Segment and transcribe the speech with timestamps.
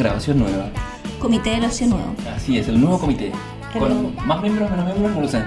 [0.00, 0.70] Grabación nueva.
[1.18, 2.14] Comité de opción nuevo.
[2.34, 3.32] Así es, el nuevo comité.
[3.78, 5.42] Con más miembros, menos miembros, no lo sé.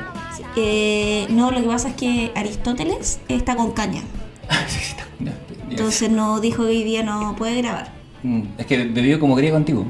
[0.56, 4.02] Eh, no, lo que pasa es que Aristóteles está con caña.
[4.68, 4.96] Sí, sí.
[5.72, 7.92] Entonces no dijo que hoy día no puede grabar.
[8.22, 9.88] Mm, Es que bebió como griego antiguo.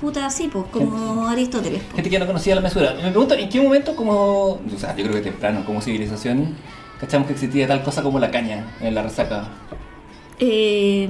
[0.00, 1.82] Puta, así, pues, como Aristóteles.
[1.82, 1.96] po.
[1.96, 2.94] Gente que no conocía la mesura.
[2.94, 4.52] Me pregunto, ¿en qué momento como...
[4.52, 6.56] O sea, yo creo que temprano, como civilización,
[6.98, 9.48] cachamos que existía tal cosa como la caña en la resaca?
[10.44, 11.08] Eh,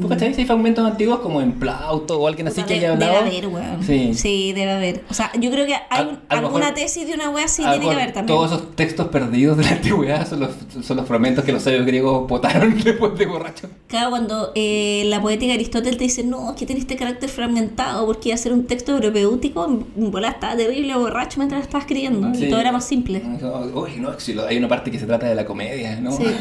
[0.00, 0.32] ¿Tú cachai?
[0.34, 3.26] Si hay fragmentos antiguos como en Plauto o alguien así que haya debe hablado.
[3.26, 3.82] haber, weón.
[4.14, 4.52] Sí.
[4.52, 5.02] debe haber.
[5.10, 7.90] O sea, yo creo que hay alguna mejor- tesis de una wea lo tiene que
[7.90, 8.36] haber también.
[8.38, 10.50] Todos esos textos perdidos de la antigüedad son los,
[10.84, 13.68] son los fragmentos que los sabios griegos botaron después de borracho.
[13.88, 17.28] Claro, cuando eh, la poética de Aristóteles te dice, no, es que tiene este carácter
[17.30, 19.64] fragmentado porque iba a ser un texto propedéutico,
[19.96, 22.46] en bola estaba terrible borracho mientras lo estaba escribiendo Sí.
[22.46, 23.22] y todo era más simple.
[23.74, 26.12] Uy, no, si lo- hay una parte que se trata de la comedia, ¿no?
[26.16, 26.24] Sí.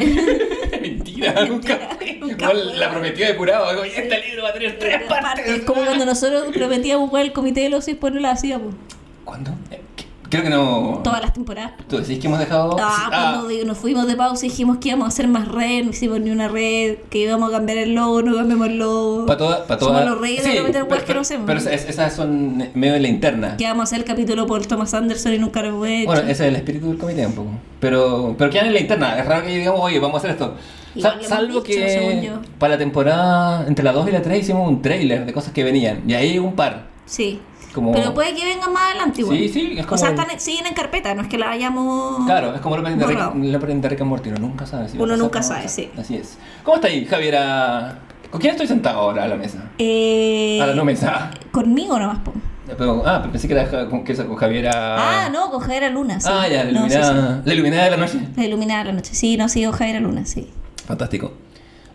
[1.36, 1.80] Mentira, nunca.
[2.20, 3.70] nunca Igual la prometió de curado.
[3.72, 5.48] digo, "Y Este libro va a tener tres partes.
[5.48, 8.74] Es como cuando nosotros prometíamos jugar el comité de los y después no lo hacíamos.
[9.24, 9.52] ¿Cuándo?
[9.70, 9.80] Eh,
[10.30, 11.02] Creo que no.
[11.04, 11.74] Todas las temporadas.
[11.90, 12.78] ¿Tú decís que hemos dejado.?
[12.80, 15.84] Ah, cuando digo, nos fuimos de pausa y dijimos que íbamos a hacer más red,
[15.84, 19.26] no hicimos ni una red, que íbamos a cambiar el logo, no cambiamos el logo.
[19.26, 20.10] Para toda, para Somos toda...
[20.10, 21.46] los reyes de prometer weas que no hacemos.
[21.48, 23.58] Pero esas, son medio de la interna.
[23.58, 26.06] Que vamos a hacer el capítulo por Thomas Anderson y nunca lo hemos hecho.
[26.06, 27.50] Bueno, ese es el espíritu del comité un poco.
[27.82, 29.20] Pero, pero quedan en la interna.
[29.20, 30.54] Es raro que digamos, oye, vamos a hacer esto.
[31.00, 34.68] Sa- lo salvo dicho, que para la temporada entre la 2 y la 3 hicimos
[34.68, 36.02] un trailer de cosas que venían.
[36.10, 36.88] Y ahí un par.
[37.06, 37.40] Sí.
[37.74, 39.38] Como- Pero puede que vengan más adelante igual.
[39.38, 41.52] Sí, sí, es O como sea, el- están, siguen en carpeta, no es que la
[41.52, 42.26] hayamos.
[42.26, 44.30] Claro, es como el opening de Rick, Rick and Morty.
[44.30, 44.90] Uno nunca sabe.
[44.90, 45.90] Si Uno nunca o sabe, sí.
[45.98, 46.38] Así es.
[46.64, 48.00] ¿Cómo está ahí, Javiera?
[48.30, 49.70] ¿Con quién estoy sentado ahora a la mesa?
[49.78, 51.32] Eh, a la no mesa.
[51.52, 52.34] Conmigo nomás, po.
[52.78, 54.72] Pero, ah, pero pensé que era con, que eso, con Javiera.
[54.74, 56.20] Ah, no, con Javiera Luna.
[56.22, 56.30] Sí.
[56.32, 57.42] Ah, ya, la No, sí, iluminada, sí.
[57.46, 58.20] la iluminada de la noche.
[58.38, 59.14] La iluminada de la noche.
[59.16, 60.50] Sí, no, sí, con Javiera Luna, sí.
[60.86, 61.32] Fantástico.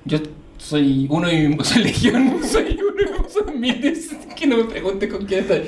[0.04, 0.18] Yo
[0.58, 4.10] soy uno y soy legión, soy uno y son miles.
[4.36, 5.62] Que no me pregunte con quién estoy.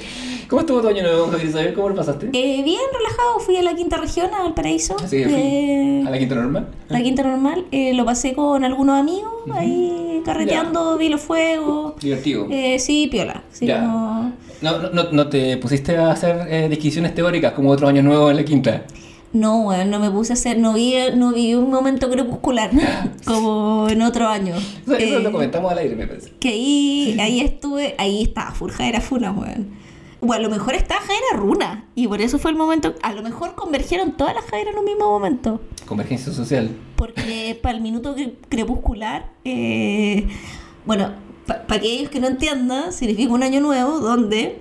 [0.48, 1.74] ¿Cómo estuvo tu año nuevo, Isabel?
[1.74, 2.26] ¿Cómo lo pasaste?
[2.32, 3.38] Eh, bien, relajado.
[3.40, 4.96] Fui a la quinta región, a Valparaíso.
[5.02, 6.68] Así que fui Eh, a la quinta normal.
[6.88, 7.66] la quinta normal.
[7.70, 11.98] Eh, lo pasé con algunos amigos, ahí carreteando, vi los fuegos.
[12.00, 12.46] Divertido.
[12.50, 13.42] Eh, sí, piola.
[13.50, 13.80] Sí, Ya.
[13.80, 18.36] como- No, no, no, te pusiste a hacer disquisiciones teóricas como otro año nuevo en
[18.36, 18.84] la quinta.
[19.32, 22.70] No, bueno, no me puse a hacer, no vi, no viví un momento crepuscular
[23.26, 24.54] como en otro año.
[24.56, 26.32] Eso, eso Eh, lo comentamos al aire, me parece.
[26.40, 29.76] que ahí, ahí estuve, ahí estaba Furja era Funa, weón.
[30.20, 33.22] Bueno, a lo mejor estaba Jaira Runa y por eso fue el momento, a lo
[33.22, 35.60] mejor convergieron todas las Jaira en un mismo momento.
[35.86, 36.70] Convergencia social.
[36.96, 40.26] Porque para el minuto cre- crepuscular, eh,
[40.86, 41.12] bueno,
[41.46, 44.60] para aquellos que no entiendan, significa un año nuevo donde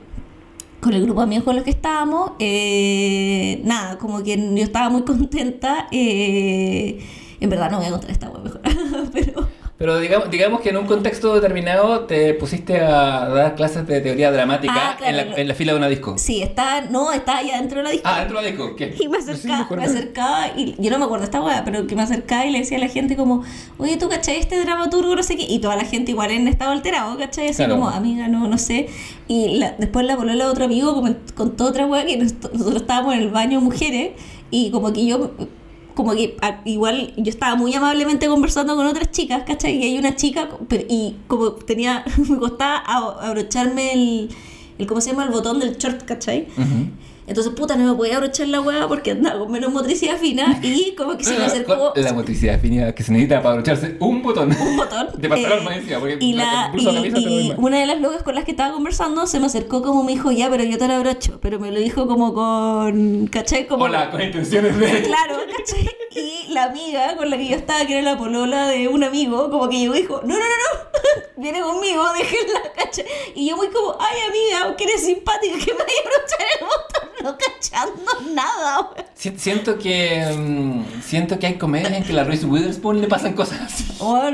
[0.82, 4.90] con el grupo de amigos con los que estábamos, eh, nada, como que yo estaba
[4.90, 5.88] muy contenta.
[5.92, 7.00] eh,
[7.40, 8.62] en verdad no voy a contar esta wea mejor,
[9.14, 14.02] pero Pero digamos, digamos que en un contexto determinado te pusiste a dar clases de
[14.02, 16.16] teoría dramática Ah, claro, en, la, en la fila de una disco.
[16.18, 18.08] sí, estaba, no, estaba ya dentro de la disco.
[18.12, 18.76] Ah, dentro de la disco.
[18.76, 18.96] ¿Qué?
[19.00, 22.02] Y me acercaba, me acercaba y yo no me acuerdo esta weá, pero que me
[22.02, 23.44] acercaba y le decía a la gente como,
[23.78, 25.16] oye, ¿tú cachai este dramaturgo?
[25.16, 25.46] No sé qué.
[25.48, 27.50] Y toda la gente igual en estado alterado, ¿cachai?
[27.50, 27.76] Así Claro.
[27.76, 28.90] como, amiga, no, no sé.
[29.28, 32.82] Y la- después la polola de otro amigo coment- contó otra weá que nos- nosotros
[32.82, 34.14] estábamos en el baño mujeres
[34.50, 35.32] y como que yo...
[35.97, 39.78] Como que a- igual yo estaba muy amablemente conversando con otras chicas, ¿cachai?
[39.78, 40.47] Y hay una chica,
[40.88, 42.78] y como tenía, me costaba
[43.19, 44.30] abrocharme el,
[44.78, 45.24] el, ¿cómo se llama?
[45.25, 46.47] El botón del short, ¿cachai?
[47.28, 50.96] Entonces, puta, no me podía abrochar la hueá porque andaba con menos motricidad fina y
[50.96, 54.56] como que se me acercó La motricidad definida que se necesita para abrocharse un botón.
[54.60, 55.10] un botón.
[55.18, 58.34] De pantalón, eh, porque y la- la, y- camisa y una de las locas con
[58.34, 60.94] las que estaba conversando se me acercó como me dijo, ya, pero yo te lo
[60.96, 61.40] abrocho.
[61.42, 63.68] Pero me lo dijo como con, ¿cachai?
[63.68, 64.88] Como, Hola, con intenciones de...
[65.04, 65.90] Claro, ¿cachai?
[66.16, 69.50] Y la amiga con la que yo estaba, que era la polola de un amigo,
[69.51, 73.06] como que llegó y dijo, no, no, no, no, viene conmigo, déjenla, ¿cachai?
[73.36, 76.66] Y yo muy como, ay amiga, que eres simpática, que me vaya a abrochar el
[76.66, 78.90] botón, no cachando nada.
[79.14, 83.08] Si- Siento que mm, siento que hay comedias en que a la Reese Witherspoon le
[83.08, 83.86] pasan cosas así.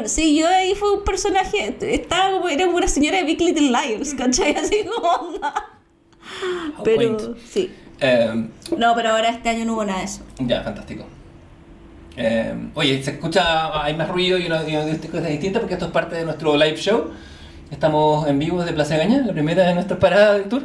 [0.07, 4.13] Sí, yo ahí fue un personaje, estaba como, era una señora de Big Little Liars,
[4.13, 4.55] ¿cachai?
[4.55, 5.53] Así como onda.
[6.83, 7.71] Pero, sí.
[7.99, 8.47] Eh,
[8.77, 10.21] No, pero ahora este año no hubo nada de eso.
[10.39, 11.05] ya, fantástico.
[12.15, 15.87] Eh, oye, se escucha, hay más ruido y una, y una cosa distinta porque esto
[15.87, 17.11] es parte de nuestro live show.
[17.71, 20.63] Estamos en vivo desde Plaza Gaña, la primera de nuestras paradas del tour.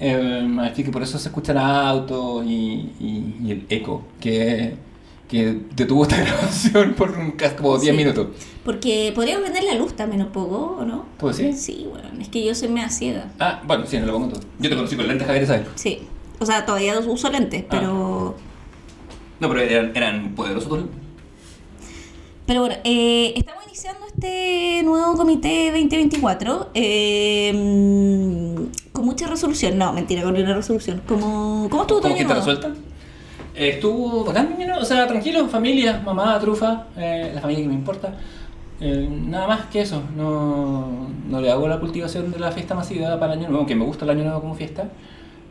[0.00, 4.74] Eh, así que por eso se escuchan autos y, y- y el eco que,
[5.28, 7.96] que detuvo esta grabación por un, casi como 10 Sí.
[7.96, 8.26] minutos.
[8.64, 11.04] Porque podríamos vender la luz también un poco, ¿o no?
[11.18, 11.54] ¿Puedo decir?
[11.54, 13.30] Sí, bueno, es que yo soy media ciega.
[13.38, 14.40] Ah, bueno, sí, no lo pongo todo.
[14.58, 15.66] Yo te conocí con lentes, Javier Isabel.
[15.76, 15.98] Sí.
[16.40, 18.34] O sea, todavía uso lentes, pero...
[19.40, 20.84] No, pero eran, eran poderosos.
[22.46, 28.62] Pero bueno, eh, estamos iniciando este nuevo comité 2024 eh, mm,
[28.94, 29.76] con mucha resolución.
[29.76, 31.02] No, mentira, con una resolución.
[31.06, 32.38] ¿Cómo, cómo estuvo tu ¿Cómo año nuevo?
[32.40, 32.68] resuelta?
[33.56, 37.74] Eh, estuvo bacán, año, o sea, tranquilo, familia, mamá, trufa, eh, la familia que me
[37.74, 38.14] importa.
[38.80, 43.18] Eh, nada más que eso, no, no le hago la cultivación de la fiesta masiva
[43.18, 44.84] para el año nuevo, aunque me gusta el año nuevo como fiesta.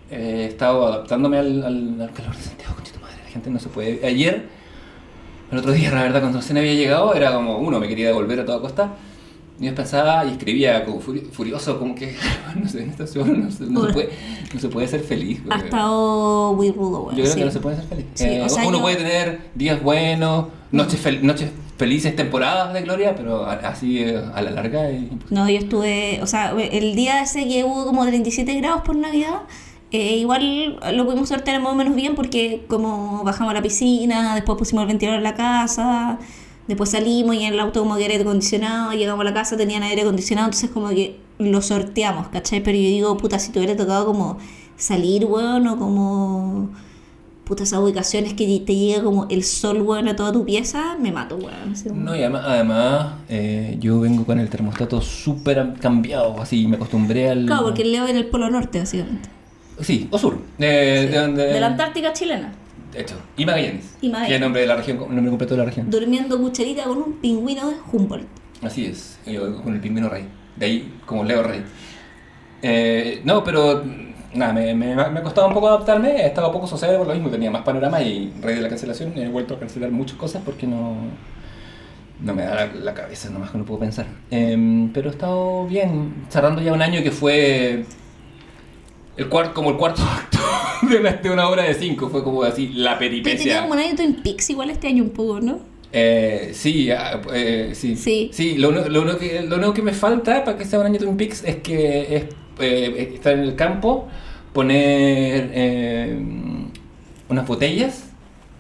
[0.09, 3.49] Eh, he estado adaptándome al, al, al calor de Santiago, concha tu madre, la gente
[3.49, 4.05] no se puede.
[4.05, 4.47] Ayer,
[5.51, 8.39] el otro día, la verdad, cuando recién había llegado, era como uno, me quería devolver
[8.39, 8.93] a toda costa.
[9.59, 12.15] Yo pensaba y escribía como furi- furioso, como que,
[12.55, 14.09] no sé, en esta ciudad no, se- no se, puede,
[14.53, 15.41] no se puede ser feliz.
[15.49, 17.17] Ha estado muy rudo, bueno.
[17.17, 17.39] Yo creo sí.
[17.39, 18.05] que no se puede ser feliz.
[18.15, 22.73] Sí, Eh, o sea, uno yo- puede tener días buenos, noches, fel- noches felices, temporadas
[22.73, 25.03] de gloria, pero así eh, a la larga es.
[25.29, 29.41] No, yo estuve, o sea, el día ese que hubo como 37 grados por Navidad,
[29.91, 34.33] eh, igual lo pudimos sortear más o menos bien porque como bajamos a la piscina,
[34.33, 36.19] después pusimos el ventilador en la casa,
[36.67, 39.83] después salimos y en el auto como que aire acondicionado, llegamos a la casa, tenían
[39.83, 42.61] aire acondicionado, entonces como que lo sorteamos, ¿cachai?
[42.63, 44.37] Pero yo digo, puta, si te hubiera tocado como
[44.77, 46.69] salir, weón, o como...
[47.43, 51.11] Puta, esas ubicaciones que te llega como el sol, weón, a toda tu pieza, me
[51.11, 51.73] mato, weón.
[52.05, 57.29] No, y además, además eh, yo vengo con el termostato súper cambiado, así me acostumbré
[57.29, 57.45] al...
[57.45, 59.27] Claro, porque leo en el Polo Norte, básicamente.
[59.81, 60.37] Sí, o sur.
[60.59, 62.53] eh, de, donde- De la Antártica chilena.
[62.95, 63.95] Hecho, y Magallanes.
[64.01, 64.27] Y Magallanes.
[64.27, 65.89] Que es el nombre de la región, el nombre completo de la región.
[65.89, 68.27] Durmiendo cucharita con un pingüino de Humboldt.
[68.61, 70.27] Así es, yo con el pingüino rey.
[70.55, 71.63] De ahí, como Leo Rey.
[72.61, 73.83] Eh, no, pero
[74.33, 76.21] nada, me, me, me ha costado un poco adaptarme.
[76.21, 79.17] He estado poco sociable por lo mismo, tenía más panorama y rey de la cancelación.
[79.17, 80.95] He vuelto a cancelar muchas cosas porque no,
[82.21, 84.05] no me da la, la cabeza, nomás que no puedo pensar.
[84.31, 87.85] Em, pero he estado bien, cerrando ya un año que fue
[89.17, 90.39] el cuarto, como el cuarto acto
[91.23, 92.09] de una, obra de cinco.
[92.09, 93.61] Fue como así la Te tenía peripecia.
[93.61, 95.59] como un año Twin Peaks igual este año un poco, ¿no?
[95.91, 97.95] Eh, sí, ah, eh, sí.
[97.95, 98.55] Sí.
[98.57, 100.97] lo, único- lo, único que, lo único que me falta para que sea un año
[100.99, 102.23] Twin Peaks es que es
[102.59, 104.07] eh, estar en el campo,
[104.53, 106.19] poner eh,
[107.29, 108.05] unas botellas,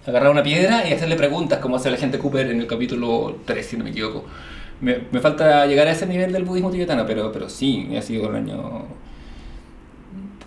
[0.05, 3.65] agarrar una piedra y hacerle preguntas como hace la gente Cooper en el capítulo 3,
[3.65, 4.25] si no me equivoco.
[4.81, 8.29] Me, me falta llegar a ese nivel del budismo tibetano, pero, pero sí, ha sido
[8.29, 8.85] un año...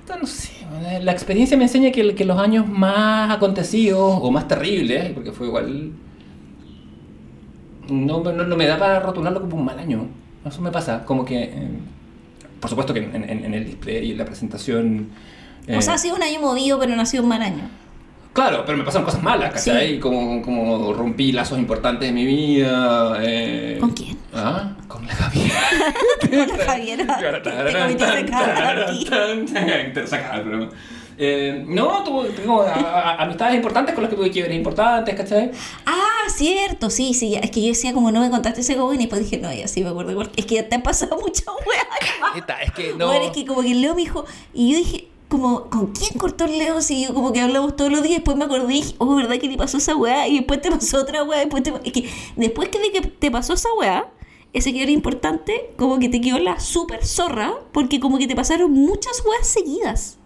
[0.08, 0.50] No sé,
[0.86, 5.32] eh, la experiencia me enseña que, que los años más acontecidos o más terribles, porque
[5.32, 5.92] fue igual
[7.88, 10.06] no, no, no me da para rotularlo como un mal año.
[10.44, 11.04] Eso me pasa.
[11.04, 11.68] Como que, eh,
[12.60, 15.08] por supuesto que en, en- en el display y en la presentación...
[15.66, 17.68] eh, O sea, ha sido un año movido, pero no ha sido un mal año.
[18.32, 19.94] claro, pero me pasaron cosas malas, ¿cachai?
[19.94, 19.98] Sí.
[20.00, 23.18] Como, como rompí lazos importantes de mi vida.
[23.22, 24.15] eh, ¿Con quién?
[24.36, 25.54] Ah, con la Javiera.
[26.20, 27.18] Con la Javiera.
[29.94, 30.68] Te sacaba el programa.
[31.18, 35.50] Eh, no, tuve, tengo a- a- amistades importantes con las que tuve quiebres importantes, ¿cachai?
[35.86, 37.30] Ah, cierto, sí, sí.
[37.30, 37.38] ya.
[37.40, 39.66] Es que yo decía, como no me contaste ese joven, y después dije, no, ya
[39.66, 40.10] sí me acuerdo.
[40.10, 40.30] igual.
[40.36, 41.86] Es que ya te han pasado muchas weas.
[42.62, 43.06] Es que no...
[43.06, 46.18] Bueno, es que como que el Leo me dijo, y yo dije, como, ¿con quién
[46.18, 46.82] cortó el Leo?
[46.82, 49.38] Si yo como que hablamos todos los días, después me acordé y dije, oh, ¿verdad
[49.38, 50.28] que te pasó esa weá?
[50.28, 51.72] Y después te pasó otra weá, después te...
[51.82, 54.06] Es que después que de que te pasó esa weá,
[54.52, 58.34] ese que era importante, como que te quedó la super zorra, porque como que te
[58.34, 60.18] pasaron muchas weas seguidas.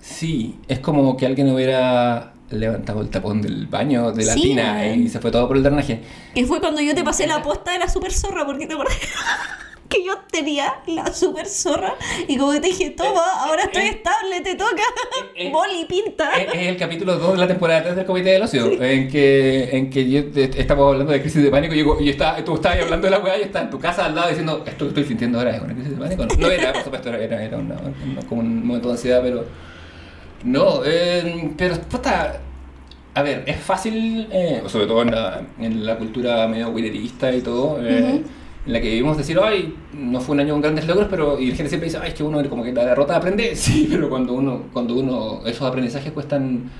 [0.00, 4.86] Sí, es como que alguien hubiera levantado el tapón del baño de la Sí, tina
[4.94, 6.00] y se fue todo por el drenaje.
[6.34, 8.96] Que fue cuando yo te pasé la posta de la super zorra, porque te acuerdas
[9.98, 11.94] que yo tenía la super zorra
[12.26, 14.82] y como que te dije, toma, ahora estoy Eh, estable, te toca,
[15.34, 16.30] eh, boli, pinta.
[16.40, 19.70] Es, es el capítulo 2 de la temporada 3 del Comité del Ocio, en que,
[19.76, 23.06] en que yo estamos hablando de crisis de pánico y, yo, estaba, tú estabas hablando
[23.06, 25.04] de la weá y yo estaba en tu casa al lado diciendo, esto que estoy
[25.04, 26.26] sintiendo ahora es una crisis de pánico.
[26.26, 29.44] No, No era, por supuesto, era, era, una- una- como un momento de ansiedad, pero...
[30.44, 32.40] No, eh, pero puta,
[33.14, 37.40] a ver, es fácil, eh, sobre todo en la, en la cultura medio wheelerista y
[37.40, 38.24] todo, eh, Ujú.
[38.66, 41.50] En la que vivimos decir, ay, no fue un año con grandes logros, pero y
[41.50, 44.08] la gente siempre dice, ay, es que uno como que la derrota aprende, sí, pero
[44.08, 46.70] cuando uno, cuando uno, esos aprendizajes cuestan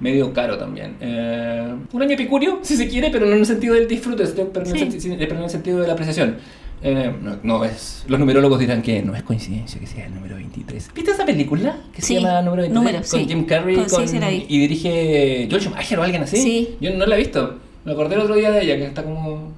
[0.00, 0.96] medio caro también.
[1.00, 4.66] Eh, un año epicurio, si se quiere, pero no en el sentido del disfrute, pero
[4.66, 5.16] en, el, Sí.
[5.18, 6.36] pero en el sentido de la apreciación.
[6.82, 10.36] Eh, no, no es, los numerólogos dirán que no es coincidencia que sea el número
[10.36, 10.90] 23.
[10.94, 12.74] ¿Viste esa película que Sí, se llama Número 23?
[12.74, 13.26] Número, con sí.
[13.26, 16.36] Jim Carrey Con- y dirige Joel Schumacher o alguien así.
[16.36, 16.76] Sí.
[16.78, 17.56] Yo no la he visto.
[17.86, 19.52] Me acordé el otro día de ella, que está como,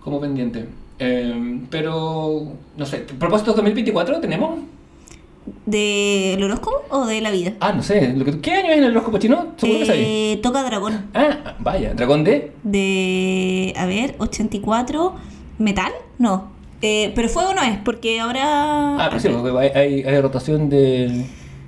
[0.00, 0.66] como pendiente.
[0.98, 2.42] Eh, pero,
[2.76, 4.60] no sé, propósitos 2024 tenemos.
[5.66, 7.52] ¿Del horóscopo o de la vida?
[7.60, 9.48] Ah, no sé, lo que, ¿qué año es en el horóscopo chino?
[9.56, 10.06] Seguro que sabéis.
[10.08, 11.10] Eh, toca dragón.
[11.12, 12.52] Ah, vaya, dragón de.
[12.62, 15.14] De, a ver, 84.
[15.58, 15.92] ¿Metal?
[16.18, 16.52] No.
[16.82, 18.96] Eh, pero fuego no es, porque ahora...
[18.96, 21.24] Ah, pero sí, porque hay, hay, hay rotación de.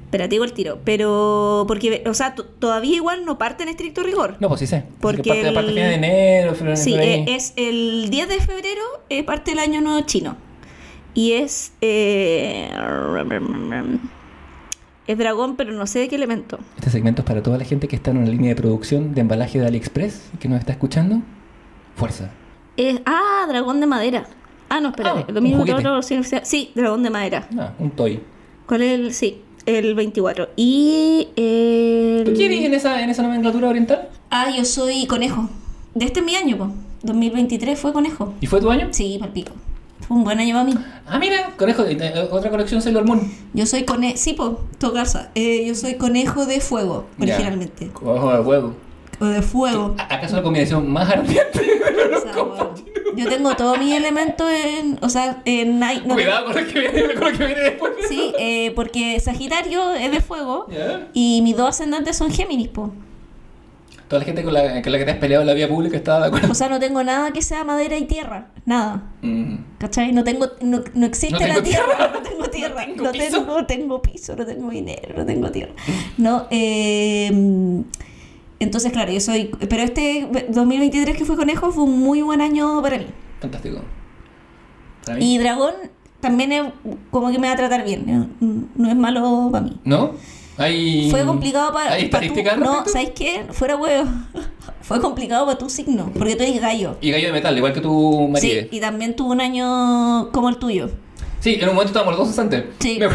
[0.07, 0.79] Espera, te digo el tiro.
[0.85, 4.37] Pero, porque, o sea, todavía igual no parte en estricto rigor.
[4.41, 4.85] No, pues sí sé.
[5.01, 8.83] Porque parte, el- parte final de enero, febrero, Sí, eh, es el 10 de febrero,
[9.11, 10.37] eh, parte del año nuevo chino.
[11.15, 11.73] Y es.
[11.81, 12.71] eh,
[15.07, 16.59] es dragón, pero no sé de qué elemento.
[16.77, 19.21] Este segmento es para toda la gente que está en una línea de producción de
[19.21, 21.21] embalaje de AliExpress y que nos está escuchando.
[21.95, 22.31] Fuerza.
[22.77, 24.27] Es, ah, dragón de madera.
[24.69, 25.25] Ah, no, espérate.
[25.29, 26.01] Ah, lo mismo que otro.
[26.03, 27.47] Sí, dragón de madera.
[27.51, 28.21] No, un toy.
[28.67, 29.15] ¿Cuál es el.?
[29.15, 30.51] Sí, el 24.
[30.57, 31.29] Y.
[31.37, 32.25] El...
[32.25, 34.09] ¿Tú quieres en esa, en esa nomenclatura oriental?
[34.31, 35.49] Ah, yo soy conejo.
[35.95, 36.71] De este es mi año, po.
[37.03, 38.35] 2023 fue conejo.
[38.41, 38.89] ¿Y fue tu año?
[38.91, 39.53] Sí, palpico.
[40.07, 40.75] Fue un buen año para mí.
[41.07, 43.31] Ah, mira, conejo, eh, otra conexión Sailor Moon.
[43.55, 44.17] Yo soy conejo.
[44.17, 45.31] Sí, po, tu casa.
[45.35, 47.91] Eh, yo soy conejo de fuego, originalmente.
[48.03, 48.86] Ojo de huevo.
[49.21, 49.95] O de fuego.
[49.99, 51.61] ¿A- ¿Acaso la combinación más ardiente?
[52.17, 52.75] O sea, bueno,
[53.17, 54.99] yo tengo todos mis elementos en.
[55.01, 55.79] O sea, en.
[55.81, 57.93] no Cuidado con lo, que viene, con lo que viene después.
[58.09, 60.67] sí, eh, porque Sagitario es de fuego.
[61.15, 62.93] Y mis dos ascendentes son Géminis, po.
[64.09, 65.97] Toda la gente con la, con la que te has peleado en la vía pública
[65.97, 66.53] estaba de acuerdo.
[66.53, 68.49] O sea, no tengo nada que sea madera y tierra.
[68.65, 69.03] Nada.
[69.23, 69.57] Mm.
[69.79, 70.13] ¿Cachai?
[70.13, 72.11] No tengo, no, no existe No la tierra, tierra.
[72.15, 73.39] no tengo tierra, No tengo no piso.
[73.39, 75.73] tengo, tengo piso, no tengo dinero, no tengo tierra.
[76.19, 77.83] No, eh,
[78.59, 82.81] entonces claro, yo soy, pero este 2023 que fue conejo fue un muy buen año
[82.83, 83.07] para mí.
[83.41, 83.81] Fantástico.
[85.05, 85.35] Para mí.
[85.35, 85.75] Y dragón
[86.21, 86.63] también es
[87.11, 89.77] como que me va a tratar bien, no, no es malo para mí.
[89.85, 90.13] ¿No?
[90.59, 91.11] Hay...
[91.11, 92.85] Fue complicado para ¿Hay estadísticas No?
[92.87, 93.45] ¿sabes qué?
[93.51, 94.09] Fuera huevo.
[94.81, 96.97] Fue complicado para tu signo, porque tú eres gallo.
[97.01, 98.63] Y gallo de metal, igual que tu María.
[98.63, 100.91] Sí, y también tuvo un año como el tuyo.
[101.41, 102.65] Sí, en un momento estábamos los dos cesantes.
[102.79, 102.99] Sí.
[103.01, 103.09] Me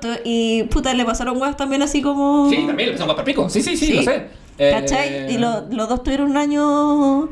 [0.00, 2.48] tu- y puta, le pasaron weas también así como.
[2.50, 3.48] Sí, también le a para pico.
[3.48, 3.92] Sí, sí, sí, Sí.
[3.94, 4.26] lo sé.
[4.58, 5.32] Eh, ¿Cachai?
[5.32, 7.28] Y lo- los dos tuvieron un año.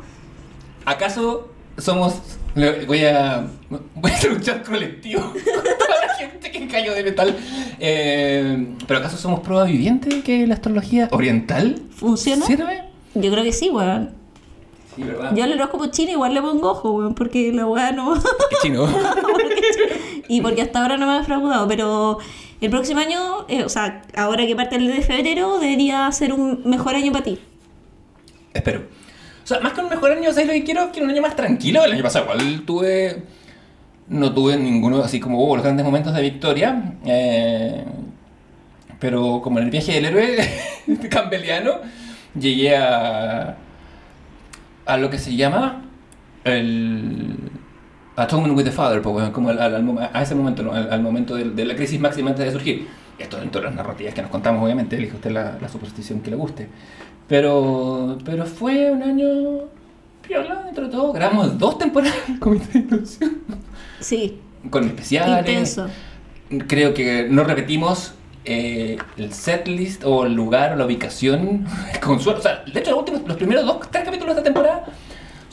[0.84, 2.14] ¿Acaso somos...
[2.86, 3.46] Voy a...
[3.96, 7.36] Voy a hacer un chat colectivo con toda la gente que cayó de metal.
[7.80, 12.46] Eh, ¿Pero acaso somos prueba viviente que la astrología oriental ¿Funciona?
[12.46, 12.84] sirve?
[13.14, 14.10] Yo creo que sí, weón.
[14.94, 15.34] Sí, ¿verdad?
[15.34, 18.14] Yo al horóscopo chino igual le pongo ojo, weón, porque la wea no.
[18.14, 18.86] Qué chino.
[20.28, 22.18] y porque hasta ahora no me ha defraudado, pero
[22.60, 26.62] el próximo año, eh, o sea, ahora que parte el de febrero, debería ser un
[26.64, 27.38] mejor año para ti.
[28.54, 28.80] Espero.
[29.44, 30.90] O sea, más que un mejor año, ¿sabes lo que quiero?
[30.90, 31.84] Quiero un año más tranquilo.
[31.84, 33.22] El año pasado igual tuve...
[34.08, 36.94] No tuve ninguno así como hubo los grandes momentos de victoria.
[37.04, 37.84] eh,
[38.98, 40.36] pero como en el viaje del héroe
[41.10, 41.74] campbelliano,
[42.38, 43.56] llegué a...
[44.86, 45.84] A lo que se llama...
[46.44, 47.36] El...
[48.16, 50.72] Atonement with the Father, pues, bueno, como al- al- a ese momento, ¿no?
[50.72, 52.86] al, al momento de, de la crisis máxima antes de surgir.
[53.18, 56.30] Esto dentro de las narrativas que nos contamos, obviamente, elige usted la, la superstición que
[56.30, 56.68] le guste.
[57.28, 59.28] Pero, pero fue un año
[60.26, 61.12] piola dentro de todo.
[61.12, 63.38] Grabamos dos temporadas del Comité de Ilusión,
[64.00, 64.38] Sí,
[64.70, 65.40] con especiales.
[65.48, 65.88] intenso.
[66.68, 71.64] Creo que no repetimos eh, el setlist o el lugar o la ubicación
[72.04, 72.40] con suerte.
[72.40, 74.84] O sea, de hecho, los, últimos, los primeros dos, tres capítulos de esta temporada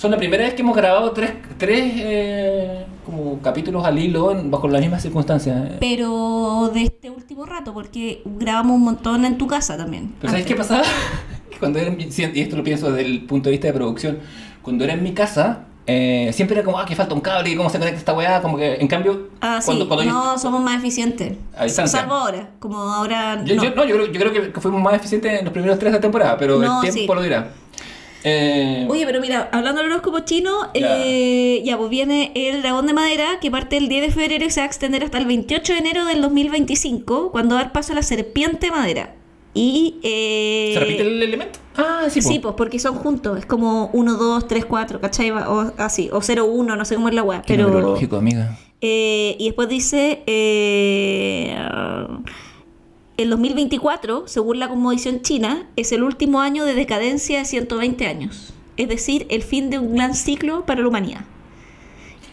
[0.03, 4.51] son la primera vez que hemos grabado tres, tres eh, como capítulos al hilo en-
[4.51, 5.71] bajo las mismas circunstancias.
[5.79, 10.13] Pero de este último rato, porque grabamos un montón en tu casa también.
[10.19, 10.83] Pero ¿sabes qué pasaba?
[11.59, 14.19] Cuando era y esto lo pienso desde el punto de vista de producción,
[14.61, 17.69] cuando era en mi casa, eh, siempre era como, ah, que falta un cable, cómo
[17.69, 20.61] se conecta esta weá, como que en cambio, Ah, cuando, sí, cuando yo- no, somos
[20.61, 21.37] más eficientes.
[21.67, 23.63] Salvo ahora, como ahora yo, no.
[23.63, 25.93] yo- no, yo creo, yo creo que, que fuimos más eficientes en los primeros tres
[25.93, 27.17] de la temporada, pero No, el tiempo sí.
[27.17, 27.47] lo dirá.
[28.23, 30.97] Eh, Oye, pero mira, hablando del horóscopo chino, Ya.
[31.05, 34.49] eh, ya pues viene el dragón de madera que parte el 10 de febrero y
[34.49, 37.73] se va a extender hasta el 28 de enero del 2025, cuando va a dar
[37.73, 39.15] paso a la serpiente de madera.
[39.53, 39.99] Y...
[40.03, 41.59] Eh, ¿Se repite el elemento?
[41.75, 45.31] Ah, sí, Sí, pues porque son juntos, es como 1, 2, 3, 4, ¿cachai?
[45.31, 47.67] O así, o 0, 1, no sé cómo es la Qué pero...
[47.67, 48.57] numerológico, amiga.
[48.81, 51.55] Eh, y después dice, eh,
[53.17, 58.53] el 2024, según la cosmovisión china, es el último año de decadencia de 120 años.
[58.77, 61.21] Es decir, el fin de un gran ciclo para la humanidad.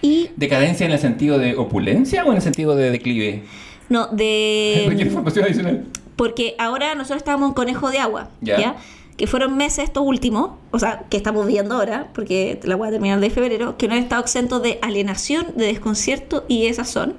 [0.02, 3.42] Y, ¿Decadencia en el sentido de opulencia o en el sentido de declive?
[3.90, 4.88] no, de...
[4.98, 5.84] información adicional.
[6.16, 8.58] Porque ahora nosotros estamos en conejo de agua, Ya.
[8.58, 8.76] ¿ya?
[9.16, 12.90] Que fueron meses estos últimos, o sea, que estamos viviendo ahora, porque la voy a
[12.90, 17.16] terminar de febrero, que no han estado exentos de alienación, de desconcierto y esas son.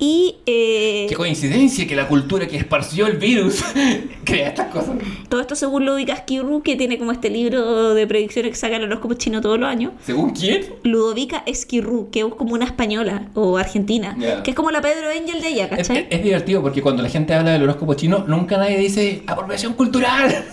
[0.00, 3.64] Y eh, Qué coincidencia que la cultura que esparció el virus
[4.24, 4.96] crea estas cosas.
[5.28, 8.84] todo esto según Ludovica Esquirru, que tiene como este libro de predicciones que saca el
[8.84, 9.92] horóscopo chino todos los años.
[10.04, 10.64] ¿Según quién?
[10.84, 15.40] Ludovica Esquirru, que es como una española o argentina, que es como la Pedro Angel
[15.42, 16.06] de ella, Es, ¿cachai?
[16.08, 20.28] es divertido porque cuando la gente habla del horóscopo chino, nunca nadie dice apropiación cultural.
[20.30, 20.44] La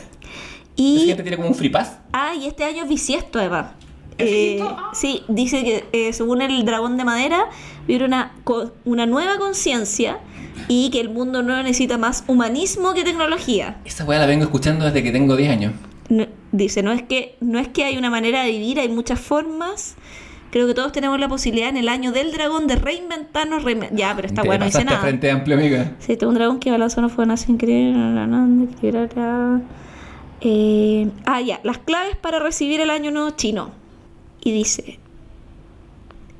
[0.75, 1.99] y gente tiene como un free pass.
[2.11, 3.67] Ah, y este año es bisiesto, además.
[4.17, 4.59] ¿Es Eh?
[4.61, 4.91] Ah.
[4.93, 7.45] sí, dice que eh, según el dragón de madera,
[7.87, 10.19] vive una, co- una nueva conciencia
[10.69, 13.77] y que el mundo no necesita más humanismo que tecnología.
[13.85, 15.73] Esa weá la vengo escuchando desde que tengo 10 años.
[16.09, 19.19] No- dice, no es que no es que hay una manera de vivir, hay muchas
[19.19, 19.95] formas.
[20.51, 23.63] Creo que todos tenemos la posibilidad en el año del dragón de reinventarnos.
[23.65, 25.01] reinven- ya, pero está bueno, no dice nada.
[25.01, 25.91] frente amplio, amiga.
[25.99, 29.59] Sí, tengo un dragón que balanzó una fue la, equilibrará.
[30.41, 33.71] Eh, ah, ya, las claves para recibir el año nuevo chino.
[34.45, 34.99] Y dice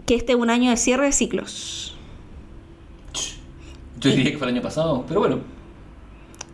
[0.06, 1.98] que este es un año de cierre de ciclos.
[4.00, 5.40] Yo diría que fue el año pasado, pero bueno.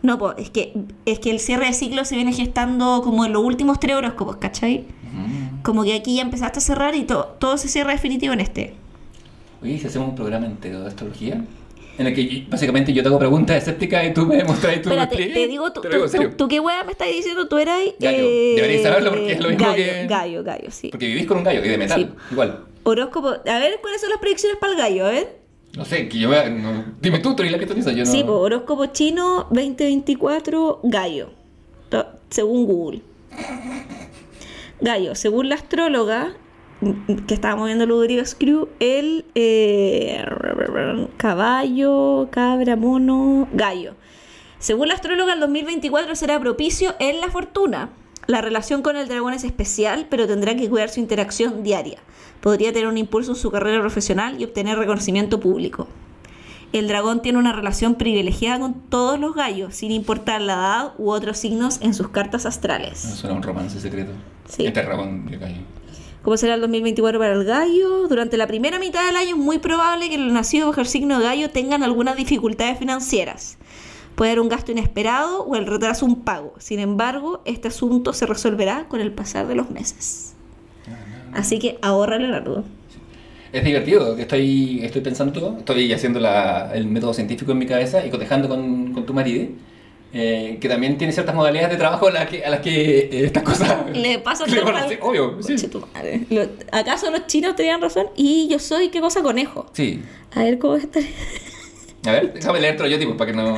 [0.02, 0.72] No, pues es que,
[1.06, 4.36] es que el cierre de ciclos se viene gestando como en los últimos tres horóscopos,
[4.36, 4.86] ¿cachai?
[5.12, 5.62] Mm.
[5.62, 8.74] Como que aquí ya empezaste a cerrar y to- todo se cierra definitivo en este.
[9.62, 11.44] Oye, si hacemos un programa entero de astrología,
[12.02, 15.16] en el que básicamente yo te hago preguntas escépticas y tú me tú me Espérate,
[15.16, 17.80] te digo, tú, Te tú, tú- tú qué wea me estás diciendo, tú eras...
[17.98, 18.18] Gallo.
[18.56, 20.88] Deberías saberlo porque es lo mismo gallo, que- Gallo, gallo, sí.
[20.90, 22.32] Porque vivís con un gallo y de metal, Sí.
[22.32, 22.64] igual.
[22.84, 25.06] Horóscopo, a ver, ¿cuáles son las predicciones para el gallo?
[25.06, 25.36] A ver.
[25.76, 26.50] No sé, que yo vea.
[26.50, 28.10] no- Dime tú, tú eres la que actualiza, yo no.
[28.10, 31.30] Sí, pues horóscopo chino 2024 gallo,
[32.28, 33.00] según Google.
[34.80, 36.34] Gallo, según la astróloga
[37.26, 40.24] que estábamos viendo Ludovico Screw, el eh,
[41.16, 43.94] caballo, cabra, mono, gallo.
[44.58, 47.90] Según la astróloga, el 2024 será propicio en la fortuna.
[48.26, 51.98] La relación con el dragón es especial, pero tendrá que cuidar su interacción diaria.
[52.40, 55.88] Podría tener un impulso en su carrera profesional y obtener reconocimiento público.
[56.72, 61.10] El dragón tiene una relación privilegiada con todos los gallos, sin importar la edad u
[61.10, 62.98] otros signos en sus cartas No, astrales.
[63.00, 64.12] suena un romance secreto.
[64.48, 64.66] Sí.
[64.66, 65.60] Entre dragón el gallo.
[66.22, 68.06] ¿Cómo será el 2024 para el gallo?
[68.08, 71.18] Durante la primera mitad del año es muy probable que los nacidos bajo el signo
[71.18, 73.58] de gallo tengan algunas dificultades financieras.
[74.14, 76.54] Puede haber un gasto inesperado o el retraso un pago.
[76.58, 80.34] Sin embargo, este asunto se resolverá con el pasar de los meses.
[81.32, 82.62] Así que ahorra Leonardo.
[83.52, 88.04] Es divertido, estoy, estoy pensando todo, estoy haciendo la- el método científico en mi cabeza
[88.06, 89.46] y cotejando con, con tu marido,
[90.14, 93.24] eh, que también tiene ciertas modalidades de trabajo a las que, a las que eh,
[93.24, 93.90] estas cosas...
[93.94, 95.48] Le pasa le van a hacer- Obvio, sí.
[95.54, 96.22] Conche tu madre.
[96.30, 98.06] Lo- ¿Acaso los chinos tenían razón?
[98.16, 99.22] Y yo soy, ¿qué cosa?
[99.22, 99.66] Conejo.
[99.72, 100.02] Sí.
[100.34, 101.00] A ver cómo está.
[102.04, 103.56] A ver, déjame leer otro yo, tipo, para que no...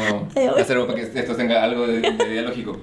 [0.58, 2.78] Hacer- para que esto tenga algo de, de dialógico.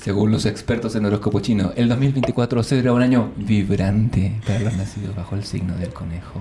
[0.00, 5.14] Según los expertos en horóscopo chino, el 2024 será un año vibrante para los nacidos
[5.16, 6.40] bajo el signo del conejo.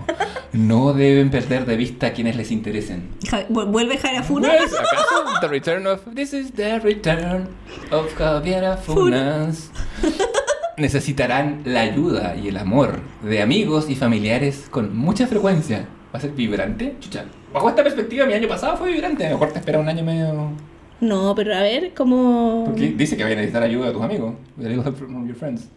[0.53, 3.09] No deben perder de vista a quienes les interesen.
[3.29, 4.49] Ja- Vuelve Jaira Funa.
[4.49, 4.73] ¿Ves?
[4.73, 5.39] ¿Acaso?
[5.41, 6.01] The return of...
[6.15, 7.47] This is the return
[7.91, 9.71] of Javiera Funas.
[10.77, 15.87] Necesitarán la ayuda y el amor de amigos y familiares con mucha frecuencia.
[16.13, 16.95] ¿Va a ser vibrante?
[16.99, 17.25] Chucha.
[17.51, 19.25] Bajo esta perspectiva, mi año pasado fue vibrante.
[19.25, 20.51] A lo mejor te espera un año medio...
[20.99, 22.65] No, pero a ver, como.
[22.65, 24.33] Porque dice que voy a necesitar ayuda de tus amigos.
[24.97, 25.67] From your friends.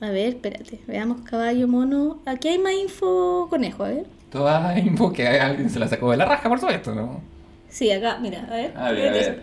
[0.00, 0.80] A ver, espérate.
[0.86, 2.18] Veamos caballo, mono.
[2.26, 4.06] Aquí hay más info conejo, a ver.
[4.30, 7.20] Toda info que alguien se la sacó de la raja, por supuesto, ¿no?
[7.68, 8.72] Sí, acá, mira, a ver.
[8.76, 9.42] A ver, a ver.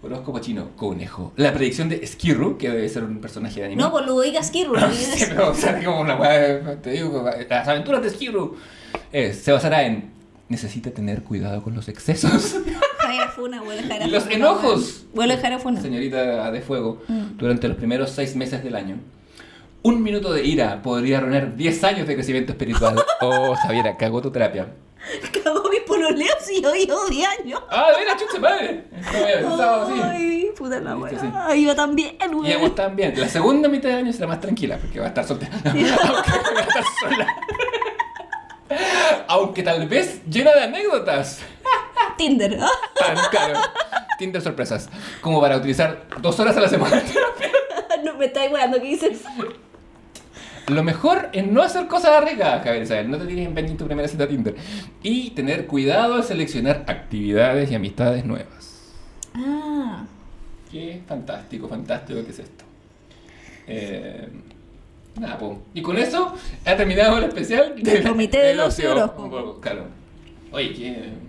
[0.00, 1.32] Horóscopo chino, conejo.
[1.36, 3.82] La predicción de Skirru, que debe ser un personaje de anime.
[3.82, 4.76] No, pues lo digas Kirru.
[4.92, 8.56] Sí, pero, o sea, como una weá, te digo, las aventuras de Skirru
[9.12, 10.10] eh, se basará en
[10.48, 12.56] necesita tener cuidado con los excesos.
[13.08, 14.62] Jaira Funa, vuelve Jaira Y los Funa, enojos.
[15.04, 15.14] weón.
[15.14, 15.80] Vuelve Jaira Funa.
[15.80, 17.36] Señorita de fuego, Mm.
[17.36, 18.96] durante los primeros seis meses del año.
[19.82, 22.96] Un minuto de ira podría arruinar 10 años de crecimiento espiritual.
[23.20, 24.66] Oh, Javiera, cagó tu terapia.
[25.44, 27.62] Cagó mi pololeo si yo llevo 10 años.
[27.70, 28.84] Ah, de veras, chucha madre.
[28.90, 30.00] No pensado así.
[30.02, 31.56] Ay, puta la weá.
[31.56, 32.52] Iba tan bien, Y weón.
[32.54, 33.14] vamos tan bien.
[33.18, 35.52] La segunda mitad del año será más tranquila porque va a estar soltera.
[35.64, 37.26] Aunque va a estar sola.
[39.28, 41.40] Aunque tal vez llena de anécdotas.
[42.18, 42.58] Tinder.
[42.98, 43.58] Tan claro.
[44.18, 44.90] Tinder sorpresas.
[45.22, 47.02] Como para utilizar dos horas a la semana.
[48.04, 49.22] no me estáis weando, ¿qué dices?
[50.66, 53.10] Lo mejor es no hacer cosas arriesgadas, Javier Isabel.
[53.10, 54.54] No te tires en tu primera cita a Tinder.
[55.02, 58.92] Y tener cuidado al seleccionar actividades y amistades nuevas.
[59.34, 60.04] Ah.
[60.70, 62.64] Qué fantástico, fantástico que es esto.
[63.66, 64.28] Eh,
[65.18, 65.62] nada, po.
[65.72, 66.34] Y con eso
[66.66, 69.86] ha terminado el especial Del Comité del Ocio Claro.
[70.52, 71.27] Oye, ¿qué?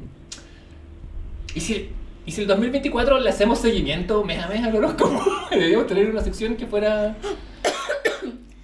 [1.55, 1.89] ¿Y si,
[2.25, 5.19] ¿Y si el 2024 le hacemos seguimiento mes a mes al horóscopo?
[5.51, 7.15] Deberíamos tener una sección que fuera...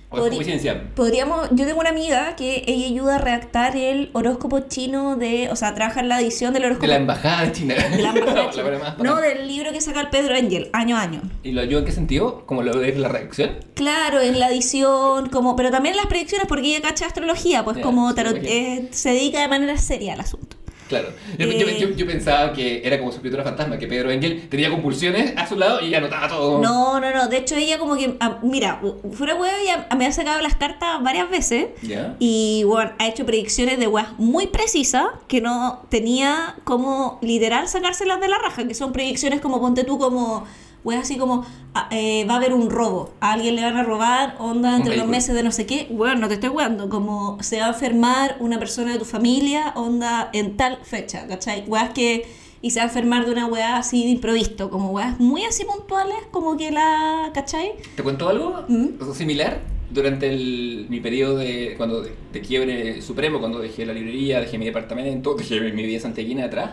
[0.10, 0.82] Podría-.
[0.96, 5.58] Podríamos, yo tengo una amiga que ella ayuda a redactar el horóscopo chino de, o
[5.58, 7.74] sea, trabaja en la edición del De horóscopo la embajada de China.
[7.74, 9.30] de la embajada No, más No, bacán.
[9.38, 11.22] del libro que saca el Pedro Engel, año a año.
[11.44, 12.46] ¿Y lo ayuda en qué sentido?
[12.46, 13.58] ¿Como lo de la reacción?
[13.74, 17.80] Claro, en la edición, como, pero también en las predicciones porque ella cacha astrología, pues
[17.80, 20.56] como tarot, eh, se dedica de manera seria al asunto.
[20.88, 21.10] Claro.
[21.40, 24.70] Yo, Eh, yo- yo pensaba que era como su escritura fantasma, que Pedro Engel tenía
[24.70, 26.60] compulsiones a su lado y anotaba todo.
[26.62, 27.28] No, no, no.
[27.28, 28.16] De hecho, ella como que.
[28.20, 28.80] ah, mira,
[29.14, 31.68] fuera huevo, ella me ha sacado las cartas varias veces.
[31.82, 32.16] ¿Ya?
[32.20, 38.20] Y bueno, ha hecho predicciones de weas muy precisas que no tenía como literal sacárselas
[38.22, 40.46] de la raja, que son predicciones como ponte tú como
[40.86, 43.84] weas así como ah, eh, va a haber un robo, a alguien le van a
[43.84, 47.38] robar, onda entre los meses de no sé qué, bueno, no te estoy weando, como
[47.42, 51.66] se va a enfermar una persona de tu familia, onda en tal fecha, ¿cachai?
[51.68, 52.26] Weas que
[52.62, 55.66] y se va a enfermar de una wea así de improvisto, como weas muy así
[55.66, 57.74] puntuales, como que la, ¿cachai?
[57.96, 59.12] ¿Te cuento algo Mm.
[59.14, 59.60] Similar?
[59.92, 64.58] Durante el- mi periodo de, cuando de, de quiebre supremo, cuando dejé la librería, dejé
[64.58, 66.72] mi departamento, dejé mi vida santiaguina atrás,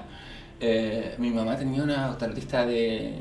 [0.61, 3.15] eh, mi mamá tenía una tarotista de,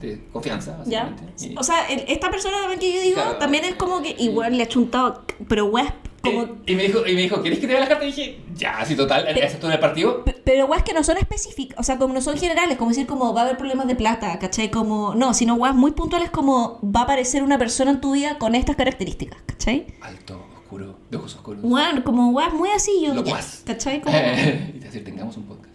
[0.00, 1.22] de confianza, básicamente.
[1.40, 3.36] Y- O sea, el- esta persona también que yo digo, Claro.
[3.38, 6.42] también es como que igual le ha chuntado, pero weas, como...
[6.66, 8.04] y, y me dijo, y me dijo, ¿querés que te vea la carta?
[8.04, 10.22] Y dije, ya, así total, Pe- ¿eso es todo el partido?
[10.44, 13.32] Pero weas que no son específicas, o sea, como no son generales, como decir como
[13.32, 14.70] va a haber problemas de plata, ¿cachai?
[14.70, 18.36] Como, no, sino weas muy puntuales como va a aparecer una persona en tu vida
[18.38, 19.86] con estas características, ¿cachai?
[20.02, 21.62] Alto, oscuro, de ojos oscuros.
[21.62, 23.62] Bueno, como weas muy así, yo, ya, Locuaz.
[23.64, 24.00] ¿cachai?
[24.02, 25.68] Como, y te decir, tengamos un podcast.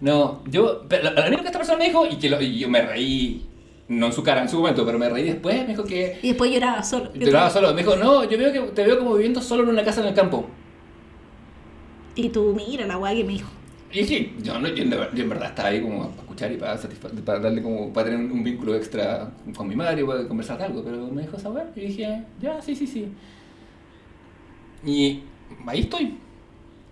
[0.00, 2.58] No, yo, pero lo lo único que esta persona me dijo, y que lo- y
[2.58, 3.47] yo me reí,
[3.88, 6.18] no en su cara en su momento, pero me reí después, me dijo que...
[6.22, 7.12] y después lloraba solo.
[7.14, 9.82] Lloraba solo, me dijo, no, yo veo que te veo como viviendo solo en una
[9.82, 10.46] casa en el campo.
[12.14, 13.48] Y tú, mira la wea que me dijo.
[13.90, 16.52] Y dije, yo, no, yo, en verdad- yo en verdad estaba ahí como para escuchar
[16.52, 16.78] y para,
[17.24, 20.84] para darle como, para tener un, vínculo extra con mi madre, para conversar de algo,
[20.84, 23.08] pero me dijo esa weá, y dije, ya, sí, sí, sí.
[24.84, 25.22] Y
[25.66, 26.18] ahí estoy.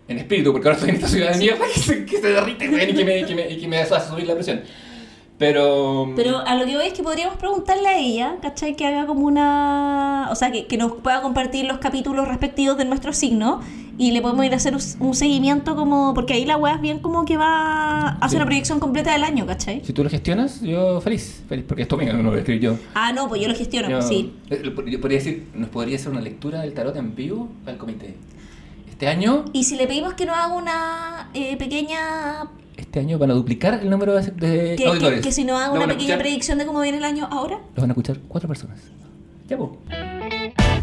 [0.09, 2.65] En espíritu, porque ahora estoy en esta ciudad de mierda que se, que se derrite,
[2.65, 4.63] y que me, que me, que me hace subir la presión.
[5.38, 6.12] Pero...
[6.16, 8.75] Pero a lo que voy es que podríamos preguntarle a ella, ¿cachai?
[8.75, 10.29] Que haga como una...
[10.31, 13.61] O sea, que, que nos pueda compartir los capítulos respectivos de nuestro signo
[13.99, 16.14] y le podemos ir a hacer un, un seguimiento como...
[16.14, 18.16] Porque ahí la weá es bien como que va...
[18.20, 18.37] Hace Sí.
[18.37, 19.83] una proyección completa del año, ¿cachai?
[19.85, 22.62] Si tú lo gestionas, yo feliz, feliz, porque esto venga, no lo voy a escribir
[22.62, 22.77] yo.
[22.94, 24.33] Ah, no, pues yo lo gestiono, Yo, sí.
[24.49, 28.14] eh, yo podría decir, nos podría hacer una lectura del tarot en vivo al comité.
[28.88, 32.44] Este año, Y si le pedimos que nos haga una eh, pequeña...
[32.97, 35.21] este año van a duplicar el número de, de Que, que, auditores.
[35.21, 37.59] que si nos haga Lo una pequeña predicción de cómo viene el año ahora.
[37.75, 38.81] Lo van a escuchar cuatro personas.
[39.49, 39.71] Ya, pues.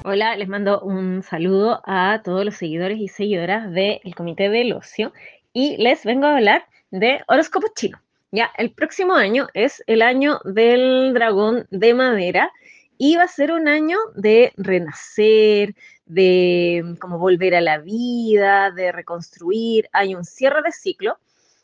[0.06, 5.12] Hola, les mando un saludo a todos los seguidores y seguidoras del Comité del Ocio
[5.54, 8.00] y les vengo a hablar de horóscopo chino.
[8.32, 12.52] Ya, el próximo año es el año del dragón de madera
[13.00, 15.74] y va a ser un año de renacer,
[16.06, 19.90] de mm, como volver a la vida, de reconstruir.
[19.94, 21.18] Hay un cierre de ciclo,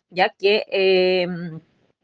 [0.10, 1.28] ya que eh,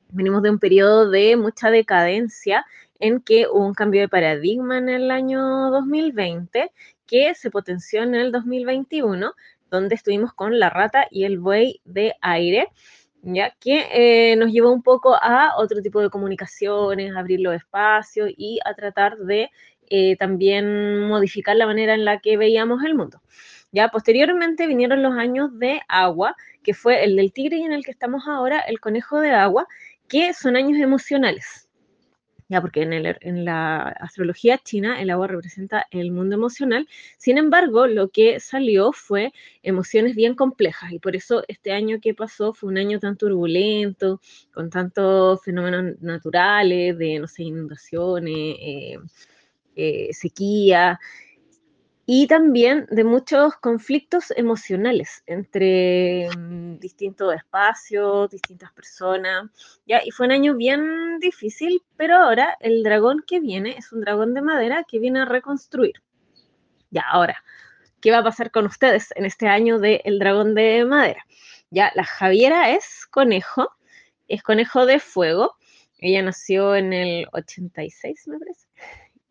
[0.09, 2.65] venimos de un periodo de mucha decadencia
[2.99, 6.71] en que hubo un cambio de paradigma en el año 2020
[7.05, 9.33] que se potenció en el 2021,
[9.69, 12.69] donde estuvimos con la rata y el buey de aire,
[13.21, 18.29] ya que eh, nos llevó un poco a otro tipo de comunicaciones, abrir los espacios
[18.37, 19.49] y a tratar de
[19.89, 23.21] eh, también modificar la manera en la que veíamos el mundo.
[23.75, 27.83] Ya posteriormente vinieron los años de agua, que fue el del tigre y en el
[27.85, 29.67] que estamos ahora, el conejo de agua,
[30.07, 31.67] que son años emocionales.
[32.47, 36.87] Ya, porque en, el- la astrología china el agua representa el mundo emocional.
[37.17, 39.33] Sin embargo, lo que salió fue
[39.63, 44.21] emociones bien complejas y por eso este año que pasó fue un año tan turbulento,
[44.53, 48.97] con tantos fenómenos naturales de, no sé, inundaciones, eh,
[49.75, 50.99] eh, sequía
[52.05, 59.49] y también de muchos conflictos emocionales entre mm, distintos espacios, distintas personas.
[59.87, 60.01] ¿ya?
[60.05, 64.33] Y fue un año bien difícil, pero ahora el dragón que viene es un dragón
[64.35, 65.95] de madera que viene a reconstruir.
[66.91, 67.43] Ya, ahora,
[68.01, 71.25] ¿qué va a pasar con ustedes en este año del dragón de madera?
[71.71, 73.71] Ya, la Javiera es conejo,
[74.27, 75.55] es conejo de fuego.
[75.97, 78.64] Ella nació en el 86, me parece.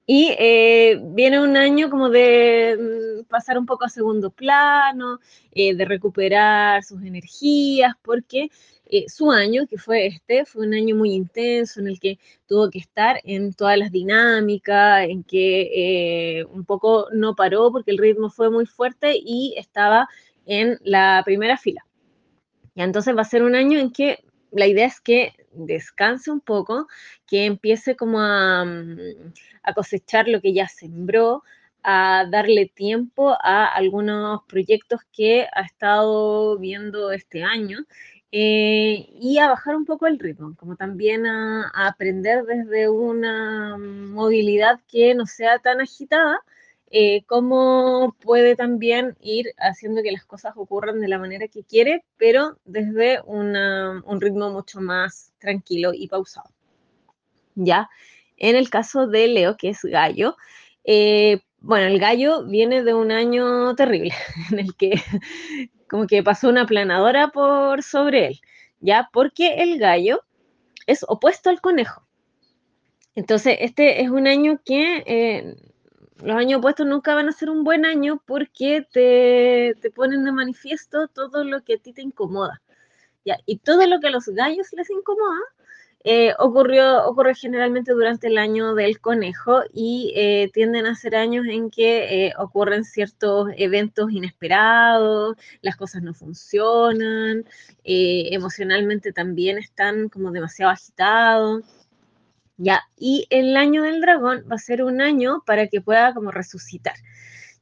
[0.07, 5.19] Y eh, viene un año como de mm, pasar un poco a segundo plano,
[5.53, 8.51] eh, de recuperar sus energías, porque
[8.87, 12.69] eh, su año, que fue este, fue un año muy intenso en el que tuvo
[12.69, 18.29] que estar en todas las dinámicas, en que un poco no paró porque el ritmo
[18.31, 20.09] fue muy fuerte y estaba
[20.47, 21.87] en la primera fila.
[22.75, 24.19] Y entonces va a ser un año en que
[24.55, 26.87] la idea es que descanse un poco,
[27.27, 31.43] que empiece como a, mm, a cosechar lo que ya sembró,
[31.85, 37.79] a darle tiempo a algunos proyectos que ha estado viendo este año
[38.33, 44.81] eh, y a bajar un poco el ritmo, como también a aprender desde una movilidad
[44.89, 46.41] que no sea tan agitada
[46.97, 52.05] eh, cómo puede también ir haciendo que las cosas ocurran de la manera que quiere,
[52.19, 56.51] pero desde un ritmo mucho más tranquilo y pausado.
[57.57, 57.91] ¿Ya?
[58.37, 60.37] En el caso de Leo, que es gallo,
[60.85, 64.15] eh, bueno, el gallo viene de un año terrible,
[64.53, 64.93] en el que
[65.91, 68.41] como que pasó una planadora por sobre él,
[68.79, 69.09] ¿ya?
[69.13, 70.23] Porque el gallo
[70.87, 72.07] es opuesto al conejo.
[73.17, 75.57] Entonces, este es un año que eh,
[76.23, 80.33] los años opuestos nunca van a ser un buen año porque te, te ponen de
[80.33, 82.61] manifiesto todo lo que a ti te incomoda.
[83.47, 85.41] Y todo lo que a los gallos les incomoda
[86.07, 91.47] eh, ocurrió, ocurre generalmente durante el año del conejo y eh, tienden a ser años
[91.49, 97.47] en que eh, ocurren ciertos eventos inesperados, las cosas no funcionan,
[97.85, 101.63] emocionalmente también están como demasiado agitados.
[102.57, 106.31] Ya, y el año del dragón va a ser un año para que pueda como
[106.31, 106.95] resucitar.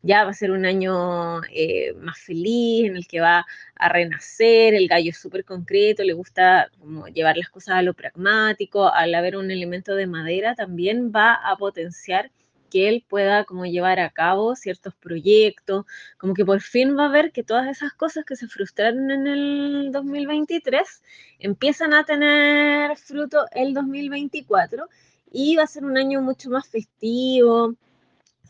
[0.03, 4.75] Ya va a ser un año eh, más feliz, en el que va a renacer,
[4.75, 9.15] el gallo es súper concreto, le gusta como llevar las cosas a lo pragmático, al
[9.15, 12.31] haber un elemento de madera también va a potenciar
[12.73, 15.85] que él pueda como llevar a cabo ciertos proyectos,
[16.17, 19.27] como que por fin va a ver que todas esas cosas que se frustraron en
[19.27, 21.03] el 2023
[21.39, 24.89] empiezan a tener fruto el 2024
[25.31, 27.75] y va a ser un año mucho más festivo,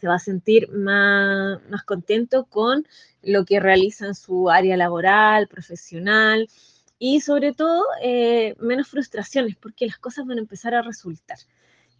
[0.00, 2.86] se va a sentir más, más contento con
[3.22, 6.48] lo que realiza en su área laboral, profesional
[6.96, 11.38] y sobre todo eh, menos frustraciones porque las cosas van a empezar a resultar.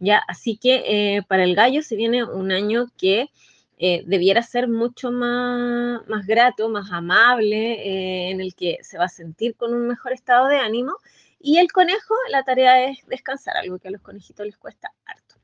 [0.03, 0.23] ¿Ya?
[0.29, 3.31] Así que eh, para el gallo se viene un año que
[3.79, 9.05] eh, debiera ser mucho más, más grato, más amable, eh, en el que se va
[9.05, 10.97] a sentir con un mejor estado de ánimo.
[11.41, 15.37] Y el conejo, la tarea es descansar, algo que a los conejitos les cuesta harto.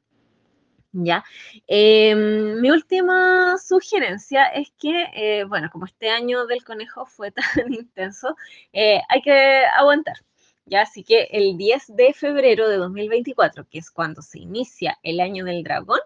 [0.92, 1.24] ¿Ya?
[1.68, 2.14] Eh,
[2.60, 8.36] mi última sugerencia es que, bueno, como este año del conejo fue tan intenso,
[8.72, 10.16] hay que aguantar.
[10.68, 10.82] ¿Ya?
[10.82, 15.44] Así que el 10 de febrero de 2024, que es cuando se inicia el año
[15.44, 16.00] del dragón,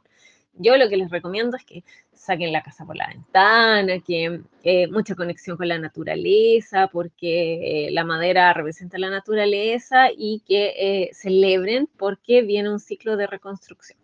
[0.55, 4.87] yo lo que les recomiendo es que saquen la casa por la ventana, que eh,
[4.88, 11.11] mucha conexión con la naturaleza, porque eh, la madera representa la naturaleza y que eh,
[11.14, 13.98] celebren porque viene un ciclo de reconstrucción.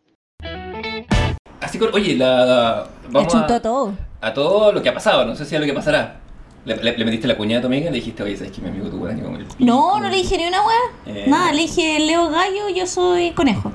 [1.60, 3.94] Así que, oye, la, Le vamos a, todo.
[4.20, 6.20] a todo lo que ha pasado, no sé si a lo que pasará.
[6.64, 8.60] Le, le- le metiste la cuñada a tu amiga y le dijiste, oye, ¿sabes que
[8.60, 9.56] mi amigo tuvo un año como el pico?
[9.60, 10.76] No, no le dije ni una weá.
[11.06, 13.72] Eh, Nada, le dije Leo Gallo, yo soy conejo.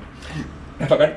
[0.78, 1.14] Es bacán.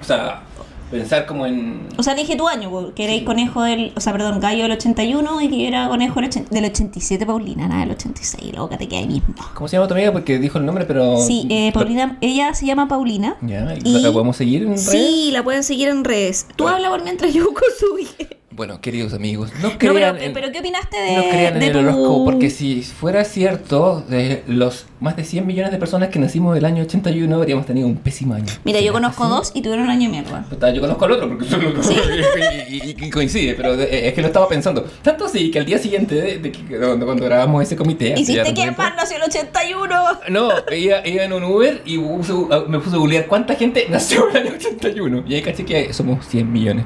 [0.00, 0.42] O sea,
[0.90, 1.86] pensar como en...
[1.98, 3.92] O sea, le dije tu año, que erais conejo del.
[3.96, 7.68] O sea, perdón, gallo del 81 y que era conejo del, 80 del 87, Paulina,
[7.68, 8.54] nada, del 86.
[8.54, 9.34] Loca, te queda ahí mismo.
[9.54, 10.12] ¿Cómo se llama tu amiga?
[10.12, 11.18] Porque dijo el nombre, pero...
[11.18, 13.36] Sí, eh, Paulina, ella se llama Paulina.
[13.42, 14.84] Ya, ¿y Y- ¿la podemos seguir en redes?
[14.90, 16.46] Sí, la pueden seguir en redes.
[16.56, 17.86] Tú habla por mientras yo busco su
[18.54, 20.32] Bueno, queridos amigos, no No, crean pero, en...
[20.34, 24.04] pero ¿qué opinaste de, No crean en de el tu- horóscopo, porque si fuera cierto,
[24.08, 27.86] de los más de 100 millones de personas que nacimos del año 81 habríamos tenido
[27.86, 28.44] un pésimo año.
[28.64, 29.32] Mira, yo ¿Será conozco así?
[29.32, 30.44] dos y tuvieron un año de mierda.
[30.74, 31.44] Yo conozco al otro porque
[31.82, 31.96] Sí.
[32.68, 34.84] y, y- coincide, pero es que lo estaba pensando.
[35.02, 38.14] Tanto así que al día siguiente de, de que- cuando, cuando grabamos ese comité.
[38.18, 39.94] ¿Hiciste tiempo, más nació el 81?
[40.28, 44.28] No, iba, iba en un Uber y puse- me puse a googlear cuánta gente nació
[44.30, 45.24] en el año 81.
[45.26, 46.84] Y ahí caché que somos 100 millones.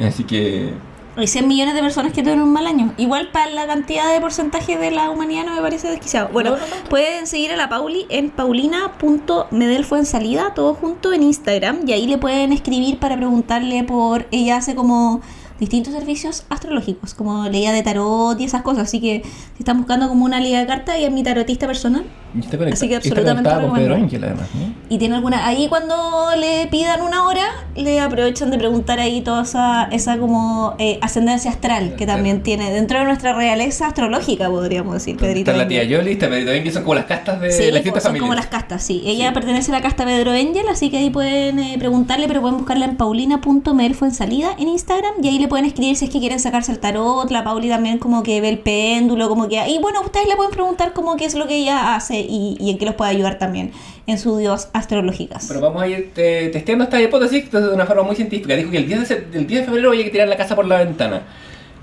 [0.00, 0.70] Así que.
[1.16, 2.92] Hay 100 millones de personas que tuvieron un mal año.
[2.96, 6.28] Igual para la cantidad de porcentaje de la humanidad no me parece desquiciado.
[6.32, 6.88] Bueno, No, no tanto.
[6.90, 11.80] pueden seguir a la Pauli en paulina.medelfuensalida, todo junto en Instagram.
[11.86, 14.26] Y ahí le pueden escribir para preguntarle por...
[14.32, 15.20] Ella hace como
[15.60, 18.84] distintos servicios astrológicos, como leía de tarot y esas cosas.
[18.84, 19.22] Así que
[19.56, 22.04] si están buscando como una liga de cartas, ella es mi tarotista personal.
[22.34, 23.94] y está conecta- Así que y está absolutamente conectada con Pedro.
[23.94, 24.74] Ángel, además, ¿no?
[24.88, 25.46] Y tiene alguna.
[25.46, 25.94] Ahí cuando
[26.36, 27.44] le pidan una hora,
[27.76, 32.72] le aprovechan de preguntar ahí toda esa, esa como eh, ascendencia astral que también tiene
[32.72, 35.52] dentro de nuestra realeza astrológica, podríamos decir, Pedrito.
[35.52, 35.84] Está la tía.
[35.84, 38.34] Yoli, está Pedrito Ángel, son como las castas de Sí, las pues, distintas son como
[38.34, 39.02] las castas, sí.
[39.06, 39.34] Ella Sí.
[39.34, 42.86] pertenece a la casta Pedro Angel, así que ahí pueden eh, preguntarle, pero pueden buscarla
[42.86, 46.78] en paulina.melfuensalida en Instagram y ahí le pueden escribir si es que quieren sacarse el
[46.78, 47.30] tarot.
[47.30, 49.56] La Pauli también como que ve el péndulo, como que...
[49.68, 52.70] Y bueno, ustedes le pueden preguntar como qué es lo que ella hace y, y
[52.70, 53.72] en qué los puede ayudar también
[54.06, 55.46] en sus dios astrológicas.
[55.48, 58.56] Pero vamos a ir eh, testeando esta hipótesis de una forma muy científica.
[58.56, 60.66] Dijo que el 10 de, el 10 de febrero hay que tirar la casa por
[60.66, 61.22] la ventana.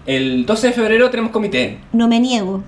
[0.06, 1.78] El 12 de febrero tenemos comité.
[1.94, 2.64] No me niego.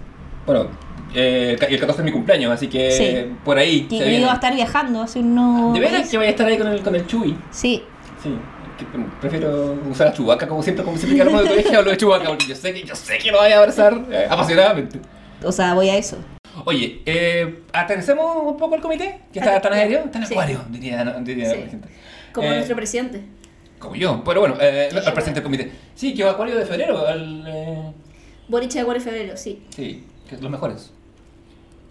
[0.45, 0.67] Bueno,
[1.15, 3.34] eh, el ca- y el 14 es mi cumpleaños, así que Sí.
[3.43, 5.73] por ahí se yo iba a estar viajando hace unos...
[5.73, 7.36] ¿De veras que vaya a estar ahí con el, con el Chuy?
[7.51, 7.82] Sí.
[8.21, 8.29] Sí.
[9.22, 12.28] Prefiero usar a Chubaca como siempre, como siempre que hablamos de viaje hablo de Chubaca,
[12.28, 15.00] porque yo sé que, yo sé que lo vaya a abrazar eh, apasionadamente.
[15.44, 16.18] O sea, voy a eso.
[16.66, 20.34] Oye, eh, aterricemos un poco el comité, que está tan aéreo, tan Sí.
[20.34, 21.58] acuario, diría, diría Sí.
[21.62, 21.88] la gente.
[22.32, 23.22] Como Eh, nuestro presidente.
[23.80, 24.24] como yo.
[24.24, 25.72] Pero bueno, eh, al presidente del comité.
[25.96, 27.06] Sí, que Acuario de febrero.
[27.08, 27.92] al, eh,
[28.48, 29.64] Boric de Acuario febrero, sí.
[29.70, 30.92] sí, que los mejores.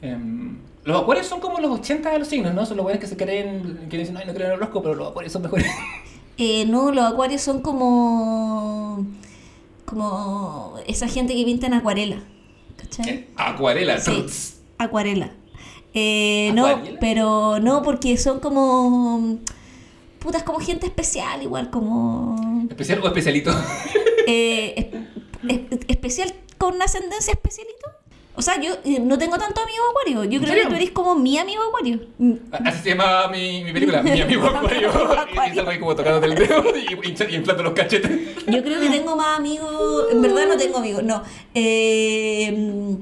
[0.00, 2.64] Em, los acuarios son como los 80 de los signos, ¿no?
[2.66, 4.94] Son los buenos que se creen, que dicen, ay, no creo en el horóscopo, pero
[4.96, 5.66] los acuarios son mejores.
[6.38, 9.06] Eh, no, los acuarios son como.
[9.84, 12.22] como esa gente que pinta en acuarela.
[12.76, 13.26] ¿Cachai?
[13.36, 14.24] Acuarela, Sí,
[14.78, 15.30] acuarela.
[15.94, 19.38] Eh, no, pero no, porque son como.
[20.18, 22.66] Putas, como gente especial, igual, como.
[22.70, 23.50] ¿Especial o especialito?
[24.26, 24.90] eh,
[25.48, 27.81] es- es- especial con ascendencia especialito.
[28.34, 30.24] O sea, yo eh, no tengo tanto amigo acuario.
[30.24, 30.62] Yo ¿En creo serio?
[30.64, 32.00] que tú eres como mi amigo acuario.
[32.18, 32.32] Mm,
[32.64, 34.88] Así se llama mi, mi película, Mi amigo Acuario.
[34.90, 38.10] y, y salgo ahí como tocando el dedo y, inflando los cachetes.
[38.46, 40.06] Yo creo que tengo más amigos.
[40.10, 41.22] En verdad no tengo amigos, no.
[41.54, 42.96] Eh,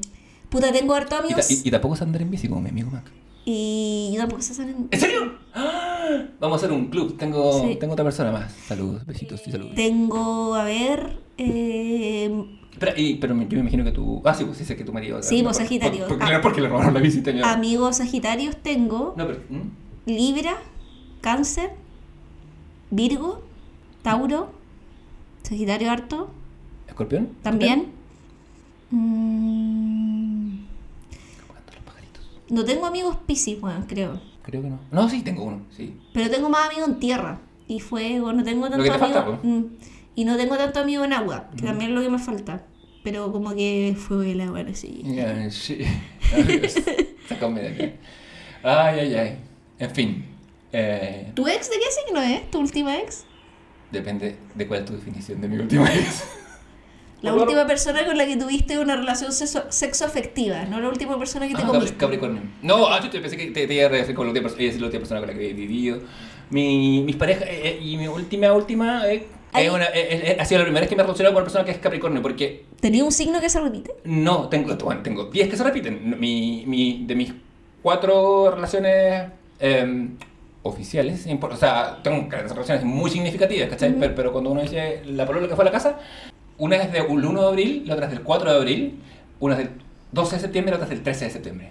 [0.49, 1.51] puta, tengo harto Y, amigos.
[1.51, 3.05] y- y tampoco es andar en bici como mi amigo Mac.
[3.44, 4.74] Y yo tampoco sé hacer.
[4.90, 5.35] ¿En serio?
[5.55, 6.24] ¡Ah!
[6.38, 7.16] Vamos a hacer un club.
[7.16, 7.76] Tengo, Sí.
[7.76, 8.53] tengo otra persona más.
[8.53, 9.74] Saludos, besitos y saludos.
[9.74, 11.18] Tengo, a ver.
[11.38, 12.44] Eh,
[12.96, 14.20] y- pero yo me imagino que tú.
[14.24, 15.22] Ah, sí, pues sé que tu marido.
[15.22, 16.07] Sí, pues, por- Sagitario.
[16.07, 16.40] por- porque, Ah.
[16.42, 17.22] porque le robaron la bici.
[17.22, 19.14] tenía- amigos sagitarios tengo.
[19.16, 19.40] No, pero.
[19.48, 20.11] ¿mm?
[20.11, 20.55] Libra,
[21.20, 21.70] Cáncer,
[22.90, 23.42] Virgo,
[24.03, 24.50] Tauro,
[25.42, 26.31] Sagitario harto,
[26.88, 27.29] ¿Escorpión?
[27.42, 27.88] también.
[28.90, 30.59] Mm,
[31.40, 32.24] ¿Cómo cantan los pajaritos?
[32.50, 34.20] No tengo amigos Piscis, bueno, creo.
[34.42, 34.78] Creo que no.
[34.90, 35.96] No, sí, tengo uno, sí.
[36.12, 39.38] Pero tengo más amigos en tierra y fuego, no tengo tanto amigo.
[39.42, 39.64] mm,
[40.16, 41.66] y no tengo tanto amigo en agua, que Mm.
[41.66, 42.64] también es lo que me falta.
[43.02, 44.62] Pero como que fuego y el agua.
[44.62, 45.78] Ya, sí.
[47.28, 47.94] Sácame de aquí.
[48.62, 49.38] Ay, ay, ay.
[49.78, 50.24] En fin.
[50.72, 52.50] eh, ¿Tu ex de qué signo es?
[52.50, 53.24] ¿Tu última ex?
[53.90, 56.22] depende de cuál es tu definición de mi última vez.
[57.22, 61.46] La última persona con la que tuviste una relación sexo, sexoafectiva, no la última persona
[61.46, 61.96] que te Ah, comiste.
[61.96, 62.42] Capricornio.
[62.62, 64.64] No, ah, yo te pensé que te, te iba a referir con la última, persona,
[64.78, 65.98] la última persona con la que he vivido.
[66.50, 69.90] Mi, mis parejas, eh, eh, y mi última, última, eh, es una, eh,
[70.33, 71.78] eh, ha sido la primera vez que me he relacionado con una persona que es
[71.78, 73.92] Capricornio, porque ¿Tenía un signo que se repite?
[74.04, 76.18] no, tengo, bueno, tengo 10 que se repiten.
[76.18, 77.33] Mi, mi, de mis
[77.83, 79.26] cuatro relaciones
[79.59, 80.16] em,
[80.62, 83.94] oficiales, o sea, tengo relaciones muy significativas, ¿cachai?
[83.98, 85.98] Pero, pero cuando uno dice la palabra que fue a la casa,
[86.61, 88.94] una es del 1 de abril, la otra es del 4 de abril,
[89.40, 89.70] una es del
[90.12, 91.70] 12 de septiembre y la otra es del 13 de septiembre.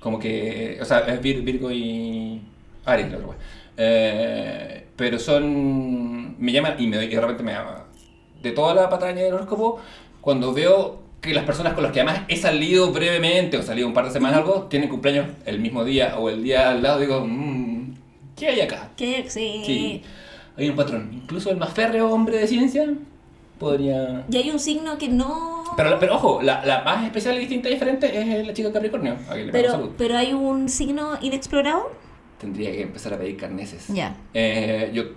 [0.00, 2.40] Como que, o sea, es Vir- Virgo y
[2.84, 3.36] Aries, la otra wea.
[3.76, 6.36] Eh, pero son.
[6.38, 7.84] Me llaman y, me, y de repente me llama.
[8.42, 9.80] De toda la patraña del horóscopo,
[10.20, 13.94] cuando veo que las personas con las que además he salido brevemente o salido un
[13.94, 17.24] par de semanas algo, tienen cumpleaños el mismo día o el día al lado, digo,
[17.26, 17.94] mmm,
[18.36, 18.90] ¿qué hay acá?
[18.96, 19.62] Que sí.
[19.66, 20.02] Sí,
[20.56, 21.10] hay un patrón.
[21.12, 22.86] Incluso el más férreo hombre de ciencia
[23.58, 24.24] podría.
[24.30, 25.64] Y hay un signo que no.
[25.76, 29.16] Pero, pero ojo, la, la más especial y distinta y diferente es la chica Capricornio.
[29.52, 31.90] Pero, pero hay un signo inexplorado.
[32.38, 33.88] Tendría que empezar a pedir carneses.
[33.88, 34.16] Ya.
[34.34, 35.10] Eh, yo, yo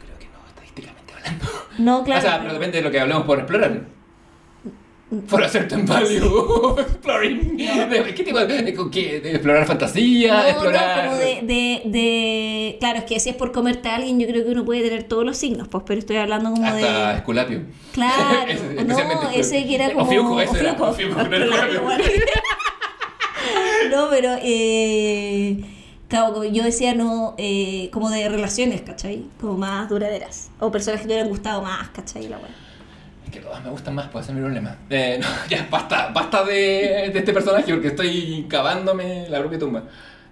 [0.00, 1.46] creo que no, estadísticamente hablando.
[1.78, 2.20] No, claro.
[2.26, 3.82] o sea, pero depende de lo que hablemos por explorar.
[5.26, 7.56] For a certain value exploring.
[7.58, 9.20] ¿Qué tipo de, con qué?
[9.20, 10.34] ¿De explorar fantasía?
[10.34, 11.04] No, explorar.
[11.04, 14.26] no, como de, de, de- Claro, es que si es por comerte a alguien, yo
[14.26, 17.16] creo que uno puede tener todos los signos, pues, pero estoy hablando como Hasta de.
[17.18, 17.60] Esculapio.
[17.92, 20.06] Claro, Ese- no, ese que era como.
[20.06, 20.72] Ofiuco, ese era.
[20.72, 21.20] Ofiuco.
[21.20, 21.22] Ofiuco,
[23.90, 24.36] no pero.
[24.42, 25.64] Eh,
[26.08, 27.34] claro, como yo decía, no.
[27.38, 29.24] eh, como de relaciones, ¿cachai?
[29.40, 30.50] Como más duraderas.
[30.60, 32.28] O personas que te hubieran gustado más, ¿cachai?
[32.28, 32.48] La wea.
[33.32, 34.76] Que todas me gustan más, puede ser mi problema.
[34.90, 39.82] Eh, no, ya, basta, basta de, de este personaje porque estoy cavándome la propia tumba.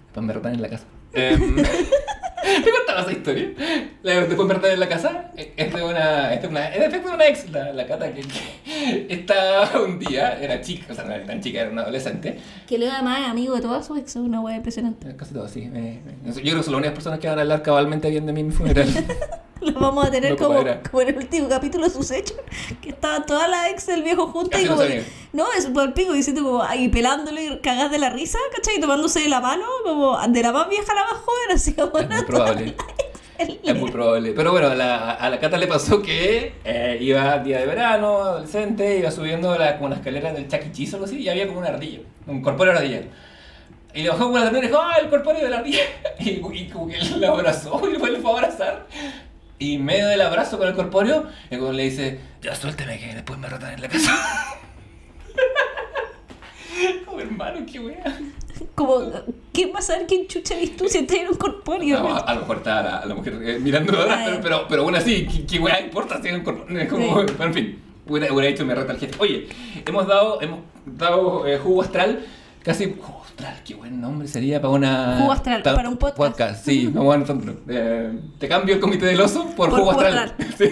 [0.04, 0.84] Después me rotan en la casa.
[1.12, 1.56] Em,
[2.42, 3.48] ¿Te contaba esa historia?
[4.02, 5.30] Después me rotan en la casa.
[5.36, 8.22] eh, Es de una, es de una, es de una ex, la, la cata que,
[8.22, 12.38] que estaba un día, era chica, o sea, no era tan chica, era una adolescente.
[12.66, 15.08] Que luego además es amigo de todas sus ex, es una wea impresionante.
[15.08, 15.62] Eh, Casi todo, sí.
[15.66, 18.26] me- me- yo creo que son las únicas personas que van a hablar cabalmente bien
[18.26, 18.88] de mí en mi funeral.
[19.60, 22.36] Los vamos a tener como, como en el último capítulo de sus hechos,
[22.80, 24.88] que estaban todas las ex del viejo juntas y no como,
[25.32, 28.76] no, es por el pico diciendo como ahí pelándole y cagás de la risa, ¿cachai?
[28.76, 31.74] Y tomándose de la mano, como de la más vieja a la más joven, así
[31.74, 32.74] como Es muy probable.
[33.62, 34.32] Es muy probable.
[34.32, 38.18] Pero bueno, a la, a la Cata le pasó que eh, iba día de verano,
[38.18, 40.90] adolescente, iba subiendo la, como una escalera del Chuck E.
[40.90, 43.02] O algo así, y había como una ardilla, un corpóreo ardilla.
[43.94, 45.80] Y le bajó como la ternura y dijo, ¡ah, el corpóreo de la ardilla!
[46.20, 48.86] Y, y como que la abrazó y después le fue a abrazar.
[49.60, 53.38] Y en medio del abrazo con el corpóreo, el le dice, ya suélteme que después
[53.38, 54.16] me rotan en la casa.
[57.04, 58.18] como hermano, qué wea.
[58.74, 59.02] Como,
[59.52, 61.98] ¿quién va a saber quién chucha eres tú si en un corpóreo?
[62.00, 63.58] No, a, lo mejor está la, la mujer eh,
[64.10, 64.24] Ay.
[64.26, 67.54] pero, pero, pero aún así, ¿qué, qué weá importa si un cor- es como, En
[67.54, 69.14] fin, hubiera, hubiera hecho mi rata al jefe.
[69.18, 69.46] Oye,
[69.86, 72.24] hemos dado, hemos dado eh, jugo astral
[72.62, 72.94] Casi.
[73.00, 75.16] Jugo Astral, qué buen nombre sería para una.
[75.20, 76.64] Jugo Astral, para un podcast.
[76.64, 77.56] sí, vamos a nosotros.
[77.68, 80.34] Eh, te cambio el comité del oso por, Por Jugo Jugo Astral.
[80.58, 80.66] Sí.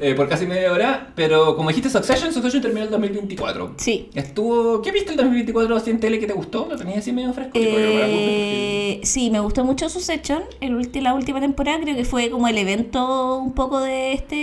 [0.00, 1.08] Eh, por casi media hora.
[1.14, 3.74] Pero como dijiste, Succession, Succession terminó el 2024.
[3.78, 4.10] Sí.
[4.14, 4.82] Estuvo.
[4.82, 6.66] ¿Qué viste el 2024 así en tele que te gustó?
[6.68, 7.52] ¿Lo tenías así medio fresco?
[7.54, 12.48] Eh, sí, me gustó mucho Succession, el ulti- la última temporada, creo que fue como
[12.48, 14.34] el evento un poco de este...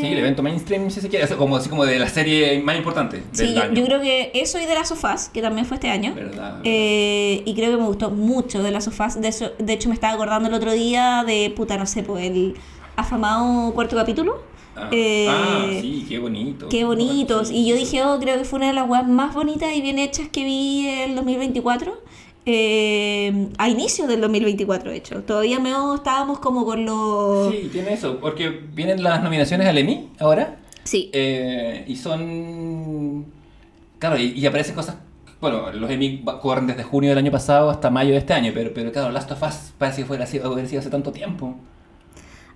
[0.00, 3.18] Sí, el evento mainstream, si se quiere, como, así como de la serie más importante
[3.32, 3.74] del Sí, yo, año.
[3.74, 6.12] yo creo que eso y de las sofás, que también fue este año.
[6.14, 9.20] Verdad, Eh, y creo que me gustó mucho de las sofás.
[9.20, 12.26] De, eso, de hecho, me estaba acordando el otro día de, puta, no sé, pues
[12.26, 12.54] el
[12.96, 14.42] afamado cuarto capítulo.
[14.74, 16.68] Ah, Eh, ah, sí, qué bonito.
[16.68, 17.50] Qué bonitos.
[17.50, 19.98] Y yo dije, oh, creo que fue una de las weas más bonitas y bien
[19.98, 21.94] hechas que vi el 2024.
[22.48, 25.22] Eh, a inicios del 2024, de hecho.
[25.22, 27.52] Todavía me estábamos como con los...
[27.52, 31.10] Sí, tiene eso, porque vienen las nominaciones al Emmy ahora Sí.
[31.12, 33.26] eh, y son...
[33.98, 34.96] Claro, y, y aparecen cosas...
[35.40, 38.70] Bueno, los Emmy corren desde junio del año pasado hasta mayo de este año, pero,
[38.74, 41.54] pero claro, Last of Us parece que fuera sido hace tanto tiempo.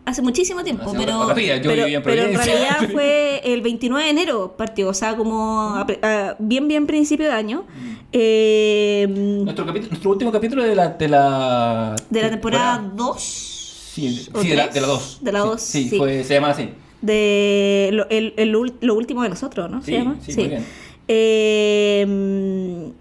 [0.06, 4.02] Hace muchísimo tiempo, Hace pero, otra yo pero, en pero en realidad fue el 29
[4.04, 7.64] de enero partió, o sea, como a a- bien, bien principio de año.
[7.68, 7.96] Mm.
[8.12, 9.06] Eh,
[9.44, 10.88] Nuestro, capítulo, nuestro último capítulo de la...
[10.88, 13.20] De la, de la temporada temporada- 2.
[13.20, 15.18] Sí, ¿o sí, de la, de la 2.
[15.20, 15.98] De la 2, Sí, sí.
[15.98, 16.70] Fue, se llama así.
[17.02, 18.34] De lo, el-
[18.80, 19.80] lo último de nosotros, ¿no?
[19.82, 20.16] ¿Se Sí, llama?
[20.22, 20.66] sí, muy bien.
[21.12, 22.92] Eh,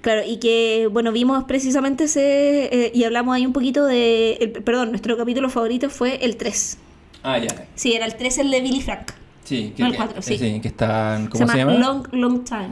[0.00, 4.50] claro, y que, bueno, vimos precisamente ese, eh, y hablamos ahí un poquito de, el-
[4.50, 6.78] perdón, nuestro capítulo favorito fue el 3.
[7.22, 7.48] Ah, ya.
[7.74, 9.12] Sí, era el 3, el de Billy Frank.
[9.44, 10.38] Sí, No, el que, cuatro, sí.
[10.38, 11.26] que están...
[11.28, 11.74] ¿Cómo se llama?
[11.74, 12.70] Long, Long Time.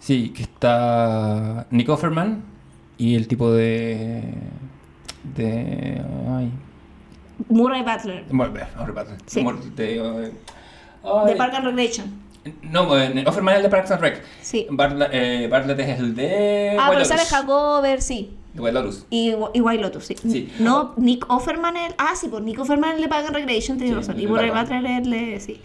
[0.00, 2.42] Sí, que está Nick Offerman
[2.98, 4.22] y el tipo de...
[5.36, 6.02] de...
[6.36, 6.50] ay...
[7.48, 8.24] Murray Butler.
[8.76, 9.16] Ahora pasa.
[9.26, 9.44] Sí.
[9.76, 10.32] De, eh,
[11.26, 12.06] De Park and Recreation.
[12.62, 14.22] No, eh, Offerman es el de Parks and Rec.
[14.42, 14.66] Sí.
[14.70, 16.76] Bartla- eh, Bartlett es el de...
[16.78, 17.22] Ah, White pero sale.
[17.24, 18.34] Jacober, sí.
[18.52, 19.06] De White Lotus.
[19.10, 20.14] Y, y White Lotus, sí.
[20.22, 20.52] Sí.
[20.58, 24.16] No, Nick Offerman, el, ah, sí, pues Nick Offerman le pagan Recreation, tenés Sí, razón.
[24.16, 24.64] el Y de Batman.
[24.82, 25.60] Butler, el de- sí.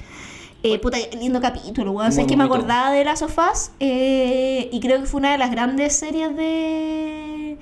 [0.63, 2.11] Eh, puta, qué lindo capítulo, weón.
[2.11, 5.51] Sabes que me acordaba de las sofás eh, y creo que fue una de las
[5.51, 7.57] grandes series de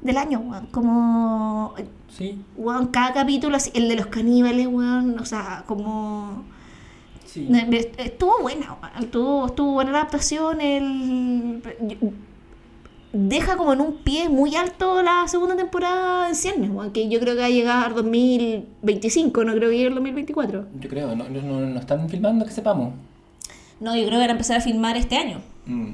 [0.00, 0.66] del año, weón.
[0.66, 1.74] Como,
[2.08, 6.44] Sí, weón, cada capítulo, así, el de los caníbales, weón, o sea, como...
[7.32, 7.48] sí.
[7.98, 8.76] Estuvo buena.
[9.00, 10.60] Estuvo, estuvo buena la adaptación.
[10.60, 11.62] El...
[13.12, 17.34] Deja como en un pie muy alto la segunda temporada en ciernes, que yo creo
[17.34, 20.66] que va a llegar 2025, no creo que llegue el 2024.
[20.78, 22.94] Yo creo, no, no, no- están filmando que sepamos.
[23.80, 25.40] No, yo creo que van a empezar a filmar este año.
[25.66, 25.88] Mm.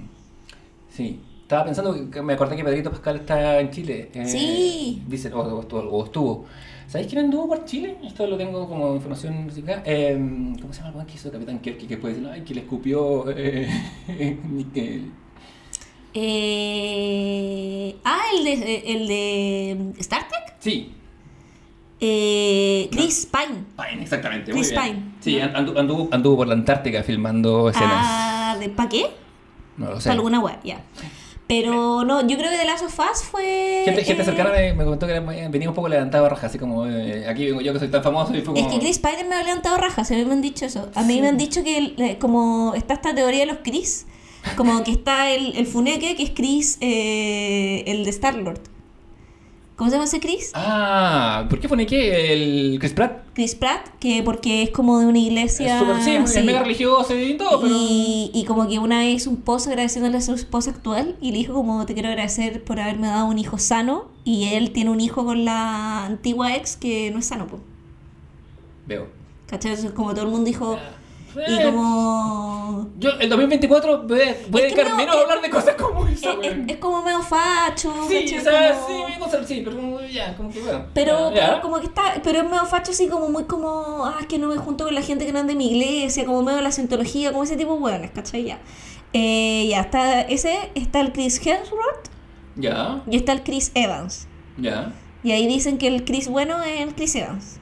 [0.90, 1.20] Sí.
[1.40, 4.10] Estaba pensando que me acordé que Pedrito Pascal está en Chile.
[4.12, 5.02] eh, Sí.
[5.08, 6.44] Dicen, o, o estuvo, o estuvo.
[6.88, 7.96] ¿Sabéis quién anduvo por Chile?
[8.04, 9.82] Esto lo tengo como información musical.
[9.84, 10.16] Eh,
[10.60, 11.86] ¿Cómo se llama el que hizo Capitán Kirk?
[11.86, 13.24] Que puede decir, ay, que le escupió.
[13.30, 13.68] Eh,
[14.50, 15.10] Nickel.
[16.14, 17.96] Eh...
[18.04, 20.54] Ah, el de, el de Star Trek.
[20.60, 20.92] Sí,
[22.00, 23.64] Eh, Chris Pine.
[23.76, 24.52] Pine, exactamente.
[24.52, 24.94] Chris muy bien.
[24.94, 25.12] Pine.
[25.20, 27.92] Sí, andu- anduvo, anduvo por la Antártica filmando escenas.
[27.98, 29.06] Ah, ¿de pa' qué?
[29.76, 30.08] no lo sé.
[30.08, 30.80] Para alguna web, ya.
[31.48, 33.82] Pero no, yo creo que The Last of Us fue...
[33.84, 36.58] Gente, gente eh, cercana me, me comentó que venía un poco levantado a raja, así
[36.58, 38.66] como eh, aquí vengo yo que soy tan famoso y fue como.
[38.66, 40.88] Es que Chris Pine me ha levantado rajas, a mí me han dicho eso.
[40.94, 44.06] A mí me han dicho que eh, como está esta teoría de los Chris,
[44.56, 48.60] como que está el, el Funeke, que es Chris, eh, el de Star-Lord.
[49.76, 50.52] ¿Cómo se llama ese Chris?
[50.54, 53.24] Ah, ¿por qué pone que el Chris Pratt?
[53.34, 55.78] Chris Pratt, que porque es como de una iglesia...
[55.98, 56.38] Es sí, sí.
[56.38, 57.74] es mega religioso y todo, pero.
[57.74, 61.38] Y, y como que una vez un post agradeciéndole a su esposa actual y le
[61.38, 65.00] dijo como te quiero agradecer por haberme dado un hijo sano y él tiene un
[65.00, 67.60] hijo con la antigua ex que no es sano, po.
[68.86, 69.08] Veo.
[69.46, 69.76] ¿Cachai?
[69.92, 70.78] Como todo el mundo dijo
[71.46, 72.88] y Eh, como...
[72.98, 75.42] Yo, el 2024 voy a, voy a Es que dedicar no, menos a es- hablar
[75.42, 78.86] de cosas como Es, esa, es- es como medio facho, Sí, o sea, Como-
[79.28, 80.86] sí, sí, pero como ya, como que bueno.
[80.94, 81.46] Pero, ya.
[81.48, 84.38] pero como que está, pero es medio facho así como muy como, ah, es que
[84.38, 86.62] no me junto con la gente que no es de mi iglesia, como medio de
[86.64, 88.44] la cientología, como ese tipo de hueones, ¿cachai?
[88.44, 88.58] Ya.
[89.12, 92.08] Eh, ya, está ese, está el Chris Hemsworth
[92.56, 94.26] Ya, y está el Chris Evans.
[94.58, 94.92] ya.
[95.22, 97.58] Y ahí dicen que el Chris bueno es el Chris Evans.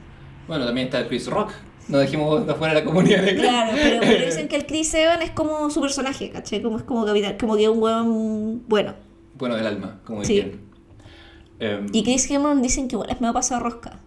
[0.47, 1.51] Bueno, también está el Chris Rock.
[1.87, 5.23] No dejemos de afuera la comunidad de Claro, pero, pero dicen que el Chris Evans
[5.23, 6.61] es como su personaje, ¿cachai?
[6.61, 8.93] Como es como capitán, como que un hueón bueno.
[9.37, 10.33] Bueno, del alma, como Sí.
[10.33, 10.59] dirían.
[11.59, 13.99] Em, Y Chris Hemsworth dicen que igual es medio pasado rosca.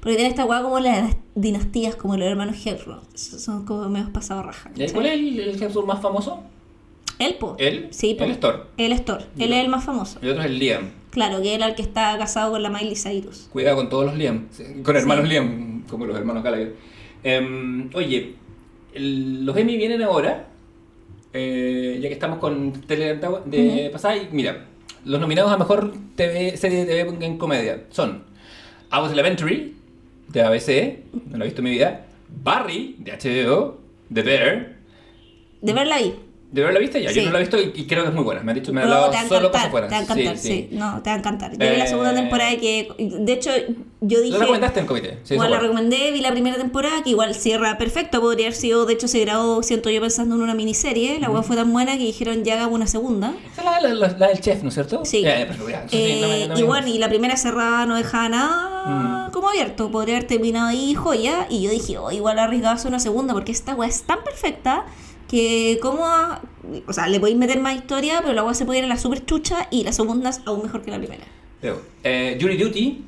[0.00, 3.16] Porque tiene esta hueá como las dinastías, como los hermanos Hemsworth.
[3.16, 4.70] Son como medio pasado raja.
[4.74, 6.42] ¿Y cuál es el, el Hemsworth más famoso?
[7.18, 7.54] Él, po.
[7.58, 7.88] ¿Él?
[7.90, 8.24] Sí, po.
[8.24, 8.66] Él es Thor.
[8.76, 9.22] Él es Thor.
[9.38, 10.18] Él es el más famoso.
[10.20, 10.90] El otro es el Liam.
[11.10, 13.48] Claro, que era el que está casado con la Miley Cyrus.
[13.52, 14.48] Cuidado con todos los Liam.
[14.82, 15.30] Con hermanos Sí.
[15.30, 16.74] Liam, como los hermanos Gallagher.
[17.22, 18.34] Em, oye,
[18.94, 20.48] el- los Emmy vienen ahora.
[21.36, 24.66] eh, ya que estamos con tele de pasada, y mira,
[25.04, 28.22] los nominados a mejor TV, serie de TV en comedia son
[28.92, 29.74] Was Elementary,
[30.28, 32.06] de ABC, no lo he visto en mi vida,
[32.44, 33.80] Barry, de HBO,
[34.12, 34.76] The Bear,
[35.60, 36.14] De verla ahí.
[36.54, 37.02] ¿De verdad la viste?
[37.02, 37.26] Ya, yo Sí.
[37.26, 38.42] no la he visto y, y creo que es muy buena.
[38.44, 39.88] Me han dicho, me han No, hablado a solo cosas buenas.
[39.90, 40.68] te va a encantar, sí, sí.
[40.70, 41.50] No, te va a encantar.
[41.50, 43.50] Yo vi la Eh, segunda temporada que, de hecho,
[44.00, 44.34] yo dije...
[44.34, 45.18] ¿Lo recomendaste en comité?
[45.24, 48.86] Sí, igual la recomendé, vi la primera temporada, que igual cierra perfecto, podría haber sido,
[48.86, 51.94] de hecho se grabó, siento yo, pensando en una miniserie, la web fue tan buena
[51.98, 53.34] que dijeron ya hagamos una segunda.
[53.58, 55.04] Es la, la- la- la del chef, ¿no es cierto?
[55.04, 55.22] Sí.
[55.22, 57.84] Ya, pero ya, sí, Eh, no me- no me- y bueno, y la primera cerrada
[57.84, 59.32] no dejaba nada Mm.
[59.32, 63.00] como abierto, podría haber terminado ahí joya, y yo dije, oh, igual arriesgado hacer una
[63.00, 64.84] segunda, porque esta weá es tan perfecta
[65.34, 66.40] que como, a-
[66.86, 68.96] o sea, le podéis meter más historia, pero la weá se puede ir a la
[68.96, 71.24] super chucha y la segunda es aún mejor que la primera.
[71.60, 71.80] Creo.
[72.04, 73.04] Eh, Duty,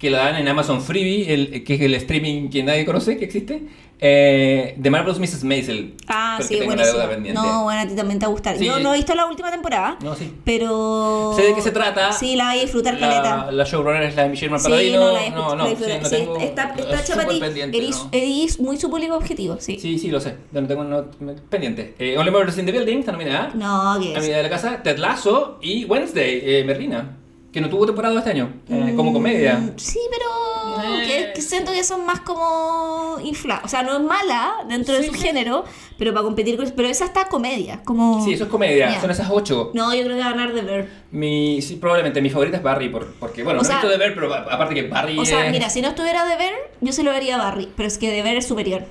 [0.00, 3.26] que la dan en Amazon Freebie, el, que es el streaming que nadie conoce, que
[3.26, 3.62] existe.
[4.02, 5.44] Eh, The Marvelous Mrs.
[5.44, 5.92] Maisel.
[6.08, 7.00] Ah, sí, buenísimo.
[7.34, 8.56] No, bueno, a ti también te va a gustar.
[8.56, 8.64] Sí.
[8.64, 10.32] Yo no he visto la última temporada, No, sí.
[10.42, 11.34] pero...
[11.36, 12.10] Sé de qué se trata.
[12.12, 13.52] Sí, la voy a disfrutar La, caleta.
[13.52, 15.00] la showrunner es la de Michelle Sí, Malpaladino.
[15.00, 16.38] no, la he no, no, la sí, no Sí, tengo.
[16.38, 18.62] está, está es súper ti.
[18.62, 19.78] muy su público objetivo, sí.
[19.78, 20.34] Sí, sí, lo sé.
[20.52, 21.04] No tengo no,
[21.50, 21.94] pendiente.
[21.98, 23.50] Eh, Only Murders in the Building, está nominada.
[23.54, 24.16] No, que es.
[24.16, 27.18] Amiga de la casa, Ted Lasso y Wednesday, eh, Merlina,
[27.52, 29.56] que no tuvo temporada este año, eh, como comedia.
[29.58, 31.04] Mm, Sí, pero Eh.
[31.06, 33.64] que, que siento que son más como inflados.
[33.64, 35.18] O sea, no es mala dentro de su sí.
[35.20, 35.64] género,
[35.98, 36.70] pero para competir con...
[36.70, 38.24] Pero esa está comedia, como...
[38.24, 39.72] Sí, eso es comedia, son esas ocho.
[39.74, 40.88] No, yo creo que va a ganar de ver.
[41.10, 43.90] Mi, sí, probablemente mi favorita es Barry, por, porque, bueno, O no sea- he visto
[43.90, 46.92] de ver, pero aparte que Barry O sea, mira, si no estuviera de ver, yo
[46.92, 47.68] se lo haría a Barry.
[47.76, 48.84] Pero es que de ver es superior.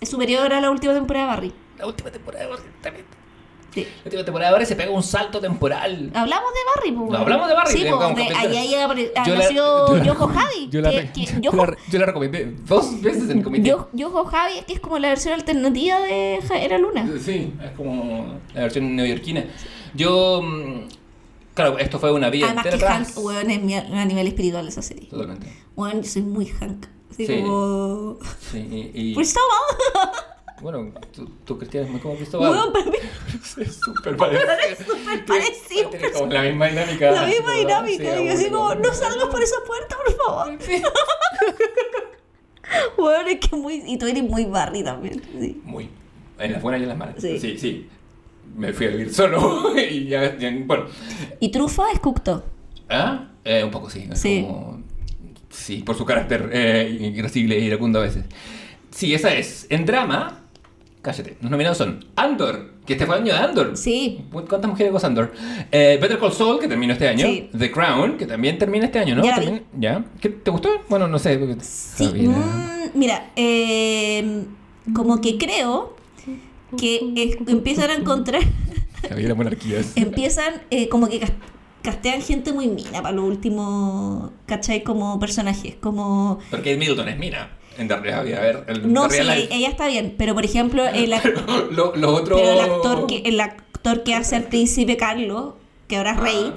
[0.00, 1.52] Es superior a la última temporada de Barry.
[1.78, 3.06] La última temporada de Barry también.
[3.72, 3.82] Sí.
[3.84, 6.10] La última temporada de Barry se pega un salto temporal.
[6.14, 7.10] Hablamos de Barry, pues.
[7.10, 10.68] No, hablamos de Barry, Sí, pues, de ah, la- nació Yojo Javi.
[10.70, 11.10] Yo la, que-
[11.40, 13.68] yo la- yo la recomendé dos veces en el comité.
[13.68, 17.08] Yo- Yojo Javi es que es como la versión alternativa de Era Luna.
[17.24, 19.44] Sí, es como la versión neoyorquina.
[19.94, 20.88] Yo, mm,
[21.54, 22.92] claro, esto fue una vida Además entera que.
[23.04, 25.08] Hank, weón, es mi- a nivel espiritual esa serie.
[25.08, 25.46] Totalmente.
[25.76, 26.86] Weón, yo soy muy Hank.
[27.10, 27.36] Así Sí.
[27.40, 28.18] como...
[28.52, 29.34] Sí, y, y- Pues.
[30.60, 32.72] Bueno, tú, tú Cristian es muy como Cristóbal.
[32.72, 32.96] Para mí
[33.62, 34.52] es súper parecido.
[34.70, 35.90] es súper parecido.
[35.90, 37.10] Tiene como la misma dinámica.
[37.10, 38.04] La misma Sí, dinámica.
[38.20, 38.58] y así abuelo.
[38.58, 40.58] como, no salgas por esa puerta, por favor.
[42.98, 43.82] Weón, es que muy...
[43.86, 45.20] Y tú eres muy Barry también.
[45.38, 45.60] Sí.
[45.64, 45.88] Muy.
[46.38, 47.14] En las buenas y en las malas.
[47.18, 47.38] Sí.
[47.38, 47.88] Sí, sí.
[48.56, 50.86] Me fui a vivir solo y ya, ya- bueno.
[51.38, 52.42] Y Trufa es Cocteau.
[52.88, 53.28] ¿Ah?
[53.44, 54.08] Eh, un poco sí.
[54.10, 54.42] es Sí.
[54.46, 54.82] como-
[55.50, 58.24] sí, por su carácter eh, irascible e iracundo a veces.
[58.90, 59.66] Sí, esa es.
[59.70, 60.48] En drama,
[61.02, 63.76] cállate, los nominados son Andor, que este fue el año de Andor.
[63.76, 64.24] Sí.
[64.32, 65.32] ¿Cuántas mujeres con Andor?
[65.72, 67.26] Eh, Better Call Saul, que terminó este año.
[67.26, 67.48] Sí.
[67.56, 69.22] The Crown, que también termina este año, ¿no?
[69.78, 70.04] Ya.
[70.20, 70.68] ¿Qué, ¿Te gustó?
[70.88, 71.38] Bueno, no sé.
[71.62, 72.28] Sí, ¿eh?
[72.28, 74.44] mm, mira, eh,
[74.94, 75.96] como que creo
[76.78, 78.42] que es- empiezan a encontrar,
[79.10, 79.80] Había la monarquía.
[79.96, 81.32] empiezan eh, como que cas-
[81.82, 84.82] castean gente muy mina para los últimos, ¿cachai?
[84.84, 86.38] Como personajes, como...
[86.50, 87.50] Porque Middleton es mina.
[87.80, 89.48] En realidad, a ver, el No, sí, Life.
[89.50, 92.36] ella está bien, pero por ejemplo, el, ac- Lo, lo otro...
[92.36, 95.54] pero el actor que el actor que hace al príncipe Carlos,
[95.88, 96.52] que ahora es rey,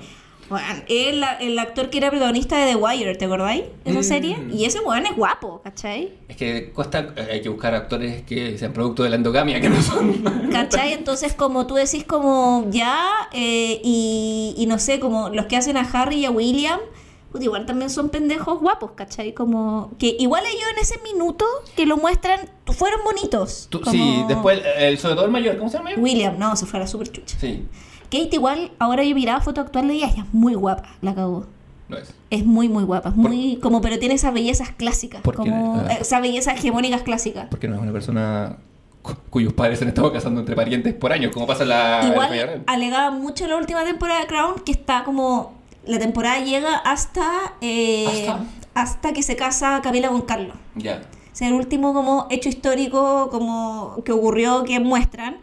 [0.50, 3.64] bueno, es la- el actor que era protagonista de The Wire, ¿te acordáis?
[3.86, 4.04] Esa Mm.
[4.04, 4.38] serie.
[4.52, 6.12] Y ese weón es guapo, ¿cachai?
[6.28, 9.82] Es que cuesta, hay que buscar actores que sean producto de la endogamia, que no
[9.82, 10.12] son...
[10.52, 10.92] ¿Cachai?
[10.94, 13.00] Entonces, como tú decís, como ya,
[13.32, 16.80] eh, y, y no sé, como los que hacen a Harry y a William,
[17.42, 19.34] igual también son pendejos guapos, ¿cachai?
[19.34, 23.68] Como que igual ellos en ese minuto que lo muestran, fueron bonitos.
[23.70, 25.92] Tú- como- Sí, después, el, sobre todo el mayor, ¿cómo se llama?
[25.98, 27.38] William, no, se fue a la super chucha.
[27.40, 27.66] Sí,
[28.12, 31.48] Kate igual, ahora yo miraba foto actual de ella, ella es muy guapa, la cagó.
[31.90, 32.14] no es.
[32.30, 35.94] Es muy, muy guapa, es muy, como, pero tiene esas bellezas clásicas, como, Ah.
[35.94, 37.48] eh, esas bellezas hegemónicas clásicas.
[37.50, 38.58] Porque no es una persona
[39.02, 42.02] cu- cuyos padres se han estado casando entre parientes por años, como pasa en la...
[42.06, 45.54] en Igual alegaba mucho la última temporada de Crown que está como
[45.86, 48.46] la temporada llega hasta eh, ¿Hasta?
[48.74, 50.56] hasta que se casa Camila con Carlos.
[50.76, 51.02] Ya.
[51.32, 55.38] O sea, el último como hecho histórico como que ocurrió que muestran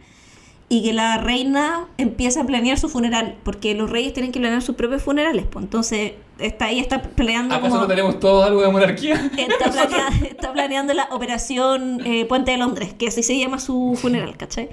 [0.69, 4.61] y que la reina empieza a planear su funeral porque los reyes tienen que planear
[4.61, 8.61] sus propios funerales, pues entonces está ahí está planeando ¿Acaso como no tenemos todos algo
[8.61, 9.15] de monarquía?
[9.37, 13.97] está, planea- está planeando la operación eh, Puente de Londres, que así se llama su
[14.01, 14.69] funeral, ¿cachai?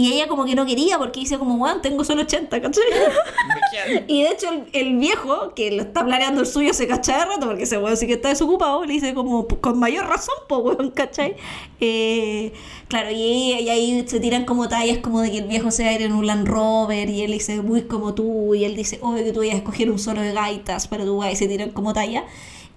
[0.00, 2.84] Y ella como que no quería porque dice como, bueno, tengo solo 80, ¿cachai?
[4.08, 7.24] Y de hecho el, el viejo, que lo está planeando el suyo, se cacha de
[7.26, 10.58] rato porque ese weón sí que está desocupado, le dice como, con mayor razón, po
[10.58, 11.36] weón, ¿cachai?
[11.80, 12.52] Eh,
[12.88, 15.84] claro, y, ahí- y ahí se tiran como tallas como de que el viejo se
[15.84, 18.76] va a ir en un Land Rover y él dice, muy como tú, y él
[18.76, 21.36] dice, obvio que tú vayas a escoger un solo de gaitas para tu guay, y
[21.36, 22.24] se tiran como talla.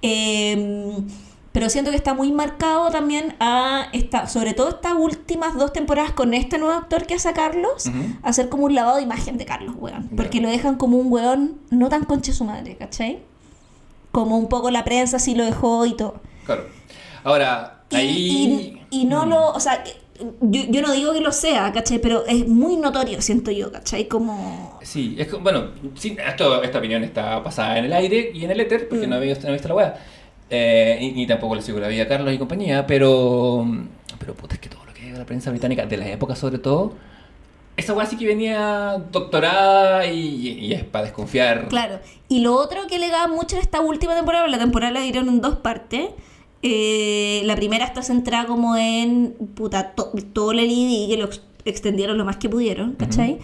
[0.02, 0.98] Eh,
[1.54, 6.12] pero siento que está muy marcado también a esta, sobre todo estas últimas dos temporadas
[6.12, 7.86] con este nuevo actor que hace a Carlos,
[8.24, 10.10] hacer como un lavado de imagen de Carlos, weón.
[10.18, 13.20] Porque lo dejan como un weón no tan conche su madre, ¿cachai?
[14.12, 16.16] Como un poco la prensa sí lo dejó y todo.
[16.46, 16.66] Claro.
[17.24, 18.82] Ahora, Y, ahí.
[18.92, 19.30] y, y no Mm.
[19.30, 19.84] lo, o sea,
[20.42, 22.00] yo, yo no digo que lo sea, ¿cachai?
[22.00, 24.08] Pero es muy notorio, siento yo, ¿cachai?
[24.08, 24.80] Como...
[24.82, 28.52] Sí, es que, bueno, sí, esto, esta opinión está basada en el aire y en
[28.52, 29.10] el éter, porque Mm.
[29.12, 29.96] no, había, no he visto la weá.
[30.50, 33.66] Eh, y, ni tampoco le sigo la vida a Carlos y compañía, pero.
[34.20, 36.60] Pero puta, es que todo lo que a la prensa británica, de la época sobre
[36.60, 36.94] todo,
[37.76, 40.20] esa weá sí que venía doctorada y,
[40.60, 41.68] y es para desconfiar.
[41.70, 42.00] Claro.
[42.30, 45.28] Y lo otro que le da mucho en esta última temporada, la temporada la dieron
[45.28, 46.10] en dos partes.
[46.62, 51.42] eh, la primera está centrada como en puta, to- todo el LED que lo ex-
[51.66, 53.40] extendieron lo más que pudieron, ¿cachai?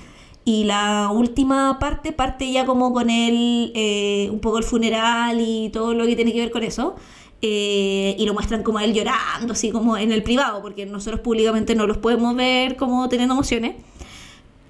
[0.52, 5.70] Y la última parte parte ya como con el, eh, un poco el funeral y
[5.70, 6.96] todo lo que tiene que ver con eso.
[7.42, 11.22] eh, y lo muestran como a él llorando, así como en el privado, porque nosotros
[11.22, 13.76] públicamente no los podemos ver como teniendo emociones.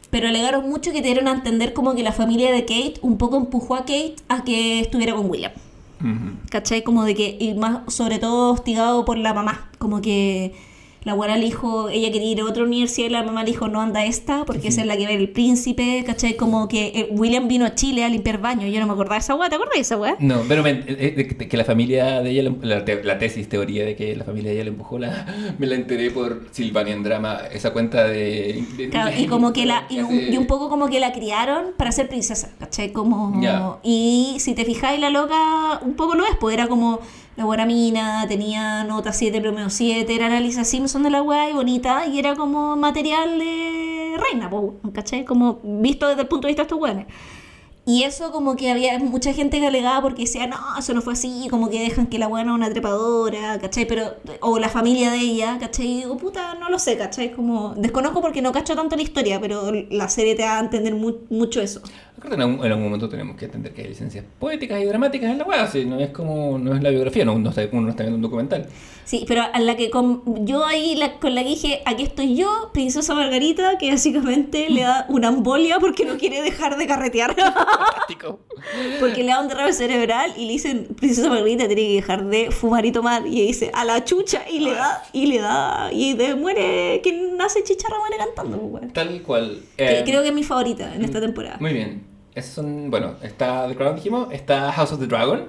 [0.09, 3.37] Pero alegaron mucho que dieron a entender como que la familia de Kate un poco
[3.37, 5.53] empujó a Kate a que estuviera con William.
[6.01, 6.37] Ujú.
[6.49, 6.83] ¿Cachai?
[6.83, 9.69] Como de que, y más sobre todo hostigado por la mamá.
[9.79, 10.53] Como que
[11.09, 13.67] la abuela le dijo, ella quería ir a otra universidad y la mamá le dijo,
[13.67, 16.03] no anda esta, porque esa es la que ir el príncipe.
[16.05, 16.35] ¿Cachai?
[16.35, 18.67] Como que eh, William vino a Chile a limpiar baño.
[18.67, 20.15] Yo no me acordaba de esa weá, ¿te acuerdas de esa weá?
[20.19, 20.85] No, pero me- eh,
[21.17, 24.51] eh, que- la familia de ella, la, te- la tesis, teoría de que la familia
[24.51, 25.25] de ella le empujó, la,
[25.57, 28.63] me la enteré por Silvanian Drama, esa cuenta de...
[28.77, 31.11] de- Claro, y como que la y un, hace- y un poco como que la
[31.11, 32.91] criaron para ser princesa, ¿cachai?
[32.91, 36.99] Como y si te fijáis la loca un poco lo es, pues era como
[37.39, 41.49] la buena mina, tenía nota 7, promedio 7, era la Lisa Simpson de la weá
[41.49, 45.23] y bonita y era como material de reina, po, ¿cachai?
[45.23, 47.07] Como visto desde el punto de vista de estos weones.
[47.85, 51.13] Y eso como que había mucha gente que alegaba porque decía, no, eso no fue
[51.13, 53.87] así, como que dejan que la buena una trepadora, ¿cachai?
[53.87, 55.87] Pero, o la familia de ella, ¿cachai?
[55.87, 57.31] Y digo, puta, no lo sé, ¿cachai?
[57.31, 60.93] Como, desconozco porque no cacho tanto la historia, pero la serie te da a entender
[60.93, 61.81] mu- mucho eso.
[62.19, 64.85] Creo que en algún, en algún momento tenemos que entender que hay licencias poéticas y
[64.85, 67.81] dramáticas en la si no es como, no es la biografía, no, no está, uno
[67.81, 68.67] no está viendo un documental.
[69.05, 72.35] Sí, pero a la que con, yo ahí la- con la que dije, aquí estoy
[72.35, 77.35] yo, princesa Margarita, que básicamente le da una embolia porque no quiere dejar de carretear.
[77.35, 78.39] Fantástico.
[78.99, 82.51] Porque le da un derrame cerebral y le dicen, Princesa Margarita tiene que dejar de
[82.51, 83.25] fumar y tomar.
[83.25, 87.35] Y dice, a la chucha, y le da, y le da, y de, muere, quien
[87.35, 88.93] nace chicharra muere cantando, pues, weón.
[88.93, 89.59] Tal cual.
[89.77, 91.57] Eh, creo que es mi favorita en esta temporada.
[91.59, 92.08] Muy bien.
[92.39, 95.45] Esos son, bueno, está The Crown, dijimos, está House of the Dragon.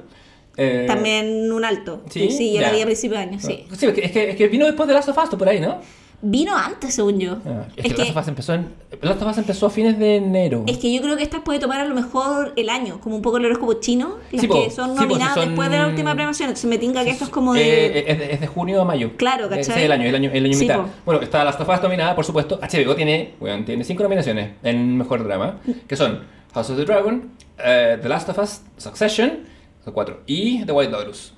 [0.57, 2.03] eh, También un alto.
[2.11, 2.31] ¿sí?
[2.31, 2.75] Sí, yo la Ya.
[2.77, 3.65] vi a principios de año, sí.
[3.77, 5.61] Sí, es que, es que, es que vino después de Last of Us, por ahí,
[5.61, 5.79] ¿no?
[6.23, 7.39] Vino antes, según yo.
[7.47, 8.67] Ah, es, es, que, Last of Us empezó en.
[9.01, 10.65] Last of Us empezó a fines de enero.
[10.67, 13.23] es que yo creo que esta puede tomar a lo mejor el año, como un
[13.23, 15.71] poco el horóscopo chino, las Sí, po, que son sí, po, si nominadas son- después
[15.71, 16.49] de la última premiación.
[16.51, 17.87] Entonces me tinca que esto es como de...
[17.87, 19.13] Eh, es, de, es de junio a mayo.
[19.17, 19.77] Claro, Eh, ¿cachai?
[19.79, 20.81] Sí, el año, el año, el año Sí, mitad.
[20.81, 20.89] po.
[21.07, 22.61] Bueno, está Last of Us nominada, por supuesto.
[22.61, 26.21] HBO tiene, bueno, tiene cinco nominaciones en Mejor Drama, que son
[26.55, 29.45] House of the Dragon, eh, The Last of Us, Succession,
[29.85, 31.33] son cuatro, y The White Lotus,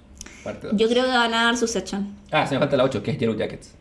[0.45, 0.77] parte dos.
[0.77, 2.17] Yo creo que va a ganar Succession.
[2.31, 3.75] Ah, se me falta la 8, que es Yellow Jackets.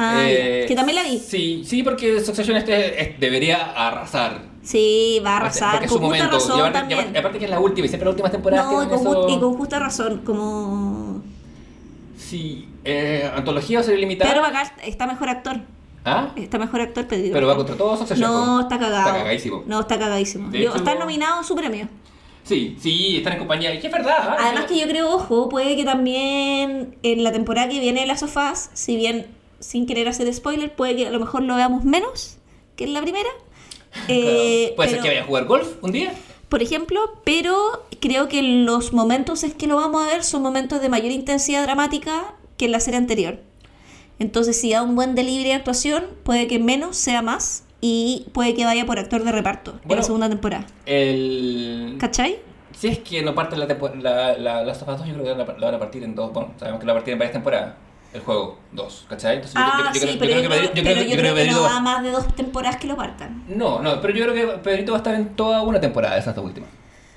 [0.00, 1.18] Ah, Eh, que también la vi.
[1.18, 3.56] Sí, sí, porque Succession este es- debería
[3.88, 4.42] arrasar.
[4.62, 5.72] Sí, va a arrasar.
[5.72, 6.38] Porque es Con su justa momento.
[6.38, 6.58] razón
[6.90, 8.98] y aparte, y que es la última, y siempre las últimas temporadas No, y con,
[9.00, 11.22] eso- y con justa razón, como...
[12.16, 14.30] Sí, eh, antología o serie limitada.
[14.30, 15.60] Pedro Bacall está mejor actor.
[16.04, 16.30] ¿Ah?
[16.36, 18.30] Está mejor actor Pedro Pero va contra todo Succession.
[18.30, 19.06] No, está cagado.
[19.08, 19.62] Está cagadísimo.
[19.66, 20.50] No, está cagadísimo.
[20.52, 21.88] Yo- hecho- está nominado en su premio.
[22.44, 23.74] Sí, sí, están en compañía.
[23.74, 24.16] Y es verdad.
[24.20, 24.36] ¿ah?
[24.40, 28.20] Además que yo creo, ojo, puede que también en la temporada que viene de las
[28.20, 29.26] sofás, si bien
[29.60, 32.38] sin querer hacer spoiler, puede que a lo mejor lo veamos menos
[32.76, 33.28] que en la primera.
[34.08, 34.76] Eh, Claro.
[34.76, 36.12] Puede ser que vaya a jugar golf un día.
[36.48, 37.56] por ejemplo, pero
[38.00, 41.62] creo que los momentos en que lo vamos a ver son momentos de mayor intensidad
[41.64, 43.40] dramática que en la serie anterior.
[44.18, 48.54] Entonces, si da un buen delivery de actuación, puede que menos sea más y puede
[48.54, 50.66] que vaya por actor de reparto en la segunda temporada.
[50.86, 51.96] El...
[52.00, 52.38] ¿Cachai?
[52.76, 55.66] Si es que no parte la, la, la, las 2, yo creo que la, la
[55.66, 56.32] van a partir en dos.
[56.32, 57.74] Bueno, sabemos que la van a partir en varias temporadas.
[58.12, 59.36] El juego, dos, ¿cachai?
[59.36, 61.16] Entonces, yo- Ah, yo, yo sí, creo- yo pero creo yo que creo, yo creo
[61.16, 63.44] que no Pedrito va- más de dos temporadas que lo partan.
[63.48, 66.20] No, no, pero yo creo que Pedrito va a estar en toda una temporada de
[66.20, 66.70] esas dos últimas.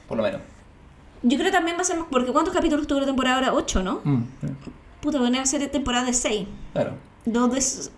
[0.07, 0.41] Por lo menos.
[1.23, 3.53] Yo creo que también va a ser más, porque ¿cuántos capítulos tuvo la temporada ahora?
[3.53, 4.01] Ocho, ¿no?
[4.03, 4.23] Mm,
[5.01, 6.47] Puta, van a ser temporada de seis.
[6.73, 6.93] claro.
[7.23, 7.91] Dos de, s-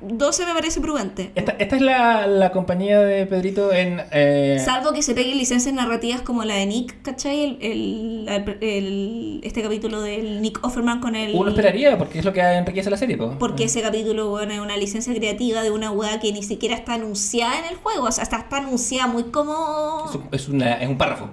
[0.00, 1.30] 12 me parece prudente.
[1.34, 4.00] Esta, esta es la, la compañía de Pedrito en.
[4.12, 7.58] eh, Salvo que se peguen licencias narrativas como la de Nick, ¿cachai?
[7.60, 11.34] El, el- el- este capítulo del Nick Offerman con el...
[11.34, 13.36] Uno esperaría, porque es lo que enriquece la serie, po.
[13.38, 16.94] Porque ese capítulo, bueno, es una licencia creativa de una weá que ni siquiera está
[16.94, 18.04] anunciada en el juego.
[18.06, 20.06] O sea, está, está anunciada muy como...
[20.08, 21.28] Es, un- es una, es un párrafo.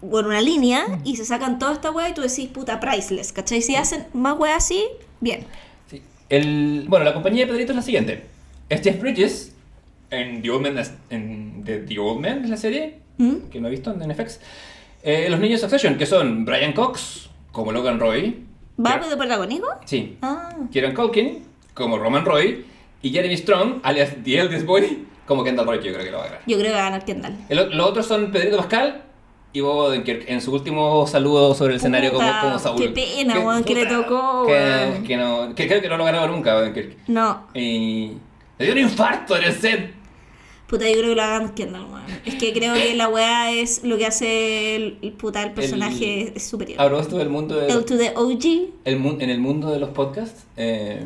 [0.00, 3.62] Bueno, una línea y se sacan toda esta weá y tú decís, puta, priceless, ¿cachai?
[3.62, 4.84] Si hacen más weá así,
[5.20, 5.46] bien.
[5.88, 6.02] Sí.
[6.28, 8.24] El, bueno, la compañía de Pedrito es la siguiente.
[8.68, 9.54] Es Jeff Bridges
[10.10, 13.48] en The Old Man, en The, The Old Man, es la serie, ¿Mm?
[13.50, 14.40] que no he visto en FX.
[15.02, 18.44] Eh, los niños de Succession, que son Brian Cox, como Logan Roy.
[18.84, 19.66] ¿Va de protagonismo?
[19.84, 20.16] Sí.
[20.22, 20.54] Ah.
[20.70, 21.44] Kieran Culkin,
[21.74, 22.64] como Roman Roy.
[23.02, 26.18] Y Jeremy Strong, alias The Eldest Boy, como Kendall Roy, que yo creo que lo
[26.18, 26.42] va a ganar.
[26.46, 27.36] Yo creo que va a ganar Kendall.
[27.50, 29.02] Los otros son Pedrito Pascal
[29.52, 32.80] y Bob Odenkirk en su último saludo sobre el escenario como, como Saúl.
[32.80, 36.26] qué pena, weón, que le tocó, Que, que no, que creo que no lo ganó
[36.28, 36.96] nunca Odenkirk.
[37.08, 37.46] No.
[37.54, 38.12] Y
[38.58, 39.92] le dio un infarto en el set.
[40.66, 42.02] Puta, yo creo que lo hagan Kendall, weón.
[42.24, 46.28] Es que creo que la weá es lo que hace el, el puta, el personaje
[46.28, 46.80] El- es superior.
[46.80, 48.70] Habló esto del mundo de, El to the OG.
[48.84, 50.44] el en el mundo de los podcasts.
[50.56, 51.04] eh,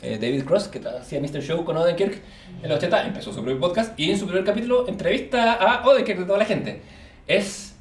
[0.00, 1.42] eh, David Cross, que hacía Mr.
[1.42, 2.20] Show con Odenkirk
[2.62, 6.18] en los 80, empezó su propio podcast y en su primer capítulo entrevista a Odenkirk
[6.20, 6.80] de toda la gente.
[7.26, 7.71] Es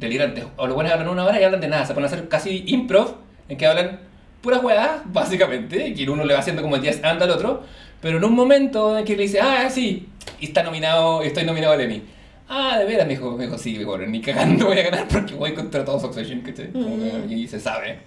[0.00, 0.44] delirante.
[0.56, 1.86] O los buenos hablan una hora y hablan de nada.
[1.86, 3.14] Se ponen a hacer casi improv
[3.48, 4.00] en que hablan
[4.42, 7.62] puras weas, básicamente, y uno le va haciendo como el 10 anda al otro.
[8.00, 10.08] Pero en un momento en que le dice, ah, sí,
[10.40, 12.02] y está nominado, estoy nominado al Emmy.
[12.48, 15.34] Ah, de veras, me dijo, me dijo, sí, bueno, ni cagando voy a ganar porque
[15.34, 16.72] voy contra todo Succession, ¿cachai?
[16.72, 17.98] Que- Y se sabe.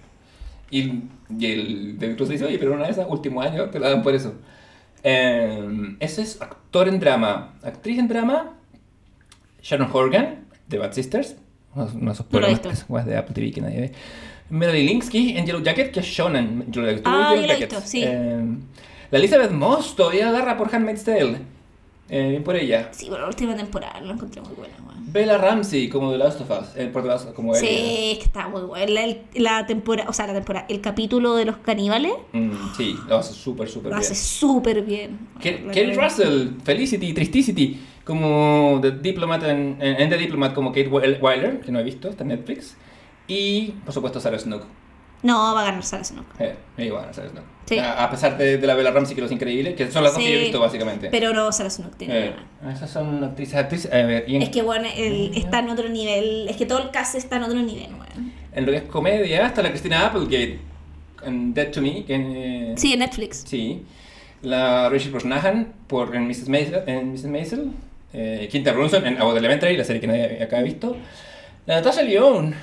[0.70, 1.02] Y,
[1.38, 4.02] y el David Cruz dice, oye, pero una de esas últimos años te la dan
[4.02, 4.34] por eso.
[5.04, 7.54] Eh, ese es actor en drama.
[7.62, 8.54] Actriz en drama,
[9.62, 11.36] Sharon Horgan, de Bad Sisters.
[11.74, 13.92] Uno de esos lo programas esas weas de Apple TV que nadie ve.
[14.50, 16.64] Melody Linsky en Yellow Jacket, que es Shonen.
[16.68, 17.70] Yo la he Ah, Yellow la Jacket.
[17.70, 18.02] visto, sí.
[18.04, 18.44] Eh,
[19.10, 21.38] la Elizabeth Moss todavía agarra por Handmaid's Tale.
[22.10, 22.90] Eh, bien por ella.
[22.92, 25.10] Sí, pero la última temporada lo encontré muy buena, weón.
[25.10, 26.76] Bella Ramsey, como The Last of Us.
[26.76, 28.12] eh, por The Last, como Sí, Ellie.
[28.12, 28.86] es que está muy buena.
[28.92, 33.16] La, la temporada, o sea, la temporada, el capítulo de los caníbales Mm, sí, lo
[33.16, 34.10] hace súper, súper lo bien.
[34.10, 35.18] hace súper bien.
[35.40, 36.04] Ke- La Kelly verdad.
[36.04, 41.60] Russell, Felicity, Tristicity, como The Diplomat en, en, en The Diplomat como Kate Wil- Wyler,
[41.60, 42.76] que no he visto, está en Netflix.
[43.26, 44.64] Y, por supuesto, Sarah Snook.
[45.22, 46.26] No, va a ganar Sarah Snook.
[46.38, 47.44] Eh, iba a ganar Sarah Snook.
[47.64, 47.78] Sí.
[47.78, 50.22] A, a pesar de, de la Bella Ramsey, que los increíbles, que son las dos
[50.22, 51.08] que yo he Sí, visto, básicamente.
[51.10, 52.34] Pero no, Sarah Snook tiene Eh,
[52.70, 53.54] esas son actrices.
[53.54, 56.46] actrices a ver, en, Es que, bueno, el- está en otro nivel.
[56.48, 58.32] Es que todo el cast está en otro nivel, weón.
[58.52, 60.58] en lo que es comedia, está la Christina Applegate
[61.24, 62.04] en Dead to Me.
[62.04, 63.44] Que, eh, Sí, en Netflix.
[63.46, 63.82] Sí.
[64.42, 66.50] La Rachel Brosnahan por en Mrs.
[66.50, 67.24] Maisel, en Mrs.
[67.28, 67.72] Maisel.
[68.14, 70.96] Eh, Quinta Brunson en About Elementary, la serie que nadie acá ha visto.
[71.66, 72.54] La Natasha Lyonne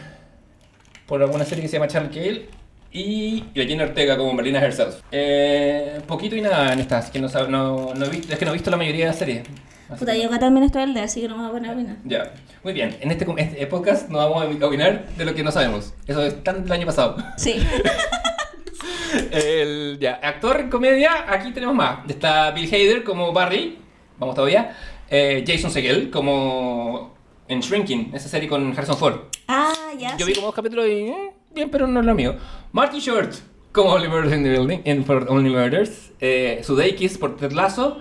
[1.05, 2.49] por alguna serie que se llama Charlie Cale.
[2.93, 5.01] Y la Jenna Ortega como Merlina Herself.
[5.11, 8.71] Eh, poquito y nada en estas, que no, no, no es que no he visto
[8.71, 9.43] la mayoría de las series.
[9.89, 11.71] Así Puta, yo acá también estoy al de, así que no me voy a poner
[11.71, 11.95] a opinar.
[12.05, 12.33] Ya,
[12.63, 12.97] muy bien.
[13.01, 15.93] En este, este podcast no vamos a opinar de lo que no sabemos.
[16.07, 17.17] Eso es tan del año pasado.
[17.37, 17.61] Sí.
[19.31, 22.09] El, ya, actor en comedia, aquí tenemos más.
[22.09, 23.77] Está Bill Hader como Barry,
[24.17, 24.75] vamos todavía.
[25.13, 27.13] Eh, Jason Segel como
[27.47, 29.15] en Shrinking, esa serie con Harrison Ford.
[29.49, 30.15] ah, ya.
[30.17, 32.35] Yo vi como dos capítulos y eh, bien, pero no es lo mío.
[32.71, 33.33] Martin Short
[33.73, 36.11] como Only Murders in the Building, en For Only Murders.
[36.21, 37.99] Eh, Sudeikis por Ted Lasso.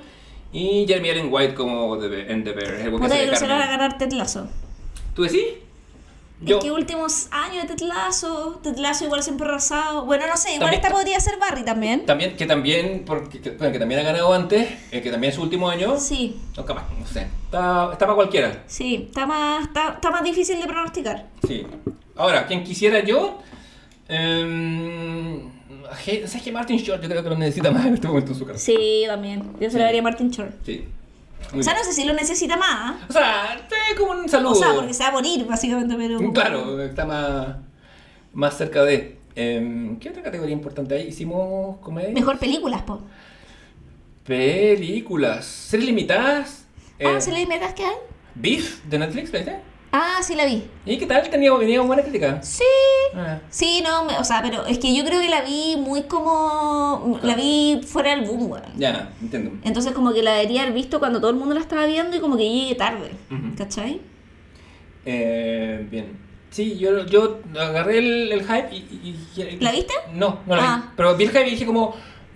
[0.52, 2.74] Y Jeremy Allen White como The Bear- en The Bear.
[2.80, 4.48] el Puta, van a ganar Ted Lasso.
[5.14, 5.44] ¿Tú decís?
[6.42, 7.86] Yo, Es que últimos años de Ted
[8.78, 10.06] Lasso igual siempre arrasado.
[10.06, 12.06] Bueno, no sé, igual También- esta podría ser Barry también.
[12.06, 15.34] también, que también, porque, que, bueno, que también ha ganado antes, eh, que también es
[15.36, 15.98] su último año.
[15.98, 17.26] Sí, No, capaz, no sé.
[17.44, 18.64] Está, está para cualquiera.
[18.66, 21.26] sí, está más, está, está más difícil de pronosticar.
[21.46, 21.66] Sí.
[22.16, 23.38] Ahora, quien quisiera yo.
[24.08, 25.44] Eh,
[26.26, 28.44] ¿Sabes que Martin Short yo creo que lo necesita más en este momento en su
[28.44, 28.58] carrera?
[28.60, 29.42] Sí, también.
[29.60, 29.76] Yo se Sí.
[29.78, 30.52] lo daría a Martin Short.
[30.64, 30.84] Sí.
[31.56, 33.02] O sea, no sé si lo necesita más.
[33.08, 34.52] O sea, eh, como un saludo.
[34.52, 36.32] O sea, porque se va a morir, básicamente, pero.
[36.32, 37.56] Claro, está más,
[38.32, 39.18] más cerca de.
[39.34, 41.08] Eh, ¿Qué otra categoría importante hay?
[41.08, 42.10] Hicimos comedia.
[42.10, 43.00] Mejor películas, po.
[44.24, 45.44] Películas.
[45.44, 46.66] Series limitadas.
[47.00, 47.96] Ah, eh, ¿se le metas que hay?
[48.34, 49.69] Beef de Netflix, ¿la viste?
[49.92, 50.62] Ah, sí la vi.
[50.86, 51.28] ¿Y qué tal?
[51.30, 52.40] Tenía, venía buena crítica.
[52.42, 52.62] Sí.
[53.14, 53.38] Ah.
[53.50, 57.18] Sí, no, me- o sea, pero es que yo creo que la vi muy como.
[57.22, 58.62] La vi fuera del boom, weón.
[58.76, 59.50] Ya, entiendo.
[59.64, 62.20] Entonces, como que la debería haber visto cuando todo el mundo la estaba viendo y
[62.20, 63.10] como que llegué tarde.
[63.32, 63.56] Ujú.
[63.58, 64.00] ¿Cachai?
[65.04, 66.18] Eh, bien.
[66.50, 69.94] Sí, yo, yo agarré el, el hype y, y- y- ¿La viste?
[70.14, 70.68] No, no la vi.
[70.68, 70.92] Ah.
[70.96, 71.94] Pero vi el hype y dije como...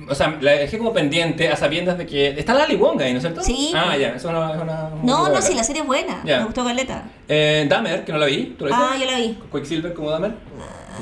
[0.09, 2.29] O sea, la dejé como pendiente a sabiendas de que...
[2.31, 3.43] Está Lali Wong ahí, ¿no es cierto?
[3.43, 3.71] Sí.
[3.75, 4.91] Ah, ya, eso no es una...
[5.03, 6.21] No, una no, sí, la serie es buena.
[6.25, 6.39] Ya.
[6.41, 7.05] Me gustó Caleta.
[7.29, 8.55] Eh, Dahmer, que no la vi.
[8.59, 8.85] ¿Tú la viste?
[8.93, 9.39] Ah, yo la vi.
[9.53, 10.33] Quicksilver como Dahmer.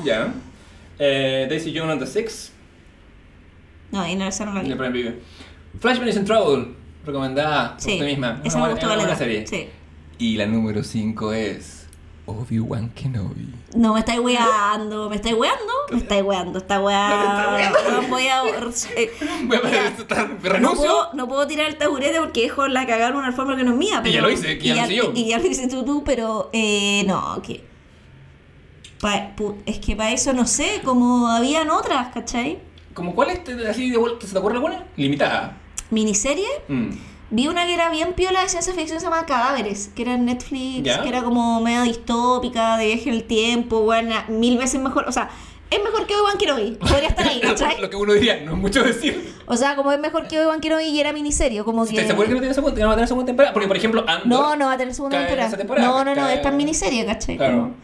[0.03, 0.31] Ya.
[0.99, 2.51] Eh, Daisy Jones and the Six.
[3.91, 4.73] No, ahí no, esa no la vi.
[4.91, 5.13] Video.
[5.79, 6.75] Flashman is in Trouble.
[7.05, 8.41] Recomendada por Sí, usted misma.
[8.43, 9.15] esa Una me gustó una Caleta.
[9.15, 9.47] serie.
[9.47, 9.69] Sí.
[10.19, 11.82] Y la número 5 es...
[12.25, 13.53] Obi-Wan Kenobi.
[13.75, 17.71] No, me estáis weando, me estáis weando, me estáis weando, esta weá.
[17.91, 18.43] No voy a.
[18.95, 19.11] eh,
[19.45, 20.75] Voy a parar, no, renuncio.
[20.85, 23.77] puedo, no puedo tirar el taburete porque es la cagaron una alfombra que no es
[23.77, 24.01] mía.
[24.05, 25.11] Y ya lo hice, que ya lo hice yo.
[25.15, 27.63] Y ya lo hiciste tú, tú, pero eh, no, que.
[29.01, 32.59] Pa- pu- es que para eso no sé, como habían otras, ¿cachai?
[32.93, 34.25] ¿Como cuál es te- así de vuelta?
[34.25, 34.85] ¿Se te ocurre alguna?
[34.95, 35.57] Limitada.
[35.89, 36.47] Miniserie.
[36.69, 36.89] Mm.
[37.29, 40.25] Vi una que era bien piola de ciencia ficción, se llama Cadáveres, que era en
[40.25, 41.01] Netflix, Ya.
[41.01, 45.05] que era como media distópica, de viaje en el tiempo, bueno, mil veces mejor.
[45.07, 45.29] O sea,
[45.71, 47.81] es mejor que Obi-Wan Kenobi, podría estar ahí, ¿cachai?
[47.81, 49.33] Lo que uno diría, no es mucho decir.
[49.47, 51.95] O sea, como es mejor que Obi-Wan Kenobi y era miniserie, como que...
[51.95, 53.53] ¿Te acuerdas que no tiene segunda, no va a tener segunda temporada?
[53.53, 54.27] Porque, por ejemplo, Andor...
[54.27, 55.57] No, no va a tener segunda temporada.
[55.57, 57.37] temporada, No, no, no, esta es miniserie, ¿cachai?
[57.37, 57.53] Claro.
[57.53, 57.75] Como-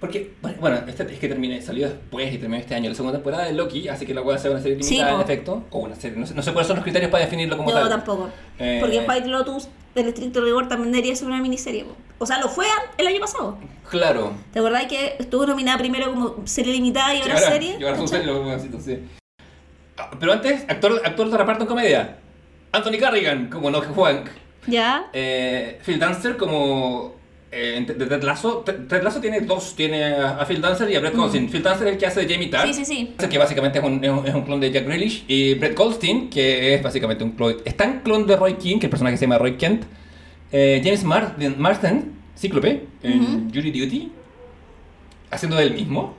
[0.00, 3.44] Porque, bueno, este, es que terminé, salió después y terminó este año la segunda temporada
[3.44, 5.64] de Loki, así que la voy a hacer una serie Sí, limitada en efecto.
[5.70, 7.76] O una serie, no sé, no sé cuáles son los criterios para definirlo como Yo
[7.76, 7.88] tal.
[7.90, 8.30] tampoco.
[8.58, 11.84] Eh, Porque White Lotus, del estricto rigor, también debería ser una miniserie.
[12.18, 12.64] O sea, lo fue
[12.96, 13.58] el año pasado.
[13.90, 14.32] Claro.
[14.54, 17.76] ¿Te acordás que estuvo nominada primero como serie limitada y ahora, Y serie?
[17.78, 18.98] Y ahora son los huevoncitos, sí.
[19.98, 22.16] Ah, Pero antes, actor, actor de reparto en comedia.
[22.72, 24.24] Anthony Carrigan como No Juan.
[24.66, 25.10] Ya.
[25.12, 27.19] Eh, Phil Dunster como
[27.52, 28.58] eh, de Ted Lasso.
[28.58, 31.48] Ted Lasso tiene dos, tiene a Phil Dunster y a Brett Goldstein.
[31.50, 32.68] Phil Dunster es el que hace de Jamie Tart.
[32.68, 32.72] Mm.
[32.72, 33.26] Sí, sí, sí.
[33.28, 35.24] Que básicamente es un, es un, clon de Jack Grealish.
[35.26, 37.56] Y Brett Goldstein, que es básicamente un clon.
[37.64, 39.84] Es tan clon de Roy King, que el personaje se llama Roy Kent.
[40.52, 43.48] Eh, James Marsden, Marsden, Cíclope, en Ujú.
[43.54, 44.12] Jury Duty.
[45.30, 46.14] Haciendo del mismo.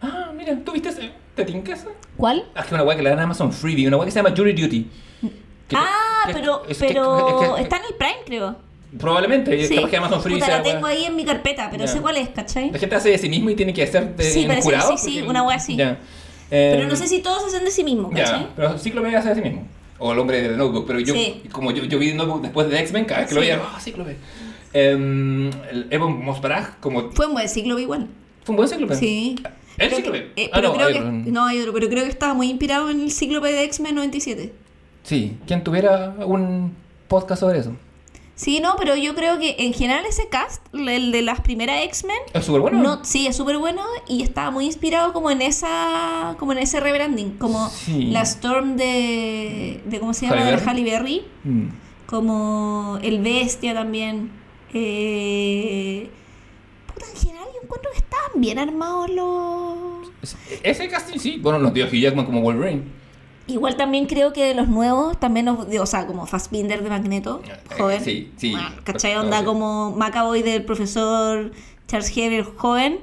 [0.00, 1.10] Ah, mira, ¿tú viste ese?
[1.34, 1.88] ¿Te tinca esa?
[2.16, 2.44] ¿Cuál?
[2.54, 4.34] Ah, es que una weá que la dan Amazon Freebie, una weá que se llama
[4.36, 4.86] Jury Duty.
[5.68, 8.56] Que- ah, que- pero, que- pero está en el Prime, creo.
[8.98, 9.74] Probablemente, Sí.
[9.76, 12.16] capaz que Amazon Freebie Puta, sea la tengo ahí en mi carpeta, pero sé cuál
[12.16, 12.70] es, ¿cachai?
[12.70, 14.96] La gente hace de sí mismo y tiene que hacer de Sí, parece- jurado.
[14.96, 15.76] sí, sí, porque- una weá así.
[15.80, 15.96] Eh,
[16.76, 18.40] Pero no sé si todos hacen de sí mismos, ¿cachai?
[18.40, 19.66] Ya, pero Cíclope hace de sí mismo.
[19.98, 21.42] O el hombre de Notebook, pero yo, Sí.
[21.52, 24.16] como yo, yo vi Notebook después de X-Men, cada vez que lo veía, ah, Cíclope.
[24.72, 27.10] Eh, el Evan Mosparag, como.
[27.12, 28.06] Fue un buen ciclo igual.
[28.44, 28.94] ¿Fue un buen Cíclope?
[28.94, 29.36] Sí.
[29.76, 30.32] ¿El Creo Cíclope?
[30.34, 31.12] que- eh, Ah, pero no, creo hay que, otro.
[31.12, 34.52] no, hay otro, pero creo que estaba muy inspirado en el Cíclope de X-Men 97.
[35.02, 36.74] Sí, quien tuviera un
[37.08, 37.72] podcast sobre eso.
[38.38, 42.16] Sí, no, pero yo creo que en general ese cast, el de las primeras X-Men,
[42.32, 42.78] Es súper bueno.
[42.80, 46.78] no, sí, es súper bueno y estaba muy inspirado como en esa como en ese
[46.78, 48.04] rebranding, como Sí.
[48.12, 50.40] la Storm de, de ¿cómo se llama?
[50.42, 50.62] Halle de.
[50.64, 51.66] Halle Berry, Mm.
[52.06, 54.30] como el Bestia también.
[54.72, 56.08] Eh,
[56.86, 60.08] puta, en general yo encuentro que estaban bien armados los...
[60.22, 61.38] Es- Ese casting sí.
[61.42, 62.82] Bueno, nos dio Hugh Jackman como Wolverine.
[63.48, 67.42] Igual también creo que de los nuevos, también, los- o sea, como Fassbinder de Magneto,
[67.46, 68.04] Eh, joven.
[68.04, 68.52] sí, sí.
[68.52, 69.14] Bueno, ¿Cachai?
[69.14, 69.44] No, Onda sí.
[69.44, 71.50] como Macaboy del profesor
[71.86, 73.00] Charles Xavier joven.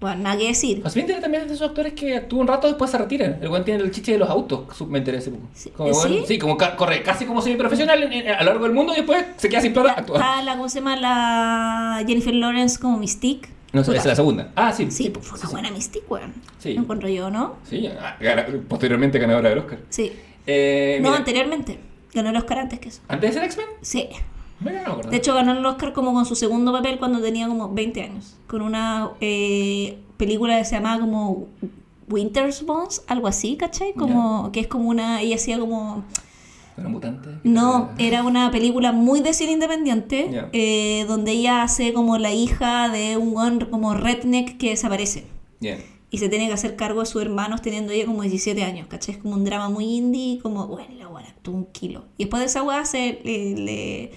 [0.00, 0.80] Bueno, nada que decir.
[0.80, 3.36] Fassbinder también es de esos actores que actúa un rato después se retira.
[3.42, 5.04] El buen tiene el chiche de los autos, su- me.
[5.54, 5.70] Sí.
[5.76, 6.08] Como, ¿Sí?
[6.08, 8.92] bueno, sí, como ca- corre casi como semiprofesional en- en- a lo largo del mundo
[8.92, 10.94] y después se queda sin plata Está la, ¿cómo se llama?
[10.94, 13.48] La Jennifer Lawrence como Mystique.
[13.72, 14.52] No esa es la segunda.
[14.56, 14.90] Ah, sí.
[14.90, 15.52] Sí, pues, fue una sí.
[15.52, 16.32] buena Mystique, weón.
[16.58, 16.74] Sí.
[16.74, 17.56] Lo encuentro yo, ¿no?
[17.64, 18.16] Sí, ah,
[18.66, 19.80] posteriormente ganadora del Oscar.
[19.90, 20.12] Sí.
[20.46, 21.78] Eh, no, mira, anteriormente.
[22.14, 23.02] Ganó el Oscar antes que eso.
[23.08, 23.66] ¿Antes de ser X-Men?
[23.82, 24.08] Sí.
[24.60, 24.96] Mira, no.
[24.96, 28.36] De hecho, ganó el Oscar como con su segundo papel cuando tenía como 20 años.
[28.46, 31.46] Con una eh, película que se llamaba como
[32.08, 33.92] Winter's Bones, algo así, ¿cachai?
[33.92, 35.20] Como que es como una.
[35.20, 36.04] Ella hacía como.
[36.80, 37.28] ¿Era mutante?
[37.44, 42.88] No, era una película muy de cine independiente, eh, donde ella hace como la hija
[42.88, 43.34] de un
[43.70, 45.24] como redneck que desaparece.
[45.60, 45.78] Bien.
[46.10, 49.16] Y se tiene que hacer cargo de sus hermanos teniendo ella como 17 años, ¿cachai?
[49.16, 52.06] Es como un drama muy indie, como, bueno, la buena actuó un kilo.
[52.16, 53.54] Y después de esa weá se le...
[53.56, 54.12] le-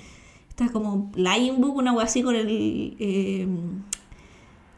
[0.48, 2.96] está como Lion Book, una weá así con el...
[3.00, 3.48] eh,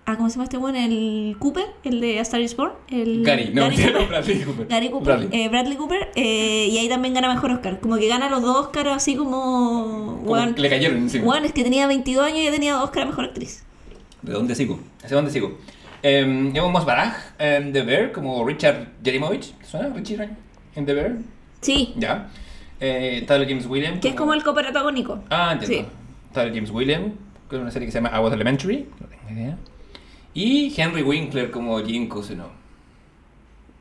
[0.05, 0.75] ah, ¿cómo se llama este weón?
[0.75, 2.73] El Cooper, el de A Star is Born.
[2.89, 4.07] El, Gary, no, Gary Cooper.
[4.07, 4.67] Bradley Cooper.
[4.67, 5.29] Gary Cooper, Bradley.
[5.43, 7.79] eh, Bradley Cooper, eh, y ahí también gana mejor Oscar.
[7.79, 10.19] Como que gana los dos Oscars así como.
[10.21, 11.25] Como weón, que le cayeron encima.
[11.25, 13.63] weón, es que tenía 22 años y tenía dos Oscar a mejor actriz.
[14.21, 14.79] ¿De dónde sigo?
[15.03, 15.57] ¿Hacia dónde sigo?
[16.01, 19.53] Eh, Evan Mosbaraj en The Bear, como Richard Jerimovich.
[19.63, 19.89] ¿Suena?
[19.95, 20.29] Richard
[20.75, 21.15] en The Bear.
[21.61, 22.29] Sí, Ya.
[22.79, 23.99] Eh, Tyler James Williams.
[24.01, 25.23] que es como el coprotagónico.
[25.29, 25.87] Ah, entiendo.
[25.89, 25.93] Sí.
[26.33, 27.13] Tyler James Williams,
[27.49, 28.85] que es una serie que se llama I Was Elementary.
[28.99, 29.57] No tengo idea.
[30.33, 32.49] Y Henry Winkler como Jim Cousineau.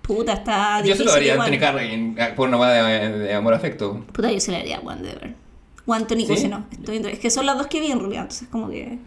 [0.02, 1.48] Puta, está Yo se lo difícil daría a igual.
[1.52, 4.04] Anthony Carrigan ah, por una más de, de amor-afecto.
[4.12, 5.34] Puta, yo se le daría a Juan de ver.
[5.86, 6.26] O Anthony ¿Sí?
[6.26, 6.64] Cousineau.
[6.70, 8.98] Estoy viendo- Es que son las dos que vi en realidad, entonces como que...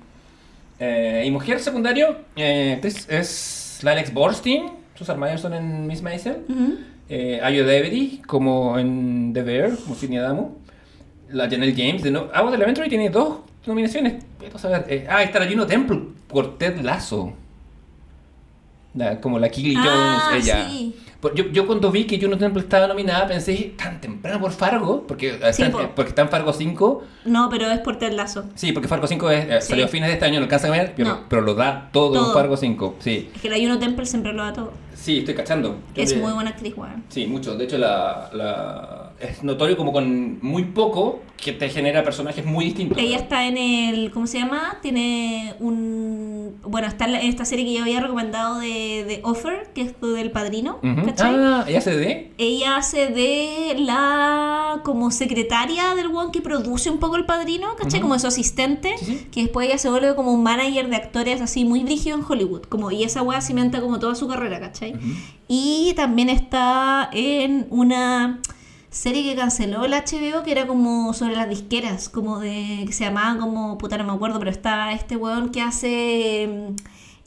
[0.80, 4.72] Eh, y mujer secundario eh, es la Alex Borstein.
[4.96, 6.44] Susan Myerson en Miss Maisel.
[6.48, 6.76] Ujú.
[7.10, 7.66] Eh, Ayo
[8.26, 10.58] como en The Bear, como Sidney Adamo.
[11.30, 14.24] La Janelle James de no Abbott Elementary tiene dos nominaciones.
[14.40, 14.86] Vamos a ver.
[14.90, 17.34] eh, ah, está la Juno Temple por Ted Lasso.
[18.94, 20.70] La- como la Kili Ah, Jones, ella.
[20.70, 20.96] sí.
[21.20, 25.06] Por- Yo, yo cuando vi que Juno Temple estaba nominada pensé, tan temprano por Fargo,
[25.08, 25.90] porque, eh, Sí, está, po.
[25.96, 27.04] porque está en Fargo 5.
[27.26, 28.46] No, pero es por Ted Lazo.
[28.56, 29.70] Sí, porque Fargo 5 es- eh, Sí.
[29.70, 31.20] salió a fines de este año, no alcanza a ver, pero, No.
[31.28, 32.34] pero lo da todo, en Todo.
[32.34, 32.96] Fargo 5.
[33.00, 34.72] Sí, Es que la Juno Temple siempre lo da todo.
[34.94, 35.78] sí, estoy cachando.
[35.96, 37.04] Yo Es muy buena actriz, weón.
[37.10, 37.56] Sí, mucho.
[37.58, 42.66] De hecho, la, la- es notorio como con muy poco que te genera personajes muy
[42.66, 42.98] distintos.
[42.98, 44.12] Ella está en el...
[44.12, 44.78] ¿Cómo se llama?
[44.82, 46.56] Tiene un...
[46.64, 50.32] bueno, está en esta serie que yo había recomendado de, de Offer, que es del
[50.32, 50.80] padrino.
[51.06, 51.36] ¿cachai?
[51.38, 52.32] Ah, ¿ya se de?
[52.38, 58.02] Ella hace de la como secretaria del one que produce un poco el padrino, ¿cachai?
[58.02, 59.28] Como su asistente, Sí, sí.
[59.32, 62.64] que después ella se vuelve como un manager de actores así muy brígido en Hollywood.
[62.64, 64.96] Como, y esa wea cimenta como toda su carrera, ¿cachai?
[65.48, 68.40] Y también está en una
[68.96, 72.84] serie que canceló el HBO que era como sobre las disqueras, como de.
[72.88, 73.78] que se llamaba como.
[73.78, 76.70] puta, no me acuerdo, pero está este weón que hace.
[76.72, 76.76] mm,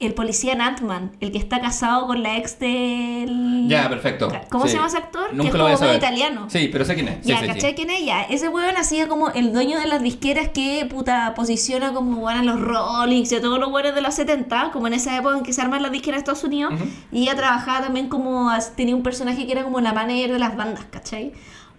[0.00, 3.66] el policía Natman, el que está casado con la ex del.
[3.68, 4.28] Ya, perfecto.
[4.48, 4.70] ¿Cómo Sí.
[4.70, 5.30] se llama ese actor?
[5.32, 5.96] Nunca que es lo voy a como saber.
[5.96, 6.46] italiano.
[6.48, 7.16] Sí, pero sé quién es.
[7.22, 7.46] Sí, ya, sí.
[7.48, 8.04] ¿cachai quién es?
[8.04, 12.40] Ya, ese weón hacía como el dueño de las disqueras que, puta, posiciona como, bueno,
[12.40, 15.36] a los Rollings y a todos los weones de los 70, como en esa época
[15.36, 16.74] en que se arman las disqueras de Estados Unidos.
[17.10, 20.56] Y ella trabajaba también como, tenía un personaje que era como la manager de las
[20.56, 21.32] bandas, ¿cachai?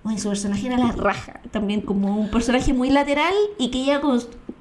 [0.03, 4.01] Bueno, su personaje era la raja, también como un personaje muy lateral y que ella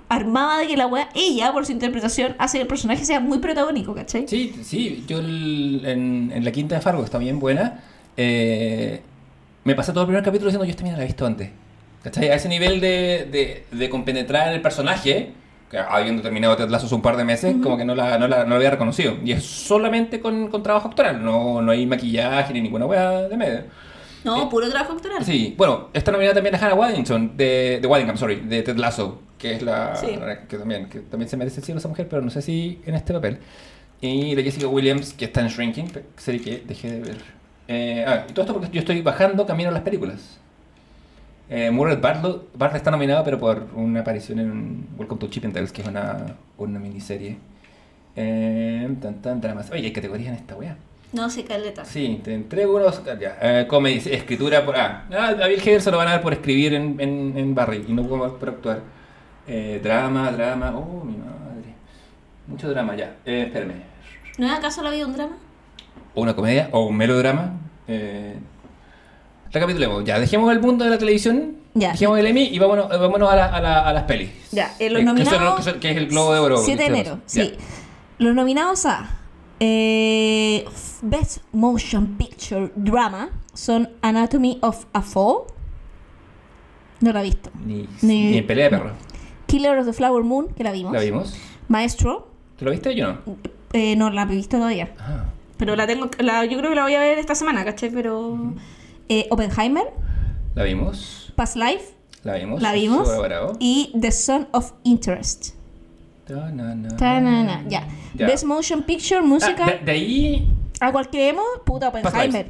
[0.09, 3.39] armaba de que la wea, ella, por su interpretación, hace que el personaje sea muy
[3.39, 4.27] protagónico, ¿cachai?
[4.27, 7.81] Sí, sí, yo el- en, en la quinta de Fargo, está bien buena,
[8.17, 9.01] eh,
[9.65, 11.51] me pasé todo el primer capítulo diciendo yo esta mina la he visto antes.
[12.03, 12.29] ¿Cachai?
[12.31, 15.33] A ese nivel de, de, de compenetrar en el personaje,
[15.71, 18.29] que habiendo terminado Ted Lasso hace un par de meses, como que no la, no,
[18.29, 19.17] la, no la había reconocido.
[19.25, 23.37] Y es solamente con, con trabajo actoral, no, no hay maquillaje ni ninguna wea de
[23.37, 23.63] medio.
[24.25, 25.25] No, puro trabajo actoral.
[25.25, 29.21] Sí, bueno, está nominada también a Hannah Waddington, de, de Waddingham, sorry, de Ted Lasso,
[29.39, 30.19] que es la Sí.
[30.49, 32.95] que también, que también se merece el cielo esa mujer, pero no sé si en
[32.95, 33.39] este papel.
[34.01, 37.17] Y de Jessica Williams, que está en Shrinking, serie que dejé de ver.
[37.69, 40.39] Eh, ah, y todo esto porque yo estoy bajando camino a las películas.
[41.51, 45.83] Eh, Murray Bartlett, Bartlett está nominado, pero por una aparición en Welcome to Chippendales, que
[45.83, 47.37] es una, una miniserie.
[48.17, 49.71] Eh, tan, tan, dramas.
[49.71, 50.77] Oye, hay categorías en esta wea.
[51.13, 51.85] No, sí, caleta.
[51.85, 53.03] Sí, te entrego unos.
[53.19, 54.77] Ya, eh, comedy, escritura por.
[54.77, 57.55] Ah, ah, a Bill Hader se lo van a dar por escribir en, en, en
[57.55, 58.81] Barry y no por, actuar.
[59.47, 60.75] Eh, drama, drama.
[60.77, 61.75] Oh, mi madre.
[62.47, 63.17] Mucho drama, ya.
[63.25, 63.83] Eh, espérame.
[64.37, 65.37] ¿No es acaso la vida un drama?
[66.15, 67.53] O una comedia o un melodrama.
[67.87, 68.35] Eh,
[69.51, 70.05] recapitulemos.
[70.05, 71.57] Ya, dejemos el mundo de la televisión.
[71.75, 71.93] Ya.
[71.93, 74.31] Dejemos el Emmy y vámonos, eh, vámonos a, la- a, la- a las pelis.
[74.53, 76.57] Ya, los nominados- que es el Globo de Oro.
[76.59, 77.55] 7 de enero, sí.
[78.19, 79.09] Los nominados a
[79.61, 80.65] eh,
[81.03, 85.45] Best Motion Picture Drama son Anatomy of a Fall.
[87.01, 87.51] No la he visto.
[87.65, 88.91] Ni, Ni- ni en pelea de perro.
[89.47, 90.93] Killer of the Flower Moon, que la vimos.
[90.93, 91.35] ¿La vimos?
[91.69, 92.29] Maestro,
[92.59, 92.95] ¿Tú lo viste?
[92.97, 93.19] Yo no.
[93.73, 94.93] eh, no la he visto todavía.
[94.99, 95.25] Ah.
[95.57, 97.91] Pero la tengo, la, yo creo que la voy a ver esta semana, ¿cachai?
[97.91, 98.55] Pero.
[99.09, 99.85] eh, Oppenheimer,
[100.55, 101.33] ¿La vimos?
[101.37, 101.95] Past Life,
[102.25, 102.61] La vimos.
[102.61, 103.09] la vimos.
[103.61, 105.55] Y The Son of Interest.
[106.29, 107.89] Ta, na, na, Ta-na-na, Ya.
[108.15, 108.27] Ya.
[108.27, 109.65] Best Motion Picture, Ah, música.
[109.67, 111.45] de, de ahí ¿A cuál creemos?
[111.65, 112.49] Puta, Oppenheimer.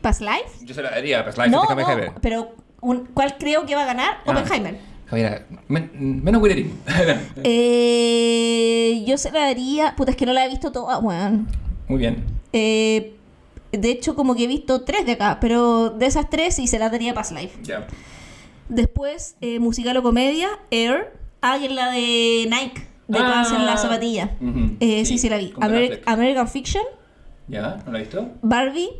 [0.00, 0.64] ¿Past Life?
[0.64, 3.86] yo se la daría Past Life no, no, pero un- ¿cuál creo que va a
[3.86, 4.18] ganar?
[4.24, 4.30] Ah.
[4.30, 4.78] Oppenheimer.
[5.06, 5.90] Javiera, men-
[6.22, 6.70] menos Willery.
[7.44, 9.94] Eh, yo se la daría.
[9.96, 11.48] Puta, es que no la he visto toda, weón.
[11.88, 12.24] Muy bien.
[12.52, 13.14] Eh,
[13.72, 16.78] de hecho, como que he visto tres de acá, pero de esas tres sí se
[16.78, 17.58] las daría Past Life.
[17.62, 17.86] Ya.
[18.68, 21.12] Después, eh, musical o comedia, Air.
[21.40, 23.22] Ah, y en la de Nike, de Ah.
[23.22, 24.30] cuando hacen la zapatilla.
[24.80, 25.52] Eh, sí, sí, sí, la vi.
[26.06, 26.84] American Fiction,
[27.48, 27.78] ¿Ya?
[27.86, 28.28] ¿No la has visto?
[28.42, 28.90] Barbie,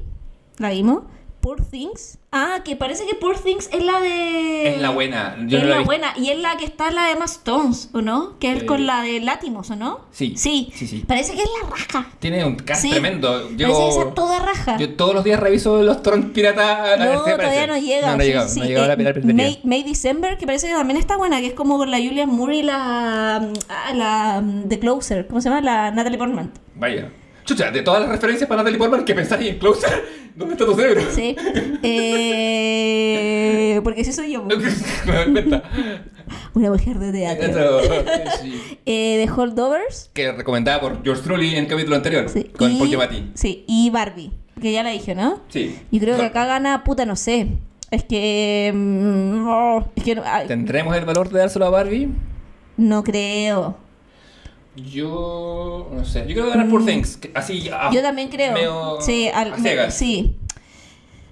[0.57, 1.03] la vimos.
[1.41, 2.19] Poor Things.
[2.31, 4.75] Ah, que parece que Poor Things es la de.
[4.75, 5.37] Es la buena.
[5.47, 6.13] Yo es no la buena.
[6.17, 8.39] Y es la que está la de Emma Stones, ¿o no?
[8.39, 10.01] Que es Eh, con la de Látimos, ¿o no?
[10.11, 10.71] sí, Sí.
[10.75, 11.05] sí, sí.
[11.07, 12.11] Parece que es la raja.
[12.19, 12.91] Tiene un cast Sí.
[12.91, 13.49] tremendo.
[13.57, 14.77] Yo, Parece que sea toda raja.
[14.79, 18.09] yo todos los días reviso los torrents pirata a ver no, todavía no llega.
[18.11, 18.55] No, no ha sí, llegado.
[18.57, 19.33] No ha llegado Eh, la.
[19.35, 22.29] May, May December, que parece que también está buena, que es como con la Julian
[22.29, 23.37] Moore y la.
[23.69, 24.43] ah, la.
[24.69, 25.27] The Closer.
[25.27, 25.63] ¿Cómo se llama?
[25.63, 26.53] La Natalie Portman.
[26.75, 27.11] Vaya.
[27.45, 30.05] Chucha, de todas las referencias para Natalie Portman que pensáis en Closer,
[30.39, 31.03] ¿dónde está tu cerebro?
[31.11, 31.37] Sí.
[31.83, 34.45] Eh, porque sí soy yo.
[34.47, 35.63] Me doy cuenta.
[36.55, 37.81] Una mujer de teatro.
[37.81, 37.91] Eso,
[38.43, 38.79] sí.
[38.87, 40.11] Eh, The Holdovers.
[40.15, 42.29] Que recomendada por George Truly en el capítulo anterior.
[42.29, 42.45] Sí.
[42.57, 43.31] Con y, Paul Giamatti.
[43.35, 44.31] Sí, y Barbie.
[44.61, 45.41] Que ya la dije, ¿no?
[45.49, 45.79] Sí.
[45.91, 47.49] Yo creo que acá gana, puta, no sé.
[47.91, 48.73] Es que.
[48.75, 52.09] mm, es que ay, ¿Tendremos el valor de dárselo a Barbie?
[52.77, 53.77] no creo.
[54.91, 56.21] Yo no sé.
[56.29, 57.17] Yo creo que ganar por Things.
[57.17, 57.69] que Así.
[57.73, 58.53] ah, Yo también creo.
[58.53, 60.37] medio sí, al- me- sí.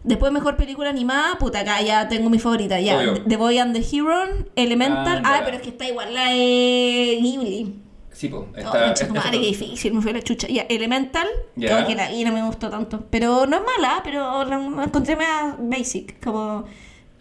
[0.05, 2.97] Después mejor película animada, puta, acá ya tengo mi favorita, ya.
[2.99, 3.25] Obvio.
[3.25, 4.15] The Boy and the Hero,
[4.55, 5.23] Elemental.
[5.25, 7.75] Ah, Ah, pero es que está igual la de Ghibli.
[8.13, 8.45] Sí, pues.
[8.65, 10.47] Oh, concha tu madre, qué difícil, me fue la chucha.
[10.49, 11.27] Ya, Elemental,
[11.57, 13.05] creo que la vi, no me gustó tanto.
[13.11, 16.23] Pero no es mala, pero la encontré más basic.
[16.25, 16.65] Como,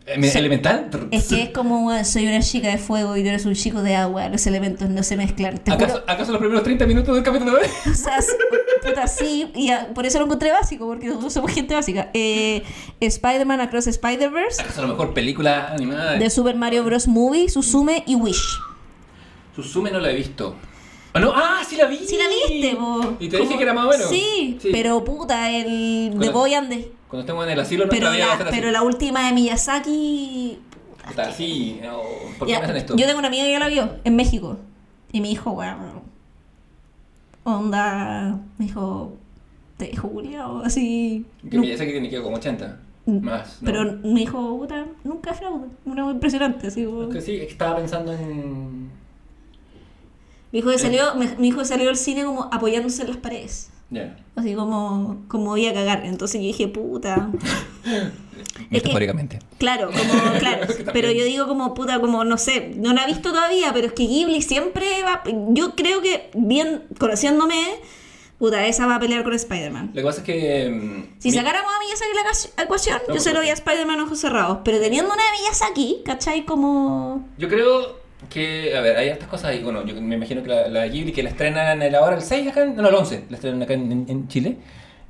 [0.05, 0.37] Sí.
[0.37, 0.89] ¿Elemental?
[1.09, 3.95] es que es como, soy una chica de fuego y tú eres un chico de
[3.95, 5.57] agua, los elementos no se mezclan.
[5.57, 8.19] Te ¿Acaso, ¿Acaso los primeros 30 minutos del capítulo de o sea,
[8.83, 12.11] puta, sí, y a- por eso lo encontré básico, porque nosotros somos gente básica.
[12.13, 12.61] Eh,
[12.99, 16.19] Spider-Man Across Spider-Verse, ¿Acaso la mejor película animada?
[16.19, 17.07] The Super Mario Bros.
[17.07, 18.59] Movie, Suzume y Wish.
[19.55, 20.55] Susume no la he visto.
[21.15, 21.97] Ah, no, ah, sí la vi.
[21.97, 23.15] Sí la viste, po.
[23.19, 24.03] Y te dije que era más bueno.
[24.09, 26.91] Sí, pero puta, el de Boy and the...
[27.07, 28.43] Cuando estemos en el asilo, Pero va a la, así.
[28.51, 30.59] pero la última de Miyazaki...
[31.07, 31.99] Puta, sí, no,
[32.37, 32.95] ¿por qué Ya, me hacen esto?
[32.97, 34.57] Yo tengo una amiga que ya la vio en México.
[35.13, 36.01] Y me dijo, bueno,
[37.43, 39.13] onda, me dijo,
[39.77, 41.25] te Julia o así.
[41.49, 42.79] Que Miyazaki tiene que ir como 80.
[43.05, 43.61] Mm, Más.
[43.61, 43.65] ¿no?
[43.65, 45.67] Pero me dijo, puta, nunca fraude.
[45.85, 48.89] Una muy impresionante, así como- Es que sí, es que estaba pensando en.
[50.55, 53.69] Dijo que salió, me dijo que salió al cine como apoyándose en las paredes.
[53.89, 54.15] Ya.
[54.35, 56.05] Así como, como iba a cagar.
[56.05, 57.29] Entonces yo dije, puta.
[58.71, 59.39] Es que- Metafóricamente.
[59.57, 60.65] Claro, como, claro.
[60.93, 63.93] Pero yo digo como puta, como no sé, no la he visto todavía, pero es
[63.93, 65.23] que Ghibli siempre va.
[65.49, 67.55] Yo creo que, bien conociéndome,
[68.39, 69.87] puta, esa va a pelear con Spider-Man.
[69.93, 70.69] Lo que pasa es que.
[70.69, 73.53] mm, Si mi- sacáramos a Miyazaki la ecuac- ecuación, No, yo se lo doy a
[73.53, 74.59] Spider-Man ojos cerrados.
[74.63, 76.45] Pero teniendo una de Miyazaki, ¿cachai?
[76.45, 77.27] Como.
[77.37, 77.99] Yo creo
[78.29, 78.75] que.
[78.75, 79.61] A ver, hay estas cosas ahí.
[79.63, 82.47] Bueno, yo me imagino que la, la Ghibli que la estrenan el, ahora el 6
[82.49, 82.63] acá.
[82.63, 83.25] en- No, el 11.
[83.29, 84.57] La estrenan acá en, en- Chile.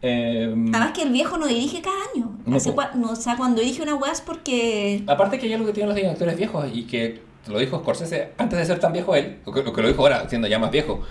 [0.02, 2.38] Eh, Además que el viejo no dirige cada año.
[2.46, 5.04] No, Hace cua- no, o sea, cuando dirige una weá es porque.
[5.08, 8.58] Aparte que hay algo que tienen los directores viejos y que lo dijo Scorsese antes
[8.60, 10.72] de ser tan viejo él, o que, o que lo dijo ahora siendo ya más
[10.72, 11.02] viejo,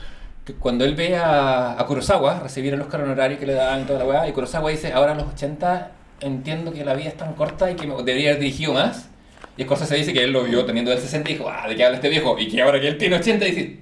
[0.45, 3.85] que cuando él ve a, a Kurosawa recibir el Oscar honorario que le daban y
[3.85, 7.17] toda la weá, y Kurosawa dice, ahora en los 80 entiendo que la vida es
[7.17, 9.09] tan corta y que me- debería haber dirigido más.
[9.57, 11.85] Y Scorsese dice que él lo vio teniendo el 60 y dijo, ah, ¿de qué
[11.85, 12.37] habla este viejo?
[12.39, 13.79] Y que ahora que él tiene 80 dice,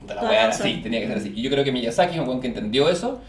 [0.00, 0.66] puta la weá, razón.
[0.66, 1.32] sí, tenía que ser así.
[1.34, 3.20] Y yo creo que Miyazaki es un buen que entendió eso.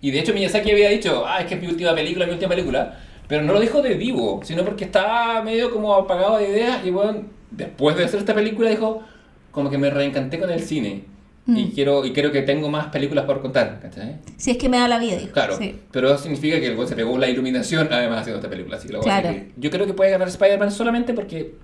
[0.00, 2.50] Y de hecho Miyazaki había dicho, ah, es que es mi última película, mi última
[2.50, 2.98] película.
[3.28, 6.86] Pero no lo dijo de vivo, sino porque estaba medio como apagado de ideas.
[6.86, 9.02] Y bueno, después de hacer esta película dijo,
[9.50, 11.04] como que me reencanté con el cine.
[11.46, 11.56] Mm.
[11.56, 14.16] Y quiero y creo que tengo más películas por contar, ¿cachai?
[14.36, 15.32] Si es que me da la vida, dijo.
[15.32, 15.78] Claro, Sí.
[15.92, 18.76] pero eso significa que el güey se pegó la iluminación además haciendo esta película.
[18.76, 19.28] Así que lo voy a Claro.
[19.36, 19.52] seguir.
[19.56, 21.54] Yo creo que puede ganar Spider-Man solamente porque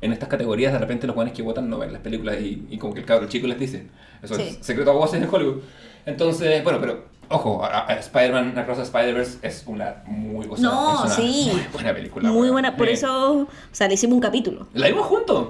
[0.00, 2.78] en estas categorías de repente los buenos que votan no ven las películas y, y
[2.78, 3.86] como que el cabro chico les dice.
[4.22, 4.42] Eso Sí.
[4.42, 5.60] es secreto a voces en Hollywood.
[6.04, 7.62] Entonces, bueno, pero ojo,
[7.98, 11.50] Spider-Man Across the Spider-Verse es una muy, o sea, No, es una sí.
[11.52, 12.30] muy buena película.
[12.30, 14.68] Muy buena, por Eh, eso, o sea, le hicimos un capítulo.
[14.74, 15.48] La vimos juntos.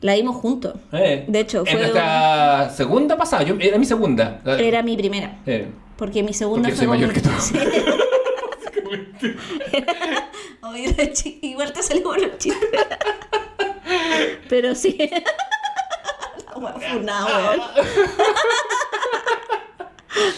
[0.00, 0.74] La vimos juntos.
[0.92, 1.24] Eh.
[1.28, 4.40] De hecho, En fue nuestra segunda pasada, yo, era mi segunda.
[4.44, 5.38] Era mi primera.
[5.46, 5.68] Eh.
[5.96, 7.28] Porque mi segunda Porque fue soy mayor que tú.
[11.42, 12.66] Igual te salió bueno el chiste.
[14.48, 14.96] Pero sí.
[16.60, 17.60] La funada, weón.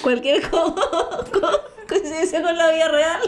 [0.02, 1.60] Cualquier co- co-
[1.92, 3.20] coincidencia con la vida real.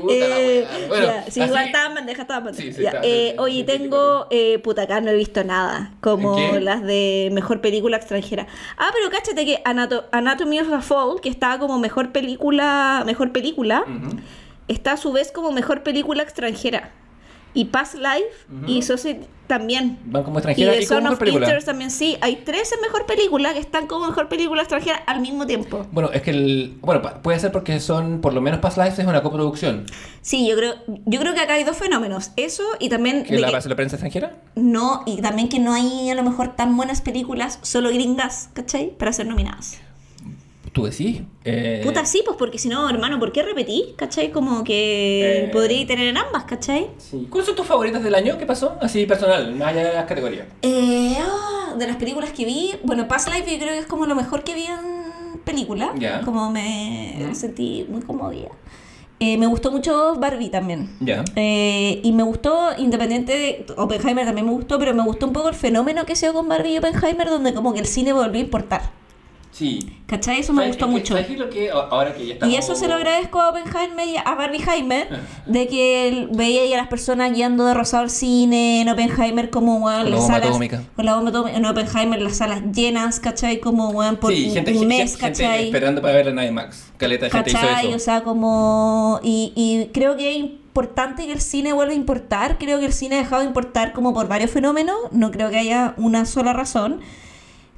[0.00, 0.88] Puta la Eh, wea.
[0.88, 2.62] Bueno, ya, sí, así- igual estaba bandeja, estaba bandeja.
[2.62, 6.82] Sí, sí, está- eh, oye, tengo, eh, puta, acá no he visto nada, como las
[6.82, 8.46] de mejor película extranjera.
[8.76, 13.32] Ah, pero cáchate que Anato- Anatomy of a Fall, que estaba como mejor película, mejor
[13.32, 14.16] película, Ujú.
[14.68, 16.90] está a su vez como mejor película extranjera.
[17.54, 19.98] Y Past Life y Society también.
[20.06, 21.46] Van como Y extranjeras The y, como Son mejor of película.
[21.46, 22.16] Interest también, sí.
[22.22, 25.86] Hay tres en mejor película que están como mejor película extranjera al mismo tiempo.
[25.92, 26.78] Bueno, es que el.
[26.80, 28.20] Bueno, puede ser porque son.
[28.22, 29.84] Por lo menos Past Lives es una coproducción.
[30.22, 30.74] Sí, yo creo,
[31.04, 32.30] yo creo que acá hay dos fenómenos.
[32.36, 34.36] Eso y también ¿Que de la base de la prensa extranjera?
[34.54, 38.96] no, y también que no hay a lo mejor tan buenas películas, solo gringas, ¿cachai?
[38.96, 39.78] Para ser nominadas.
[40.72, 41.20] ¿Tú decís?
[41.44, 43.94] Eh, Puta, sí, pues porque si no, hermano, ¿por qué repetir?
[43.96, 44.30] ¿Cachai?
[44.30, 45.50] Como que Eh.
[45.52, 46.86] podría tener en ambas, ¿cachai?
[46.96, 47.26] sí.
[47.28, 48.38] ¿Cuáles son tus favoritas del año?
[48.38, 48.76] ¿Qué pasó?
[48.80, 50.46] Así personal, más allá de las categorías.
[50.62, 54.06] Eh, ah, de las películas que vi, bueno, Past Life yo creo que es como
[54.06, 55.92] lo mejor que vi en película.
[55.98, 56.22] Ya.
[56.22, 58.48] Como me sentí muy comodida.
[59.20, 60.88] Eh, me gustó mucho Barbie también.
[61.00, 61.22] Ya.
[61.36, 65.48] Eh, y me gustó, independiente de Oppenheimer también me gustó, pero me gustó un poco
[65.50, 68.40] el fenómeno que se dio con Barbie y Oppenheimer, donde como que el cine volvió
[68.40, 69.01] a importar.
[69.52, 69.98] Sí.
[70.06, 70.40] ¿Cachai?
[70.40, 71.12] Eso me ¿Sabes gustó mucho.
[71.14, 72.54] ¿Sabes qué es lo que ahora que ya estamos...
[72.54, 75.16] Y eso se lo agradezco a Oppenheimer y a Barbie Heimer, Ah.
[75.46, 79.76] de que él veía a las personas guiando de rosado al cine, en Oppenheimer como
[79.76, 80.82] weón, Con la las bomba salas, atómica.
[80.96, 83.60] con la bomba atómica, en Oppenheimer las salas llenas, ¿cachai?
[83.60, 85.64] Como weón por Sí, un, gente, un gente- mes, gente ¿cachai?
[85.66, 86.84] esperando para verla en IMAX.
[86.96, 87.86] Caleta de gente hizo ¿Cachai?
[87.88, 87.96] eso.
[87.96, 89.20] O sea, como...
[89.22, 92.56] Y, y creo que es importante que el cine vuelva a importar.
[92.58, 94.96] Creo que el cine ha dejado de importar como por varios fenómenos.
[95.10, 97.00] No creo que haya una sola razón.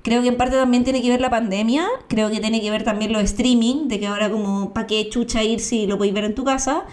[0.05, 1.89] Creo que en parte también tiene que ver la pandemia.
[2.09, 3.89] Creo que tiene que ver también los streaming.
[3.89, 6.85] De que ahora como, ¿para qué chucha ir si lo podéis ver en tu casa?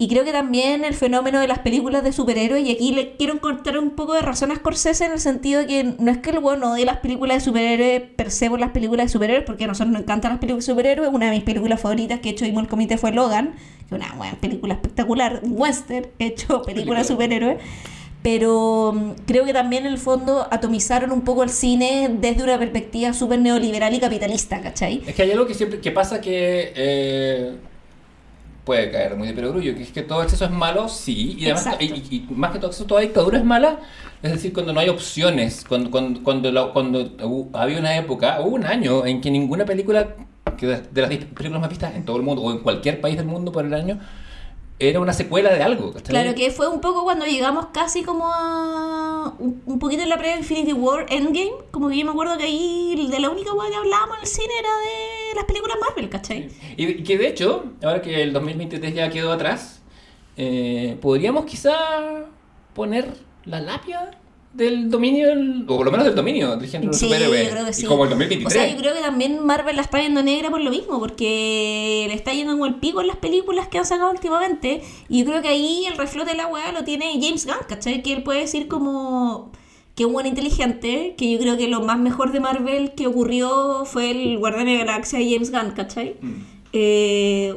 [0.00, 3.32] Y creo que también el fenómeno de las películas de superhéroes, y aquí le quiero
[3.32, 6.30] encontrar un poco de razón a Scorsese en el sentido de que no es que
[6.30, 9.64] el bueno odie las películas de superhéroes per se por las películas de superhéroes, porque
[9.64, 11.10] a nosotros nos encantan las películas de superhéroes.
[11.12, 13.54] Una de mis películas favoritas que he hecho y el comité fue Logan,
[13.88, 17.58] que es una buena película espectacular, western hecho película de superhéroes.
[18.22, 22.58] Pero mm, creo que también en el fondo atomizaron un poco el cine desde una
[22.58, 25.02] perspectiva súper neoliberal y capitalista, ¿cachai?
[25.06, 27.52] Es que hay algo que siempre que pasa que eh,
[28.64, 31.76] puede caer muy de perogrullo, que es que todo exceso es malo, sí, y además,
[31.80, 33.78] y, y- y más que todo exceso, toda dictadura es mala,
[34.22, 38.56] es decir, cuando no hay opciones, cuando, cuando, cuando, la- cuando había una época, hubo
[38.56, 40.08] un año en que ninguna película,
[40.58, 43.00] que de, de las 10 películas más vistas en todo el mundo, o en cualquier
[43.00, 44.00] país del mundo por el año,
[44.78, 46.10] era una secuela de algo, ¿cachai?
[46.10, 50.18] Claro que fue un poco cuando llegamos casi como a un, un poquito en la
[50.18, 53.76] pre-Infinity War Endgame, como que yo me acuerdo que ahí de la única weá que
[53.76, 56.48] hablábamos en el cine era de las películas Marvel, ¿cachai?
[56.76, 59.82] Y, y que de hecho, ahora que el 2023 ya quedó atrás,
[60.36, 62.26] eh, podríamos quizá
[62.74, 63.12] poner
[63.44, 64.12] la lápida
[64.58, 65.28] del dominio,
[65.66, 67.44] o por lo menos del dominio del género Sí, superhéroe.
[67.44, 67.86] yo creo que y sí.
[67.86, 68.52] como el O 2023.
[68.52, 72.14] sea, yo creo que también Marvel la está yendo negra por lo mismo, porque le
[72.14, 74.82] está yendo como el pico en las películas que han sacado últimamente.
[75.08, 78.02] Y yo creo que ahí el reflote de la weá lo tiene James Gunn, ¿cachai?
[78.02, 79.50] Que él puede decir como
[79.94, 83.84] que un buen inteligente, que yo creo que lo más mejor de Marvel que ocurrió
[83.84, 86.16] fue el Guardián de la Galaxia de James Gunn, ¿cachai?
[86.20, 86.32] Mm.
[86.72, 87.54] Eh,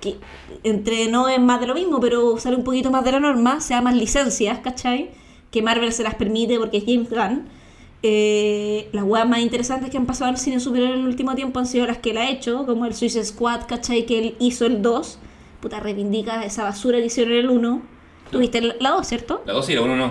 [0.00, 0.16] que
[0.62, 3.60] entre no es más de lo mismo, pero sale un poquito más de la norma,
[3.60, 5.10] se llaman licencias, ¿cachai?
[5.54, 7.44] Que Marvel se las permite porque es James Gunn.
[8.02, 11.34] Eh, las weas más interesantes que han pasado en el cine superior en el último
[11.34, 14.04] tiempo han sido las que él ha hecho, como el Suicide Squad, ¿cachai?
[14.04, 15.18] Que él hizo el 2.
[15.60, 17.82] Puta, reivindica esa basura que hicieron en el 1.
[18.30, 19.42] Tuviste la 2, ¿cierto?
[19.46, 20.06] La 2 sí, la 1 no.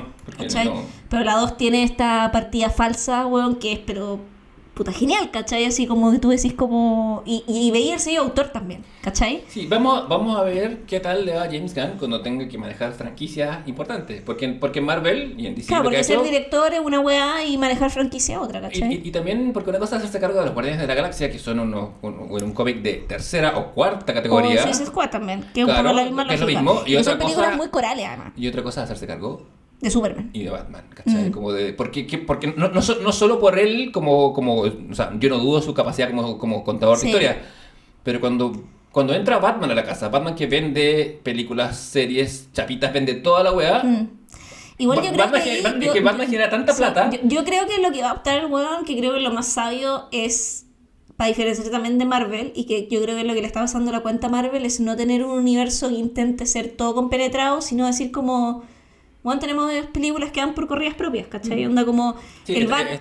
[0.65, 4.19] No- Pero la 2 tiene esta partida falsa, weón, que es, pero
[4.73, 5.65] puta genial, ¿cachai?
[5.65, 7.21] Así como que tú decís como...
[7.25, 9.43] Y, y veía el sello autor también, ¿cachai?
[9.47, 12.57] Sí, vamos, vamos a ver qué tal le va a James Gunn cuando tenga que
[12.57, 14.21] manejar franquicias importantes.
[14.25, 17.57] Porque, porque Marvel y en DC Claro, porque ser hecho- director es una weá y
[17.57, 18.93] manejar franquicia es otra, Y, ¿cachai?
[18.95, 21.29] y- y también porque una cosa es hacerse cargo de los Guardianes de la Galaxia,
[21.31, 24.59] que son unos, un, un cómic de tercera o cuarta categoría.
[24.61, 26.61] O Suicide Squad también, que es Claro, un poco la misma que es lo lógica.
[26.63, 29.05] mismo, y Y, otra son películas cosa- muy corales, además, Y otra cosa es hacerse
[29.05, 29.45] cargo
[29.83, 30.29] de Superman.
[30.33, 31.29] y de Batman, ¿cachai?
[31.29, 31.31] Mm.
[31.31, 34.93] Como de, porque, que- porque no, no, so- no solo por él, como, como, o
[34.93, 37.03] sea, yo no dudo su capacidad como, como contador Sí.
[37.03, 37.41] de historia,
[38.03, 38.53] pero cuando,
[38.91, 43.51] cuando entra Batman a la casa, Batman que vende películas, series, chapitas, vende toda la
[43.53, 44.09] weá, Mm.
[44.79, 45.31] Igual yo creo
[45.93, 47.09] que, Batman genera tanta plata.
[47.11, 49.31] Yo, yo creo que lo que va a optar el weón, que creo que lo
[49.31, 50.65] más sabio es,
[51.15, 53.91] para diferenciarse también de Marvel, y que yo creo que lo que le está pasando
[53.91, 57.61] a la cuenta a Marvel es no tener un universo que intente ser todo compenetrado,
[57.61, 58.63] sino decir como,
[59.23, 61.65] bueno, tenemos películas que van por corridas propias, ¿cachai?
[61.65, 62.99] Onda como Sí, el, Bat- el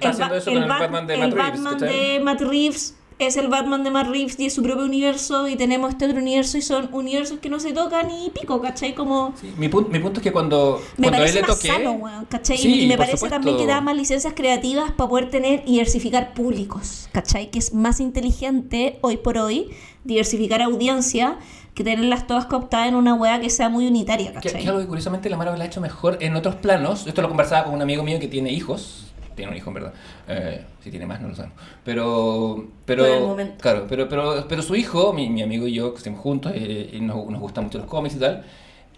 [0.56, 4.08] el Batman de el Matt Reeves, Batman de Matt Reeves es el Batman de Matt
[4.08, 7.48] Reeves y es su propio universo, y tenemos este otro universo y son universos que
[7.48, 8.94] no se tocan ni pico, ¿cachai?
[8.94, 9.34] Como...
[9.40, 11.68] Sí, mi, pun- mi punto es que cuando, Me cuando él parece le más toque...
[11.68, 12.58] sano, weón, ¿cachai?
[12.58, 13.36] Sí, y me parece supuesto.
[13.36, 17.50] también que da más licencias creativas para poder tener y diversificar públicos, ¿cachai?
[17.50, 19.70] Que es más inteligente hoy por hoy
[20.04, 21.38] diversificar audiencia
[21.74, 24.62] que tenerlas todas cooptadas en una wea que sea muy unitaria, Que, ¿cachai?
[24.62, 27.06] que algo que curiosamente la Marvel ha hecho mejor en otros planos.
[27.06, 29.11] Esto lo conversaba con un amigo mío que tiene hijos.
[29.34, 29.92] Tiene un hijo, en verdad.
[30.28, 31.56] Eh, si tiene más, no lo sabemos.
[31.84, 32.66] Pero.
[32.84, 33.04] pero
[33.38, 33.52] el.
[33.60, 36.90] Claro, pero, pero, pero su hijo, mi, mi amigo y yo, que estamos juntos eh,
[36.92, 38.44] y nos, nos gustan mucho los cómics y tal.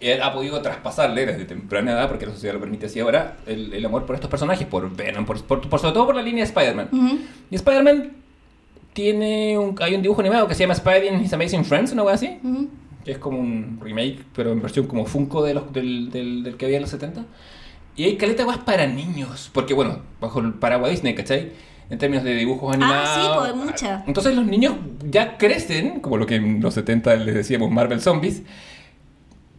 [0.00, 3.72] Él ha podido traspasarle desde temprana edad, porque la sociedad lo permite así ahora, el,
[3.72, 6.44] el amor por estos personajes, por Venom, por, por- por- sobre todo por la línea
[6.44, 6.88] de Spider-Man.
[6.92, 7.18] Ujú.
[7.50, 8.10] Y Spider-Man
[8.92, 12.02] tiene un, hay un dibujo animado que se llama Spidey and His Amazing Friends, una
[12.02, 12.68] cosa así Ujú.
[13.04, 16.56] que es como un remake, pero en versión como Funko de los, del, del, del
[16.56, 17.24] que había en los 70.
[17.96, 21.52] Y hay caleta guas para niños, porque bueno, bajo el paraguas Disney, ¿cachai?
[21.90, 23.08] En términos de dibujos animados.
[23.08, 24.08] Ah, sí, pues, hay muchas.
[24.08, 24.74] Entonces los niños
[25.08, 28.42] ya crecen, como lo que en los 70 les decíamos Marvel Zombies,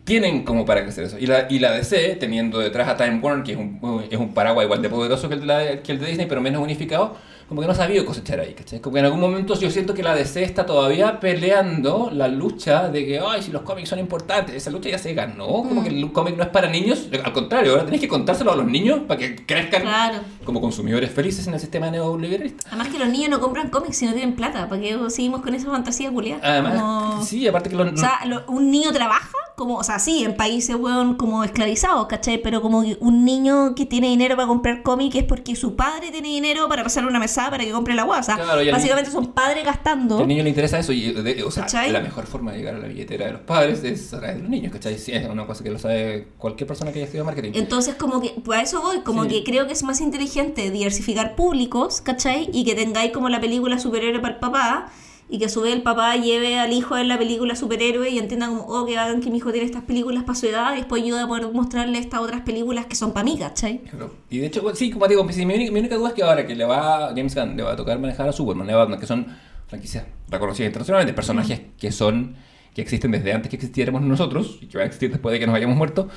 [0.03, 1.17] tienen como para crecer eso.
[1.17, 4.33] Y la, y la DC, teniendo detrás a Time Warner, que es un, es un
[4.33, 7.17] paraguas igual de poderoso que el, de la- que el de Disney, pero menos unificado,
[7.47, 8.79] como que no ha sabido cosechar ahí, ¿cachai?
[8.81, 12.89] Como que en algún momento yo siento que la DC está todavía peleando la lucha
[12.89, 15.89] de que, ay, si los cómics son importantes, esa lucha ya se ganó, como que
[15.89, 19.01] el cómic no es para niños, al contrario, ahora tenés que contárselo a los niños
[19.07, 20.17] para que crezcan Claro.
[20.43, 22.63] como consumidores felices en el sistema neoliberalista.
[22.69, 25.53] Además que los niños no compran cómics si no tienen plata, ¿para qué seguimos con
[25.53, 26.41] esa fantasía culiada?
[26.43, 27.93] Además, Como- sí, aparte que los...
[27.93, 32.07] O sea, lo- un niño trabaja, como, o sea, sí, en países, weón, como esclavizados,
[32.07, 32.39] ¿cachai?
[32.41, 36.27] Pero como un niño que tiene dinero para comprar cómic es porque su padre tiene
[36.27, 38.35] dinero para pasarle una para que compre la guasa.
[38.35, 40.19] Claro, y al Básicamente son padres gastando.
[40.19, 41.91] Al niño le interesa eso y, de- o sea, ¿Cachai?
[41.91, 44.41] la mejor forma de llegar a la billetera de los padres es a través de
[44.43, 44.97] los niños, ¿cachai?
[44.97, 47.51] Sí, es una cosa que lo sabe cualquier persona que haya estudiado marketing.
[47.55, 49.29] Entonces, como que, pues a eso voy, como Sí.
[49.29, 52.49] que creo que es más inteligente diversificar públicos, ¿cachai?
[52.53, 54.91] Y que tengáis como la película superhéroe para el papá,
[55.29, 58.09] y que a su vez el papá lleve al hijo a ver la película superhéroe
[58.09, 60.73] y entienda como, oh, que hagan que mi hijo tiene estas películas para su edad,
[60.73, 63.79] y después ayuda a poder mostrarle estas otras películas que son para mí, ¿cachai?
[63.79, 64.13] Claro.
[64.29, 66.45] Y de hecho, sí, como digo, sí, mi, única, mi única duda es que ahora
[66.45, 68.99] que le va James Gunn le va a tocar manejar a Superman y a Batman,
[68.99, 69.25] que son
[69.67, 72.35] franquicias reconocidas internacionalmente, personajes que son
[72.75, 75.47] que existen desde antes que existiéramos nosotros y que van a existir después de que
[75.47, 76.09] nos hayamos muerto.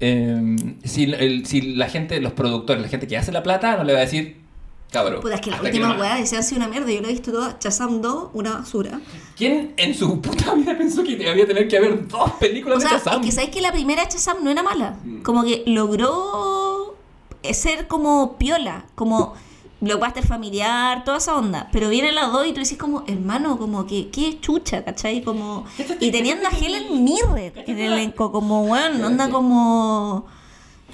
[0.00, 3.84] eh, si, el- si la gente, los productores, la gente que hace la plata, no
[3.84, 4.36] le va a decir
[5.20, 6.90] Puta, es que la última weá decía sido una mierda.
[6.90, 7.56] Yo lo he visto toda.
[7.60, 9.00] Shazam 2, una basura.
[9.36, 12.90] ¿Quién en su puta vida pensó que había tener que haber dos películas O sea,
[12.90, 13.22] de es Shazam?
[13.22, 14.98] que sabes que la primera Shazam no era mala.
[15.04, 15.22] Mm.
[15.22, 16.96] Como que logró
[17.52, 19.34] ser como piola, como
[19.80, 21.68] blockbuster familiar, toda esa onda.
[21.72, 25.22] Pero viene la 2 y tú dices como, hermano, como que qué chucha, ¿cachai?
[25.22, 25.66] Como...
[26.00, 30.26] Y teniendo a Helen Mirren en el elenco, como, bueno, onda como...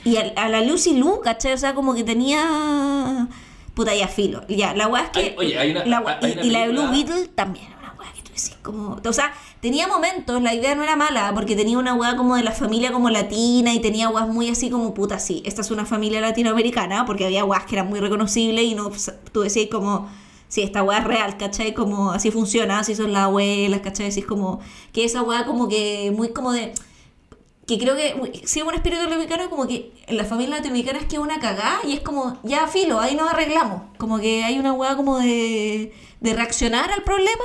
[0.05, 1.52] Y a, a la Lucy Liu, ¿cachai?
[1.52, 3.28] O sea, como que tenía...
[3.75, 4.43] Puta, ya filo.
[4.49, 5.21] Ya, la weá es que...
[5.21, 7.79] Hay- oye, hay una- la hay y, una y la de Blue Beetle también era
[7.79, 9.01] una weá que tú decís como...
[9.05, 12.43] O sea, tenía momentos, la idea no era mala, porque tenía una weá como de
[12.43, 15.87] la familia como latina y tenía weas muy así como, puta, sí, esta es una
[15.87, 18.91] familia latinoamericana, porque había weas que eran muy reconocibles y no,
[19.33, 20.09] tú decís como...
[20.49, 21.75] Sí, esta weá es real, ¿cachai?
[21.75, 24.09] Como así funciona, así son las abuelas, ¿cachai?
[24.09, 24.59] Decís como
[24.93, 26.73] que esa weá como que muy como de
[27.71, 31.05] que creo que uy, sí un espíritu latinoamericano como que en la familia latinoamericana es
[31.05, 34.59] que es una cagada y es como ya filo ahí nos arreglamos como que hay
[34.59, 37.45] una weá como de, de reaccionar al problema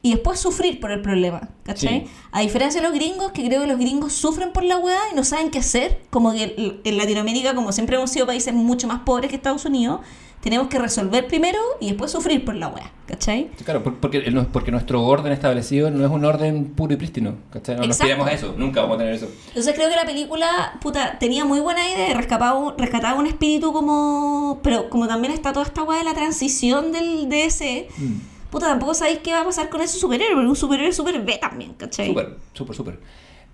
[0.00, 2.06] y después sufrir por el problema ¿cachai?
[2.06, 2.12] Sí.
[2.32, 5.14] a diferencia de los gringos que creo que los gringos sufren por la weá y
[5.14, 9.00] no saben qué hacer como que en Latinoamérica como siempre hemos sido países mucho más
[9.00, 10.00] pobres que Estados Unidos
[10.48, 13.48] tenemos que resolver primero y después sufrir por la weá ¿cachai?
[13.64, 17.36] Claro, por- porque, el- porque nuestro orden establecido no es un orden puro y prístino.
[17.50, 17.76] ¿cachai?
[17.76, 18.14] No nos Exacto.
[18.14, 19.28] pidamos eso, nunca vamos a tener eso.
[19.48, 23.72] Entonces creo que la película, puta, tenía muy buena idea, rescataba un, rescataba un espíritu
[23.72, 24.60] como...
[24.62, 28.14] Pero como también está toda esta weá de la transición del DC, Mm.
[28.50, 31.20] puta, tampoco sabéis qué va a pasar con ese superhéroe, porque un superhéroe es super
[31.22, 32.08] B también, ¿cachai?
[32.08, 32.98] Súper, súper, súper.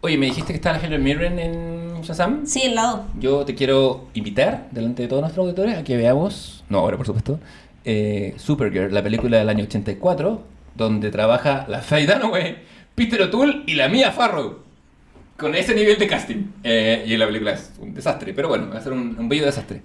[0.00, 1.73] Oye, me dijiste que está la Helen Mirren en
[2.04, 2.46] Shazam.
[2.46, 3.04] Sí, el lado.
[3.18, 7.06] Yo te quiero invitar, delante de todos nuestros auditores, a que veamos, no ahora por
[7.06, 7.40] supuesto,
[7.84, 10.42] eh, Supergirl, la película del año 84,
[10.74, 12.58] donde trabaja la Faye Dunaway,
[12.94, 14.58] Peter O'Toole y la Mia Farrow.
[15.36, 16.44] Con ese nivel de casting.
[16.62, 19.44] Eh, y la película es un desastre, pero bueno, va a ser un, un bello
[19.44, 19.82] desastre.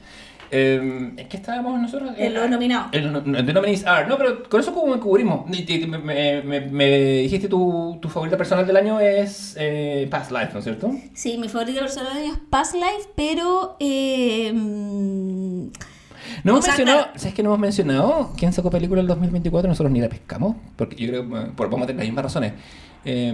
[0.52, 2.12] Eh, ¿En qué estábamos nosotros?
[2.18, 2.88] En los nominados.
[2.92, 4.08] El, no- el de Nominees are.
[4.08, 5.48] No, pero con eso como cubrimos.
[5.48, 6.90] Me, me- me-
[7.22, 10.92] dijiste tu, tu favorita personal del año es eh, Past Life, ¿no es cierto?
[11.14, 13.76] Sí, mi favorita personal es Past Life, pero...
[13.80, 15.68] Eh, mm,
[16.44, 17.20] No hemos mencionado, claro.
[17.20, 19.68] ¿sabes que no hemos mencionado quién sacó película el 2024?
[19.70, 22.54] Nosotros ni la pescamos, porque yo creo que por, vamos a tener las mismas razones.
[23.06, 23.34] Eh,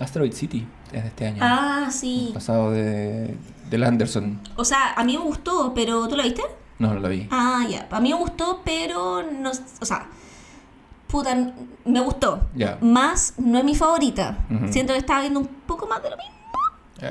[0.00, 1.38] Asteroid City es de este año.
[1.40, 2.30] ah, sí.
[2.34, 3.34] Pasado de,
[3.72, 4.40] del Anderson.
[4.56, 6.42] O sea, a mí me gustó, pero ¿tú la viste?
[6.78, 7.26] No, no la vi.
[7.30, 7.88] Ah, ya.
[7.90, 9.50] A mí me gustó, pero no.
[9.80, 10.06] O sea,
[11.08, 11.34] puta,
[11.84, 12.42] me gustó.
[12.54, 12.78] Ya.
[12.80, 14.38] Más, no es mi favorita.
[14.70, 16.32] Siento que estaba viendo un poco más de lo mismo.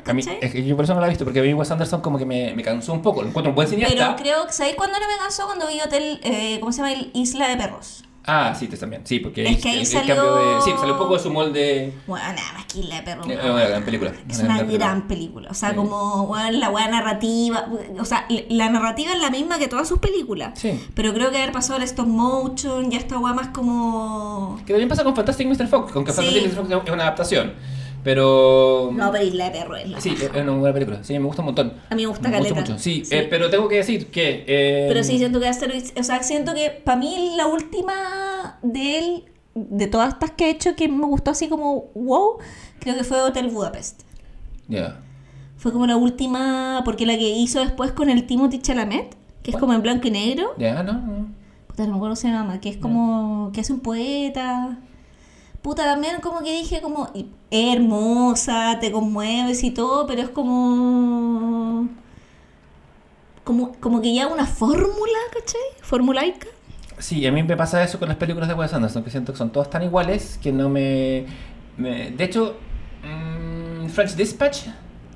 [0.05, 1.69] A mí, es que yo por eso no la he visto, porque a mí Wes
[1.69, 3.21] Anderson como que me, me cansó un poco.
[3.23, 4.15] Lo encuentro un buen Pero cineasta.
[4.15, 5.45] creo que, ¿sabéis cuándo no me cansó?
[5.45, 6.93] Cuando vi Hotel, eh, ¿cómo se llama?
[6.93, 8.05] El Isla de Perros.
[8.25, 9.01] Ah, sí, te también.
[9.05, 10.61] Sí, porque Es que ahí el, el salió- cambio de.
[10.61, 11.93] Sí, salió un poco de su molde.
[12.05, 13.27] Bueno, nada más que Isla de Perros.
[13.27, 14.13] Es una gran película.
[14.29, 15.49] Es una gran película.
[15.49, 15.75] O sea, Sí.
[15.75, 17.65] como weón, la weá narrativa.
[17.99, 20.59] O sea, la narrativa es la misma que todas sus películas.
[20.59, 20.79] Sí.
[20.93, 24.57] Pero creo que haber pasado el stop motion, ya esta weá más como.
[24.65, 25.67] Que también pasa con Fantastic Mr.
[25.67, 26.17] Fox, con que Sí.
[26.17, 26.55] Fantastic Mr.
[26.69, 27.53] Fox es una adaptación.
[28.03, 28.89] Pero.
[28.93, 31.03] No, pero Isla de Perros es la Sí, es una buena película.
[31.03, 31.73] Sí, me gusta un montón.
[31.89, 32.59] A mí me gusta mucho, caleta.
[32.61, 32.79] mucho.
[32.79, 33.15] Sí, Sí.
[33.15, 34.43] eh, pero tengo que decir que.
[34.47, 38.97] eh, Pero sí, siento que Asteroid, o sea, siento que para mí la última de
[38.99, 39.23] él,
[39.53, 42.37] de todas estas que he hecho, que me gustó así como wow,
[42.79, 44.01] creo que fue Hotel Budapest.
[44.67, 44.99] Ya.
[45.57, 49.57] Fue como la última, porque la que hizo después con el Timothy Chalamet, que es
[49.57, 50.53] como en blanco y negro.
[50.57, 51.27] Ya, no, no.
[51.67, 54.79] Puta, no me acuerdo se llama, que es como, que hace un poeta.
[55.61, 57.11] Puta, también como que dije como,
[57.51, 61.87] hermosa, te conmueves y todo, pero es como...
[63.43, 65.61] Como, como que ya una fórmula, ¿cachai?
[65.81, 66.47] Formulaica.
[66.99, 69.37] Sí, a mí me pasa eso con las películas de Wes Anderson, que siento que
[69.39, 71.25] son todas tan iguales que no me.
[71.77, 72.55] me- de hecho,
[73.03, 74.67] mm, French Dispatch.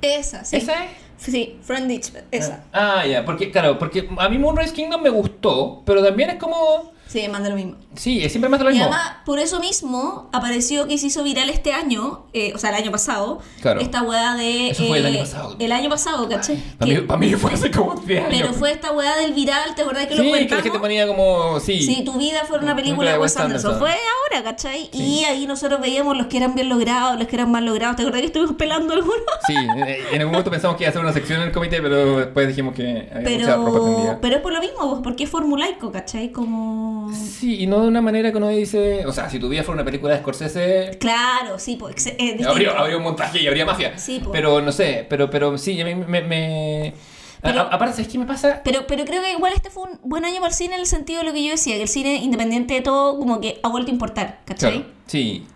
[0.02, 0.56] Esa, sí.
[0.56, 0.90] ¿Esa es?
[1.18, 2.64] Sí, Friend Ditch, esa.
[2.72, 6.92] Ah, ya, porque, claro, porque a mí Moonrise Kingdom me gustó, pero también es como.
[7.08, 7.76] Sí, manda lo mismo.
[7.94, 8.86] Sí, siempre de lo Y mismo.
[8.86, 12.76] además, por eso mismo, apareció que se hizo viral este año, eh, o sea, el
[12.76, 13.80] año pasado, Claro.
[13.80, 14.70] esta weá de...
[14.70, 15.56] Eso fue el eh, año pasado.
[15.58, 16.56] El año pasado, ¿cachai?
[16.78, 18.36] Para Que- mí, para mí fue hace como 10 años.
[18.38, 20.62] pero fue esta weá del viral, ¿te acordás que sí, lo que la comentamos?
[20.64, 21.60] gente ponía como.
[21.60, 21.80] Sí.
[21.80, 23.70] Si tu vida fuera una película de Wes Anderson.
[23.72, 23.78] Anderson.
[23.78, 24.90] Fue ahora, ¿cachai?
[24.92, 24.98] Sí.
[25.20, 27.96] Y ahí nosotros veíamos los que eran bien logrados, los que eran mal logrados.
[27.96, 29.16] ¿Te acordás que estuvimos pelando algunos?
[29.46, 29.54] Sí,
[29.86, 32.18] eh, en algún momento pensamos que iba a hacer una sección en el comité, pero
[32.18, 34.18] después dijimos que había mucha ropa Pero, tendida.
[34.20, 36.30] pero es por lo mismo, porque es formulaico, ¿cachai?
[36.32, 36.95] Como...
[37.14, 39.04] Sí, y no de una manera que uno dice.
[39.06, 42.50] O sea, si tu vida fuera una película de Scorsese, Claro, sí, pues es distinto.
[42.50, 43.96] habría, habría un montaje y habría mafia.
[43.98, 44.30] Sí, po.
[44.32, 46.94] Pero no sé, pero, pero sí, a mí me.
[47.42, 48.60] Pero- aparte, ¿sabes qué me pasa?
[48.64, 50.86] Pero, pero creo que igual este fue un buen año para el cine en el
[50.86, 53.68] sentido de lo que yo decía, que el cine, independiente de todo, como que ha
[53.68, 54.72] vuelto a importar, ¿cachai?
[54.82, 55.46] Claro, sí,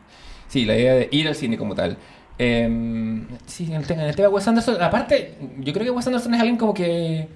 [0.48, 1.96] sí, la idea de ir al cine como tal.
[2.38, 5.90] Eh, sí, en el, tema, en el tema de Wes Anderson, aparte, yo creo que
[5.90, 7.28] Wes Anderson es alguien como que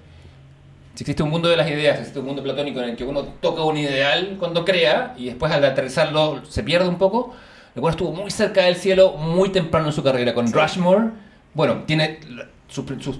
[0.95, 3.23] Si existe un mundo de las ideas, existe un mundo platónico en el que uno
[3.41, 7.33] toca un ideal cuando crea y después al aterrizarlo se pierde un poco,
[7.75, 11.09] el bueno estuvo muy cerca del cielo muy temprano en su carrera con Rushmore.
[11.53, 13.19] Bueno, tiene la- su, su,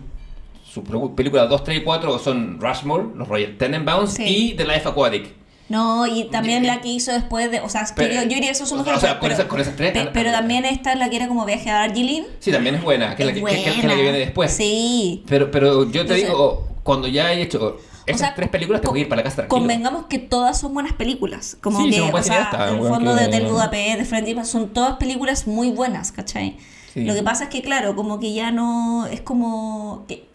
[0.64, 0.84] su
[1.16, 4.24] película 2, 3 y 4 son Rushmore, los Royal Tenenbaums Sí.
[4.26, 5.34] y The Life Aquatic.
[5.68, 7.60] No, y también la que hizo después de.
[7.60, 9.00] O sea, Pero- yo, yo diría que eso son mejores.
[9.00, 11.28] o sea, con esas- con esas tres- pe- pero también esta es la que era
[11.28, 12.22] como viaje a Darjeeling.
[12.40, 14.02] Sí, también es buena, que es la que, que- que- que es la que buena.
[14.04, 14.52] viene después.
[14.52, 15.24] Sí.
[15.28, 18.88] Pero, pero yo te Entonces- digo, cuando ya he hecho esas sea, tres películas, te
[18.88, 19.60] voy a ir para la casa tranquilo.
[19.60, 21.58] Convengamos que todas son buenas películas.
[21.60, 24.98] Como Sí, que, o sea, el fondo que- de Hotel Budapest, de Friendly son todas
[24.98, 26.58] películas muy buenas, ¿cachai?
[26.94, 27.04] Sí.
[27.04, 29.08] Lo que pasa es que, claro, como que ya no.
[29.08, 30.06] Es como.
[30.08, 30.28] que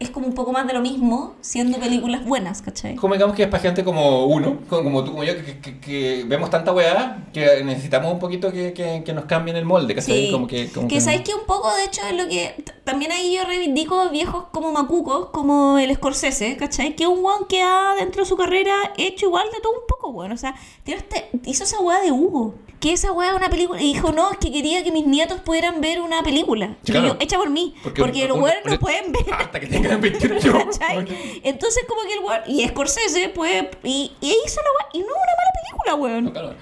[0.00, 2.94] es como un poco más de lo mismo siendo películas buenas, ¿cachai?
[2.94, 6.24] Convengamos que es para gente como uno, como, como tú, como yo, que, que- que
[6.26, 10.26] vemos tanta weá que necesitamos un poquito que, que- que nos cambien el molde, ¿cachai?
[10.26, 10.32] Sí.
[10.32, 12.54] Como que, como que sabéis que un poco, de hecho, es lo que.
[12.84, 16.94] También ahí yo reivindico viejos como Macuco, como el Scorsese, ¿cachai?
[16.94, 20.10] Que un weón que ha dentro de su carrera hecho igual de todo un poco,
[20.10, 20.32] weón.
[20.32, 20.54] O sea,
[20.84, 22.54] tiene este- hizo esa weá de Hugo.
[22.80, 23.80] Que esa weá es una película.
[23.82, 26.76] Y dijo, no, es que quería que mis nietos pudieran ver una película.
[26.84, 27.74] Sí, yo, hecha por mí.
[27.82, 29.24] Porque, un- los weones no pueden ver.
[29.32, 30.78] Hasta que tengan 21 años.
[30.78, 31.40] ¿Cachai?
[31.42, 32.40] Entonces, como que el weón.
[32.46, 33.64] Y Scorsese, pues.
[33.82, 34.88] Y, y hizo la weá.
[34.92, 36.24] Y no una mala película, weón.
[36.24, 36.54] No, claro.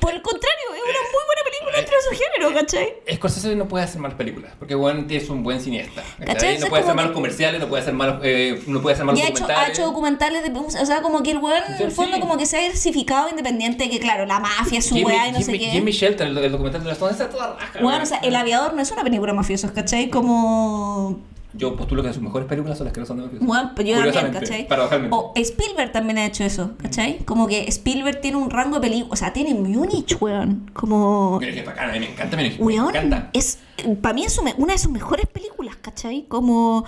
[0.00, 3.16] Por el contrario, es una muy buena película dentro de su género, ¿cachai?
[3.16, 6.02] Scorsese no puede hacer malas películas, porque bueno, es un buen cineasta.
[6.24, 6.58] ¿Cachai?
[6.58, 9.20] No puede hacer malos que- comerciales, no puede hacer malos, eh, no puede hacer malos
[9.20, 9.78] Y ha hecho, ha documentales.
[9.78, 10.58] hecho documentales de.
[10.58, 12.20] O sea, como que el weón, en el fondo, sí.
[12.20, 15.38] como que se ha diversificado independiente, que claro, la mafia es su weá y no
[15.40, 15.70] sé Jimmy- qué.
[15.70, 17.78] Jimmy Shelter, el, el documental de las Stones, está toda raja.
[17.82, 20.10] Bueno, o sea, El Aviador no es una película mafiosa, ¿cachai?
[20.10, 21.20] Como.
[21.56, 23.46] Yo postulo que sus mejores películas son las que no son de mafiosos.
[23.46, 24.68] Bueno, yo también, ¿cachai?
[25.10, 27.18] O Spielberg también ha hecho eso, ¿cachai?
[27.24, 29.12] Como que Spielberg tiene un rango de películas.
[29.12, 30.70] O sea, tiene Múnich, weón.
[30.72, 31.38] Como.
[31.40, 33.30] Mira que es bacana, a mí me encanta, me Weón, encanta.
[33.32, 33.58] es.
[34.00, 36.24] Para mí es una de sus mejores películas, ¿cachai?
[36.28, 36.84] Como.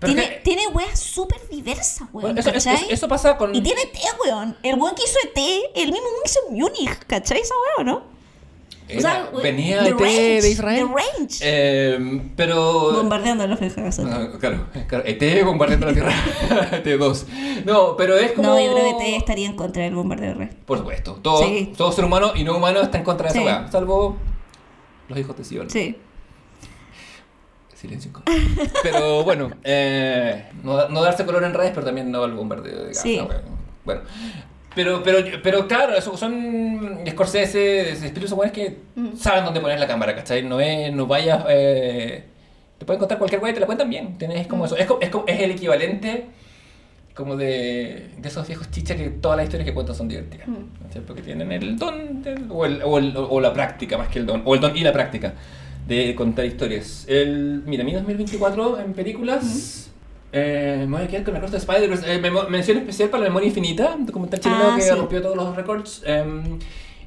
[0.00, 2.34] Pero Tiene, que- tiene weas súper diversas, weón.
[2.34, 2.88] Bueno, eso, eso- ¿cachai?
[2.90, 3.54] eso pasa con...
[3.54, 4.56] Y tiene T, weón.
[4.64, 5.38] El weón que hizo ET,
[5.76, 7.38] el mismo weón que hizo Múnich, ¿cachai?
[7.38, 8.11] Esa weón, ¿no?
[8.88, 10.86] Era- o sea, we- venía de, Range, de Israel.
[10.88, 11.38] The Range.
[11.42, 12.92] Eh, pero...
[12.92, 16.12] Bombardeando la feja Ah, claro, claro, ET bombardeando la Tierra.
[16.82, 17.24] ET2.
[17.64, 18.48] No, pero es como...
[18.48, 20.50] No, yo creo que ET estaría en contra del bombardeo red.
[20.66, 21.18] Por supuesto.
[21.22, 21.72] Todo, Sí.
[21.76, 23.38] todo ser humano y no humano está en contra de Sí.
[23.40, 23.70] esa weá.
[23.72, 24.16] Salvo
[25.08, 25.70] los hijos de Sion.
[25.70, 25.96] Sí.
[27.74, 28.10] Silencio.
[28.82, 32.88] Pero bueno, eh, no, no darse color en redes, pero también no al bombardeo de
[32.88, 33.02] Gaza.
[33.02, 33.20] Sí.
[33.84, 34.02] Bueno.
[34.74, 37.94] Pero, pero, pero claro, eso son Scorsese,
[38.26, 39.16] son weones que Mm.
[39.16, 40.42] saben dónde poner la cámara, ¿cachai?
[40.42, 41.44] No, es, no vayas...
[41.48, 42.24] Eh,
[42.78, 44.16] te pueden contar cualquier weá y te la cuentan bien.
[44.18, 44.50] Tenés Mm.
[44.50, 44.76] como eso.
[44.76, 46.26] Es, es, es el equivalente
[47.14, 50.48] como de, de esos viejos chichas que todas las historias que cuentan son divertidas.
[50.48, 51.00] Mm.
[51.06, 54.26] Porque tienen el don del- o, el, o, el- o la práctica más que el
[54.26, 54.42] don.
[54.46, 55.34] O el don y la práctica
[55.86, 57.04] de contar historias.
[57.08, 59.90] El, mira, mi 2024 en películas...
[60.32, 61.90] eh, me voy a quedar con la Cross de Spider.
[62.06, 64.90] Eh, mención especial para la memoria infinita, documental chileno Ah, que sí.
[64.90, 66.02] rompió todos los récords.
[66.06, 66.58] Em,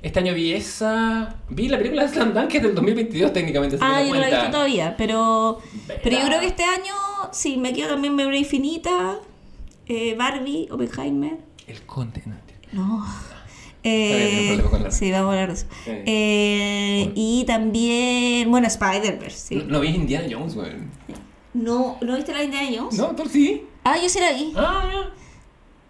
[0.02, 1.36] este año vi esa.
[1.50, 3.78] Vi la película de Slam Dunk, que es del 2022 técnicamente.
[3.82, 5.60] Ah, yo no la he visto todavía, pero.
[6.04, 6.94] Pero yo creo que este año,
[7.32, 9.16] sí, me quedo también Memoria Infinita,
[9.88, 11.38] eh, Barbie, Oppenheimer.
[11.68, 12.22] El conde.
[12.26, 12.36] no,
[12.74, 12.98] No.
[13.00, 13.06] no
[13.84, 15.66] hay Eh, la- sí, vamos a hablar de eso.
[15.84, 15.92] Sí.
[16.08, 19.56] Eh, y también, bueno, Spider-Verse, sí.
[19.56, 20.90] No, no vi Indiana Jones, weón.
[21.56, 22.98] No, ¿no viste la de Indiana Jones?
[22.98, 23.64] No, tú sí.
[23.84, 24.52] Ah, yo sí la vi.
[24.56, 25.10] Ah, ya.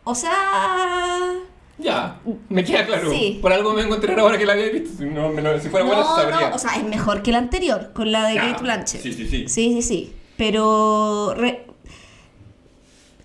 [0.03, 1.33] O sea.
[1.77, 3.11] Ya, me queda claro.
[3.11, 3.39] Sí.
[3.41, 4.91] Por algo me encontré ahora que la había visto.
[4.97, 6.49] Si, no, me lo- si fuera buena, no, sabría.
[6.49, 9.01] no, o sea, es mejor que la anterior, con la de Kate Blanchett.
[9.01, 9.47] Sí, sí, sí.
[9.49, 10.13] Sí, sí, sí.
[10.37, 11.65] Pero re-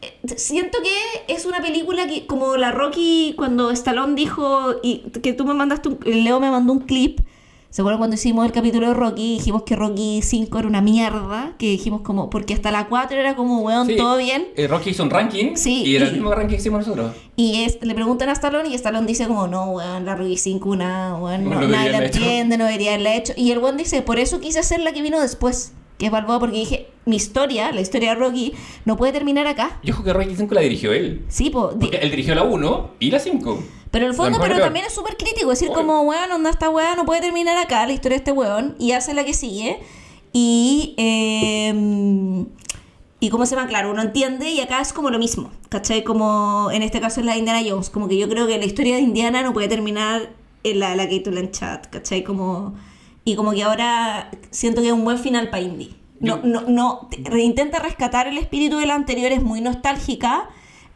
[0.02, 5.32] eh, siento que es una película que, como la Rocky, cuando Stallone dijo, y que
[5.32, 7.20] tú me mandaste, un, Leo me mandó un clip.
[7.70, 9.34] ¿Se acuerdan cuando hicimos el capítulo de Rocky?
[9.38, 11.54] Dijimos que Rocky 5 era una mierda.
[11.56, 13.96] Que dijimos como, porque hasta la 4 era como, weón, Sí.
[13.96, 14.48] todo bien.
[14.56, 17.14] Eh, Rocky hizo un ranking Sí, y era el y- mismo ranking que hicimos nosotros.
[17.36, 20.68] Y es, le preguntan a Stallone y Stallone dice como, no, weón, la Rocky 5,
[20.68, 22.18] una, weón, No no, nadie la haberla hecho".
[22.18, 23.34] entiende, no debería haberla hecho.
[23.36, 26.40] Y el weón dice, por eso quise hacer la que vino después, que es Balboa,
[26.40, 28.52] porque dije, mi historia, la historia de Rocky,
[28.84, 29.78] no puede terminar acá.
[29.84, 31.24] Yo creo que Rocky 5 la dirigió él.
[31.28, 33.62] Sí, po, Porque él dirigió la 1 y la 5.
[33.90, 35.78] Pero en el fondo, pero también es súper crítico, decir Obvio.
[35.78, 38.92] como, weón, onda esta weá no puede terminar acá, la historia de este weón, y
[38.92, 39.80] hace la que sigue.
[40.32, 42.46] Y, eh,
[43.22, 46.04] y cómo se llama, claro, uno entiende y acá es como lo mismo, ¿cachai?
[46.04, 48.64] Como en este caso es la de Indiana Jones, como que yo creo que la
[48.64, 50.30] historia de Indiana no puede terminar
[50.64, 52.24] en la de la Kate Blanchett, ¿cachai?
[52.24, 52.74] Como,
[53.24, 55.96] y como que ahora siento que es un buen final para Indy.
[56.20, 57.08] No, no, no,
[57.38, 60.50] intenta rescatar el espíritu de la anterior, es muy nostálgica.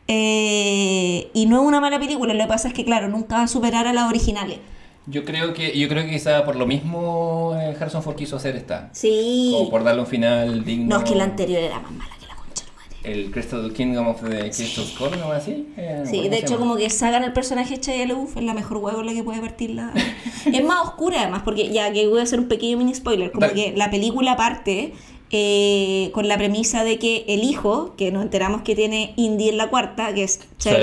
[0.07, 3.43] Eh, y no es una mala película, lo que pasa es que, claro, nunca va
[3.45, 4.59] a superar a las originales.
[5.07, 8.57] Yo creo que yo creo que quizá por lo mismo eh, Harrison Ford quiso hacer
[8.57, 8.89] esta.
[8.93, 9.51] Sí.
[9.53, 10.97] Como por darle un final digno.
[10.97, 13.13] No, es que la anterior era más mala que la concha madre.
[13.13, 15.31] el Crystal Kingdom of the Crystal Skull, ¿no?
[15.31, 15.69] Así.
[15.77, 18.79] Eh, no Sí, de hecho, como que sacan el personaje de LaBeouf es la mejor
[18.79, 19.93] huevo en la que puede partir la...
[20.47, 23.47] es más oscura, además, porque ya que voy a hacer un pequeño mini spoiler, como
[23.47, 23.55] Dale.
[23.55, 24.95] que la película parte
[25.37, 29.57] eh, con la premisa de que el hijo, que nos enteramos que tiene Indy en
[29.57, 30.79] la cuarta, que es Shia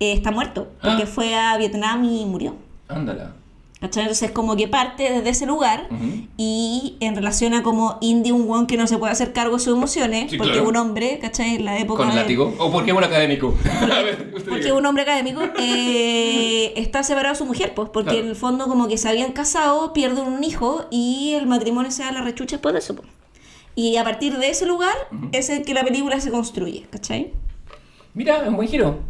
[0.00, 1.06] eh, está muerto, porque Ah.
[1.06, 2.54] fue a Vietnam y murió.
[2.88, 3.34] Ándala.
[3.80, 4.04] ¿Cachai?
[4.04, 5.88] Entonces como que parte desde ese lugar
[6.38, 9.62] y en relación a como Indy un one que no se puede hacer cargo de
[9.62, 10.68] sus emociones, Sí, porque claro.
[10.70, 11.56] un hombre, ¿cachai?
[11.56, 12.54] En la época ¿Con de- látigo?
[12.58, 13.54] ¿O porque es un académico?
[14.48, 14.74] Porque diga.
[14.74, 18.24] un hombre académico eh, está separado de su mujer, pues, porque Claro.
[18.24, 22.02] en el fondo como que se habían casado, pierden un hijo y el matrimonio se
[22.04, 22.94] da la rechucha después de eso.
[22.96, 23.08] pues.
[23.74, 24.94] Y a partir de ese lugar
[25.32, 27.32] es el que la película se construye, ¿cachai?
[28.14, 29.00] Mira, es un buen giro.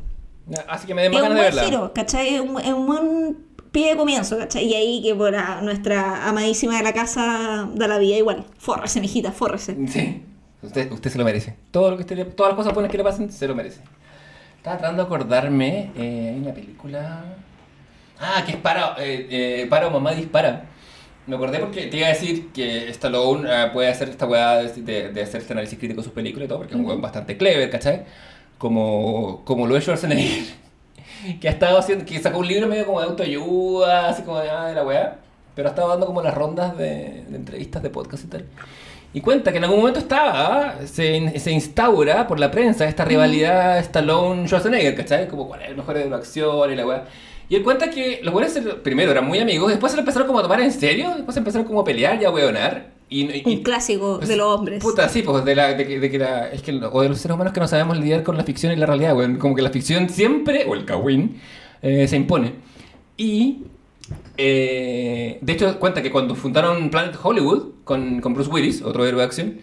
[0.69, 1.79] Así que me den Es más un ganas de buen verla.
[1.79, 2.35] giro, ¿cachai?
[2.35, 3.37] Es un, es un buen
[3.73, 4.65] pie de comienzo, ¿cachai?
[4.65, 8.45] Y ahí que por la- nuestra amadísima de la casa da la vida igual.
[8.59, 9.77] Fórrese, mijita, fórrese.
[9.89, 10.23] Sí.
[10.63, 11.57] Usted, usted se lo merece.
[11.71, 13.81] Todo lo que usted le- todas las cosas buenas que le pasen, se lo merece.
[14.57, 15.91] Estaba tratando de acordarme.
[15.97, 17.25] eh, hay una película.
[18.19, 18.95] Ah, que es para.
[18.99, 19.27] Eh,
[19.63, 20.65] eh, para o mamá dispara.
[21.27, 24.83] Me acordé porque te iba a decir que Stallone eh, puede hacer esta weá de,
[24.83, 27.01] de, de hacer este análisis crítico de sus películas y todo, porque es un weón
[27.01, 28.03] bastante clever, ¿cachai?
[28.59, 30.45] Como, como lo es Schwarzenegger.
[31.41, 32.05] que ha estado haciendo.
[32.05, 35.17] que sacó un libro medio como de autoayuda, así como de, ah, de la weá.
[35.55, 38.45] Pero ha estado dando como las rondas de, de entrevistas de podcast y tal.
[39.15, 40.87] Y cuenta que en algún momento estaba, ¿ah?
[40.87, 45.29] se, se instaura por la prensa esta rivalidad Stallone-Schwarzenegger, ¿cachai?
[45.29, 47.05] Como cuál es el mejor de la acción y la weá.
[47.49, 48.53] Y él cuenta que los buenos
[48.83, 51.67] primero eran muy amigos, después se lo empezaron como a tomar en serio, después empezaron
[51.67, 52.93] como a pelear y a weonar.
[53.11, 54.83] Y, y- Un clásico pues, de los hombres.
[54.83, 57.19] Puta, sí, pues de, la, de, que, de que la, es que, o de los
[57.19, 59.15] seres humanos que no sabemos lidiar con la ficción y la realidad.
[59.39, 61.39] Como que la ficción siempre, o el kawin,
[61.83, 62.55] eh, se impone.
[63.19, 63.59] Y,
[64.37, 69.21] eh, de hecho, cuenta que cuando fundaron Planet Hollywood con, con Bruce Willis, otro héroe
[69.21, 69.59] de acción,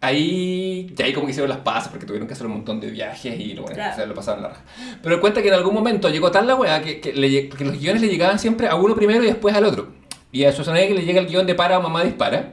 [0.00, 2.90] ahí, ya ahí como que hicieron las pasas porque tuvieron que hacer un montón de
[2.90, 3.92] viajes y lo, bueno, Claro.
[3.92, 4.62] o sea, lo pasaron la raja.
[5.02, 7.78] Pero cuenta que en algún momento llegó tal la weá que, que, le que los
[7.78, 9.88] guiones le llegaban siempre a uno primero y después al otro.
[10.30, 12.52] Y a Schwarzenegger le llega el guion de Para o Mamá Dispara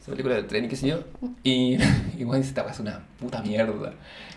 [0.00, 1.00] esa película del tren y qué sé yo.
[1.42, 1.76] Y,
[2.18, 3.92] y bueno, dice, esta weá es una puta mierda.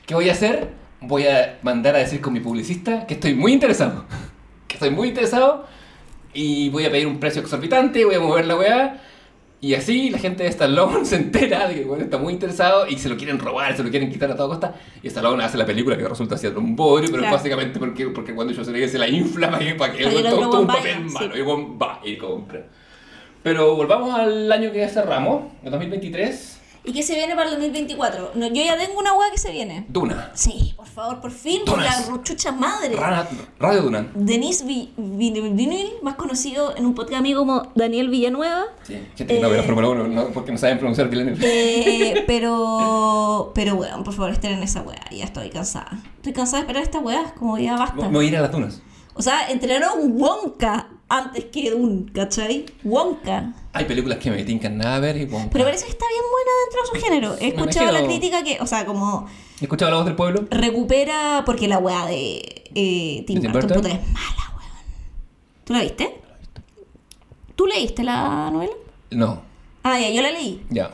[0.06, 0.70] ¿Qué voy a hacer?
[1.00, 4.06] Voy a mandar a decir con mi publicista que estoy muy interesado.
[4.68, 5.68] Que estoy muy interesado
[6.34, 9.02] y voy a pedir un precio exorbitante, voy a mover la weá.
[9.64, 12.98] Y así la gente de Stallone se entera de que weón está muy interesado y
[12.98, 14.74] se lo quieren robar, se lo quieren quitar a toda costa.
[15.04, 17.38] Y Stallone hace la película que resulta siendo un bodrio, pero Claro.
[17.38, 20.68] básicamente porque, porque cuando Schwarzenegger se la infla para que, para que el tome un
[20.68, 21.42] papel malo y
[21.78, 22.64] va y compra.
[23.44, 26.61] Pero volvamos al año que cerramos, el 2023.
[26.84, 28.32] ¿Y qué se viene para el 2024?
[28.34, 29.86] No, yo ya tengo una hueá que se viene.
[29.88, 30.32] Duna.
[30.34, 32.96] Sí, por favor, por fin, por la ruchucha madre.
[32.96, 33.28] Rana-
[33.60, 34.10] Radio Dunan.
[34.16, 38.64] Denise Vi- Vi- Vinil, más conocido en un podcast amigo como Daniel Villanueva.
[38.82, 41.38] Sí, gente que no ve la Eh, Fórmula 1 no, porque no saben pronunciar el
[41.42, 45.06] Eh, pero, pero weón, por favor, estén en esa weá.
[45.12, 46.00] Ya estoy cansada.
[46.18, 47.96] Estoy cansada de esperar esta weá, como ya basta.
[48.10, 48.82] Me voy a ir a las dunas.
[49.14, 52.66] O sea, entrenaron Wonka antes que Dune, ¿cachai?
[52.84, 53.54] Wonka.
[53.74, 56.24] Hay películas que me tincan nada a ver y bueno, Pero parece que está bien
[56.30, 57.36] buena dentro de su género.
[57.40, 59.28] He escuchado la crítica que, o sea, como
[59.62, 60.46] ¿He escuchado la voz del pueblo?
[60.52, 64.72] recupera, porque la weá de eh, Tim ¿De Tim Burton puta, es mala, weón.
[65.64, 66.20] ¿Tú la viste?
[67.56, 68.74] ¿Tú leíste la novela?
[69.12, 69.42] No,
[69.84, 70.64] Ah, ya, yo la leí.
[70.70, 70.92] ya.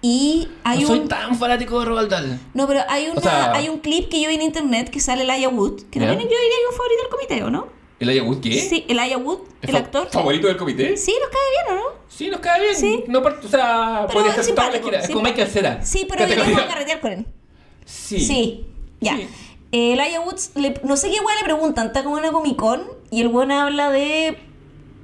[0.00, 1.08] Y hay no soy un...
[1.08, 2.38] tan fanático de Roald Dahl.
[2.54, 5.22] No, pero hay, una, sea- hay un clip que yo vi en internet que sale
[5.22, 7.66] Elijah Wood, que también yo diría que es un favorito del comité, ¿o no?
[8.00, 8.60] ¿El Ayahuasca qué?
[8.60, 10.08] Sí, Elijah Wood, ¿Es el fa- actor.
[10.10, 10.96] ¿Favorito del comité?
[10.96, 11.96] Sí, nos cae bien, ¿o no?
[12.08, 12.76] Sí, nos cae bien.
[12.76, 13.04] Sí.
[13.08, 15.04] No, o sea, Pero podría es ser simpático, simpático.
[15.04, 15.84] Es como Michael Cera.
[15.84, 17.26] Sí, pero deberíamos carretear con él.
[17.84, 18.20] Sí.
[18.20, 18.66] Sí,
[19.00, 19.16] ya.
[19.16, 19.26] Sí.
[19.72, 22.56] Eh, Elijah Woods, le- no sé qué weá le preguntan, está como en una Comic
[22.56, 24.38] Con y el weón habla de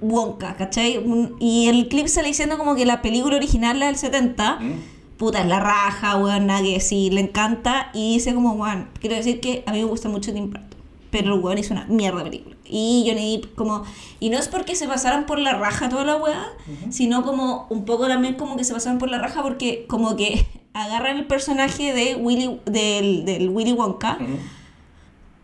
[0.00, 0.98] Wonka, ¿cachai?
[0.98, 4.72] Un- Y el clip sale diciendo como que la película original, la del 70, Mm.
[5.18, 7.90] puta, es la raja, weón, nada que decir, le encanta.
[7.94, 10.68] Y dice como, weón, quiero decir que a mí me gusta mucho Tim Burton,
[11.14, 12.56] pero el weón hizo una mierda película.
[12.68, 13.84] Y Johnny Depp como...
[14.18, 16.44] Y no es porque se pasaran por la raja toda la weá,
[16.90, 20.44] sino como un poco también como que se pasaron por la raja porque como que
[20.72, 24.18] agarran el personaje de Willy, del, del Willy Wonka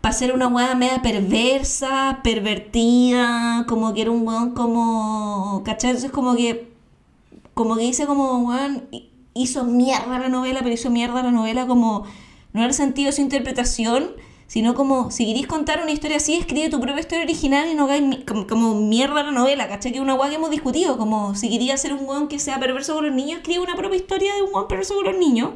[0.00, 5.62] para ser una weá media perversa, pervertida, como que era un weón como...
[5.64, 5.90] ¿Cachai?
[5.90, 6.72] Entonces como que...
[7.54, 11.66] Como que dice como, weón, hi- hizo mierda la novela, pero hizo mierda la novela
[11.66, 12.04] como...
[12.52, 14.10] No en el sentido de su interpretación,
[14.52, 17.84] sino como, si querís contar una historia así, escribe tu propia historia original y no
[17.84, 19.92] hagáis como, como mierda la novela, ¿cachai?
[19.92, 22.58] Que es una weá que hemos discutido, como si quería hacer un weón que sea
[22.58, 25.50] perverso con los niños, escribe una propia historia de un weón perverso con los niños.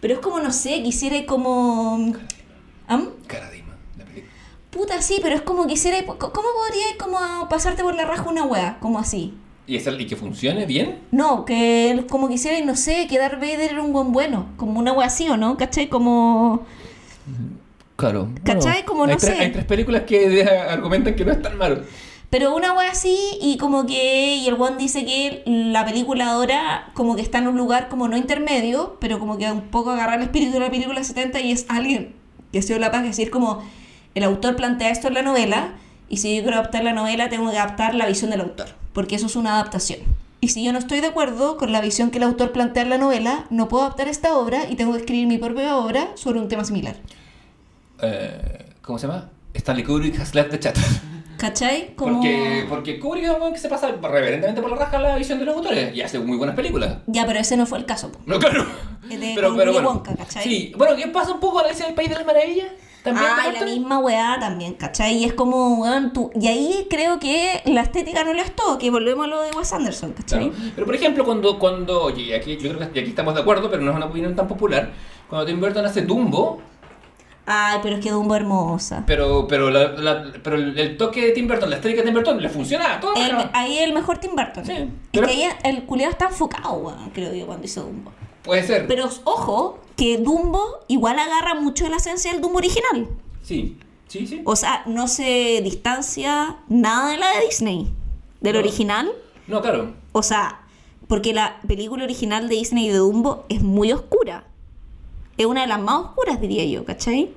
[0.00, 2.12] Pero es como, no sé, quisiera como...
[2.86, 3.08] ¿Am?
[3.26, 4.32] Caradima, la película.
[4.70, 5.98] Puta, sí, pero es como quisiera.
[6.06, 8.78] ¿Cómo podría como pasarte por la raja una wea?
[8.78, 9.34] Como así.
[9.66, 11.00] ¿Y, esa- y que funcione bien?
[11.10, 14.92] No, que como quisiera, no sé, que Darth Vader era un buen bueno, como una
[14.92, 15.56] wea así, ¿o no?
[15.56, 15.88] ¿Cachai?
[15.88, 16.64] Como...
[18.10, 18.30] Claro.
[18.44, 18.84] ¿Cachai?
[18.84, 19.42] Como no hay tres- sé.
[19.42, 21.82] Hay tres películas que argumentan que no es tan malo.
[22.30, 26.90] Pero una wea así, y como que, y el one dice que la película ahora
[26.94, 30.16] como que está en un lugar como no intermedio, pero como que un poco agarrar
[30.18, 32.14] el espíritu de la película 70 y es alguien
[32.50, 33.62] que ha sido la paz de decir como,
[34.14, 35.74] el autor plantea esto en la novela,
[36.08, 39.14] y si yo quiero adaptar la novela tengo que adaptar la visión del autor, porque
[39.16, 40.00] eso es una adaptación.
[40.40, 42.90] Y si yo no estoy de acuerdo con la visión que el autor plantea en
[42.90, 46.40] la novela, no puedo adaptar esta obra y tengo que escribir mi propia obra sobre
[46.40, 46.96] un tema similar.
[48.02, 49.30] Eh, ¿Cómo se llama?
[49.54, 50.76] Stanley Kubrick has left the chat.
[51.38, 51.94] ¿Cachai?
[51.96, 52.14] Como...
[52.20, 55.38] Porque, porque Kubrick es un weón que se pasa reverentemente por la raja la visión
[55.40, 56.98] de los autores y hace muy buenas películas.
[57.06, 58.12] Ya, pero ese no fue el caso.
[58.12, 58.20] po.
[58.26, 58.64] No, claro.
[59.10, 59.88] Es de Pero, pero Willy bueno.
[59.88, 60.44] Wonka, ¿cachai?
[60.44, 62.68] Sí, bueno, ¿qué pasa un poco a Alicia en el País de las Maravillas?
[63.02, 65.16] También Ah, y la misma weá también, ¿cachai?
[65.16, 66.30] Y es como, weón, tú...
[66.40, 69.50] Y ahí creo que la estética no lo es todo, que volvemos a lo de
[69.50, 70.50] Wes Anderson, ¿cachai?
[70.50, 70.70] Claro.
[70.76, 73.68] Pero por ejemplo, cuando, cuando oye, y aquí, yo creo que aquí estamos de acuerdo,
[73.68, 74.92] pero no es una opinión tan popular,
[75.28, 76.62] cuando Tim Burton hace Dumbo,
[77.44, 79.02] Ay, pero es que Dumbo hermosa.
[79.06, 82.40] pero, pero, la, la- pero el, toque de Tim Burton, la estética de Tim Burton,
[82.40, 83.18] le funciona a todos.
[83.18, 84.64] El- ahí el mejor Tim Burton.
[84.64, 88.12] Sí, es pero- que ahí el culiado está enfocado, creo yo, cuando hizo Dumbo.
[88.44, 88.86] Puede ser.
[88.86, 93.08] Pero ojo, que Dumbo igual agarra mucho de la esencia del Dumbo original.
[93.42, 93.76] Sí,
[94.08, 94.40] sí, sí.
[94.44, 97.88] O sea, no se distancia nada de la de Disney.
[98.40, 98.58] Del No.
[98.60, 99.12] original.
[99.48, 99.92] No, claro.
[100.12, 100.60] O sea,
[101.08, 104.44] porque la película original de Disney de Dumbo es muy oscura.
[105.36, 107.30] Es una de las más oscuras, diría yo, ¿cachai?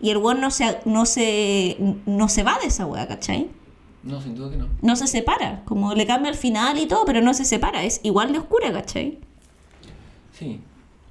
[0.00, 3.48] Y el weón no se, no se, no se va de esa weá, ¿cachai?
[4.02, 4.68] No, sin duda que no.
[4.82, 5.62] No se separa.
[5.64, 7.82] Como le cambia el final y todo, pero no se separa.
[7.84, 9.18] Es igual de oscura, ¿cachai?
[10.32, 10.60] Sí.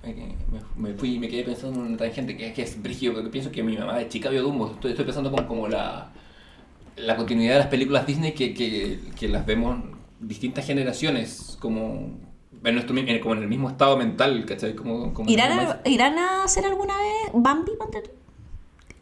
[0.04, 3.30] Me, me fui y me quedé pensando en una tangente que, que es brígido, porque
[3.30, 4.72] pienso que mi mamá de chica vio Dumbo.
[4.74, 6.12] Estoy, estoy pensando como, como la,
[6.96, 9.80] la continuidad de las películas Disney que, que, que las vemos
[10.20, 12.20] distintas generaciones, como
[12.66, 14.76] en, nuestro, en- como en el mismo estado mental, ¿cachai?
[14.76, 18.10] Como, como ¿Irán a, ¿Irán a hacer alguna vez Bambi, ponte tú?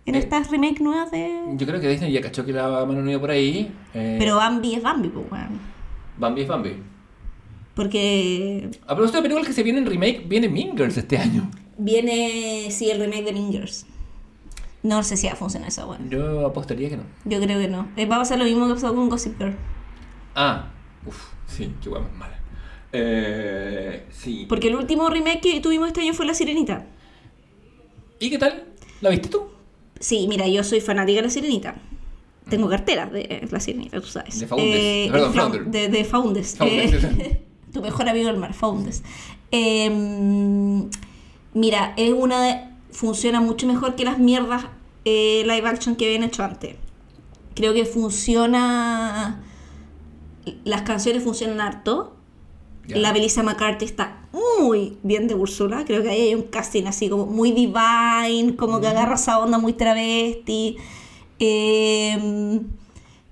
[0.05, 1.41] En Eh, estas remake nuevas de...
[1.55, 3.73] Yo creo que Disney ya cachó que la mano no iba por ahí.
[3.93, 5.59] eh, Pero Bambi es Bambi, pues, weón.
[6.17, 6.75] Bambi es Bambi.
[7.75, 11.49] Porque A propósito de películas que se vienen remake, viene Mean Girls este año.
[11.77, 13.85] viene, sí, el remake de Mean Girls.
[14.83, 16.09] No sé si va a funcionar esa weón.
[16.09, 17.03] Yo apostaría que no.
[17.25, 17.87] Yo creo que no.
[17.95, 19.55] Eh, Va a pasar lo mismo que pasó con Gossip Girl.
[20.35, 20.67] Ah,
[21.05, 22.39] uff, sí, qué guay más mala.
[22.93, 24.45] Eh, sí.
[24.47, 26.85] Porque el último remake que tuvimos este año fue La Sirenita.
[28.19, 28.63] ¿Y qué tal?
[29.01, 29.43] ¿La viste tú?
[29.99, 31.75] Sí, mira, yo soy fanática de La Sirenita.
[32.49, 34.39] Tengo cartera de La Sirenita, tú sabes.
[34.39, 35.11] De Faundes.
[35.11, 35.65] Perdón, Fra- Flounder.
[35.65, 35.85] de,
[36.61, 37.41] Eh,
[37.73, 39.01] tu mejor amigo del mar, Faundes.
[39.51, 39.89] Eh,
[41.53, 42.59] mira, es una de-
[42.91, 44.65] funciona mucho mejor que las mierdas
[45.05, 46.75] eh, live action que habían hecho antes.
[47.55, 49.43] Creo que funciona...
[50.65, 52.12] Las canciones funcionan harto.
[52.87, 55.83] La Melissa McCarthy está muy bien de Úrsula.
[55.85, 59.57] Creo que ahí hay un casting así como muy divine, como que agarra esa onda
[59.57, 60.77] muy travesti.
[61.39, 62.61] Eh,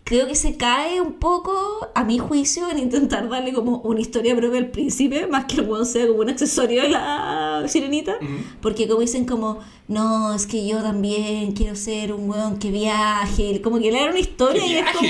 [0.04, 4.36] creo que se cae un poco, a mi juicio, en intentar darle como una historia
[4.36, 8.16] propia al príncipe, más que el weón sea como un accesorio de la sirenita.
[8.62, 13.62] Porque como dicen como, no, es que yo también quiero ser un weón que viaje.
[13.62, 15.10] Como que le dan una historia ¡Que y es como...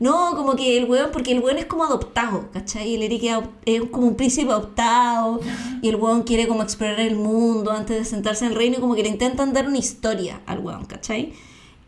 [0.00, 2.94] No, como que el weón, porque el weón es como adoptado, ¿cachai?
[2.94, 3.24] El Eric
[3.66, 5.40] es como un príncipe adoptado
[5.82, 8.80] y el weón quiere como explorar el mundo antes de sentarse en el reino y
[8.80, 11.32] como que le intentan dar una historia al weón, ¿cachai?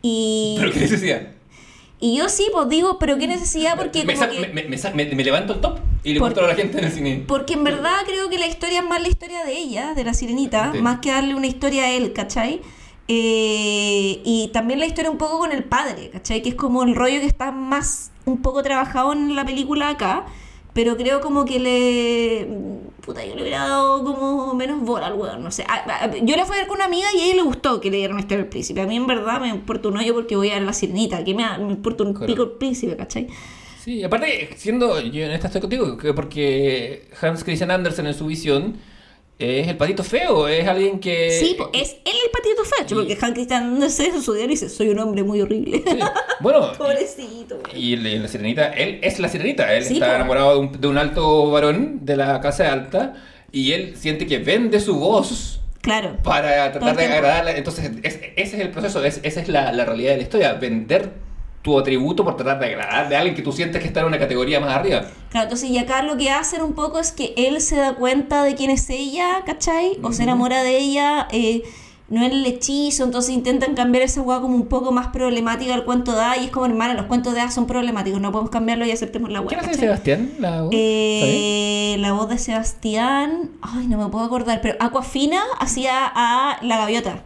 [0.01, 1.40] Y, ¿Pero qué necesidad?
[2.01, 4.47] Y yo sí, pues digo, pero qué necesidad porque me, como sa- que...
[4.49, 6.83] me, me sa- me- me levanto el top y le muestro a la gente en
[6.85, 7.23] el cine.
[7.27, 10.13] Porque en verdad creo que la historia es más la historia de ella, de la
[10.13, 10.79] sirenita, Sí.
[10.81, 12.59] más que darle una historia a él, ¿cachai?
[13.07, 16.41] Eh, y también la historia un poco con el padre, ¿cachai?
[16.41, 20.25] Que es como el rollo que está más un poco trabajado en la película acá,
[20.73, 22.47] pero creo como que le...
[23.05, 25.65] Puta, yo le hubiera dado como menos bola al weón, no sé.
[25.67, 27.81] Ah, ah, Yo la fui a ver con una amiga y a ella le gustó
[27.81, 28.79] que le dieran historia al príncipe.
[28.81, 31.33] A mí en verdad me importa un hoyo porque voy a ver la sirenita, que
[31.33, 32.27] me, me importa un Claro.
[32.27, 33.27] pico el príncipe, ¿cachai?
[33.83, 38.27] Sí, aparte, siendo, yo en esta estoy contigo, que porque Hans Christian Andersen en su
[38.27, 38.75] visión
[39.61, 41.31] es el patito feo, es alguien que...
[41.31, 44.89] Sí, es él el patito feo, porque Han Christian Andersen en su diario dice, soy
[44.89, 45.81] un hombre muy horrible.
[45.85, 45.99] Sí.
[46.39, 47.59] Bueno, Pobrecito.
[47.75, 50.87] y en la sirenita, él es la sirenita, él Sí, está enamorado de un, de
[50.87, 53.13] un alto varón de la casa alta
[53.51, 56.17] y él siente que vende su voz Claro.
[56.23, 57.51] para tratar de agradarla.
[57.53, 60.53] Entonces, es- ese es el proceso, es- esa es la, la realidad de la historia,
[60.53, 61.09] vender
[61.61, 64.19] tu atributo por tratar de agradar a alguien que tú sientes que está en una
[64.19, 65.03] categoría más arriba.
[65.29, 68.43] Claro, entonces y acá lo que hacen un poco es que él se da cuenta
[68.43, 69.97] de quién es ella, ¿cachai?
[70.01, 71.63] O se enamora de ella, eh,
[72.09, 75.85] no es el hechizo, entonces intentan cambiar esa weá como un poco más problemática al
[75.85, 78.51] cuento de hadas y es como, hermana, los cuentos de hadas son problemáticos, no podemos
[78.51, 79.57] cambiarlo y aceptemos la weá.
[79.57, 79.79] ¿Quién hace.
[79.79, 80.31] Sebastián?
[80.39, 80.71] La voz?
[80.73, 86.77] Eh, la voz de Sebastián, ay, no me puedo acordar, pero Aquafina hacía a la
[86.77, 87.23] gaviota.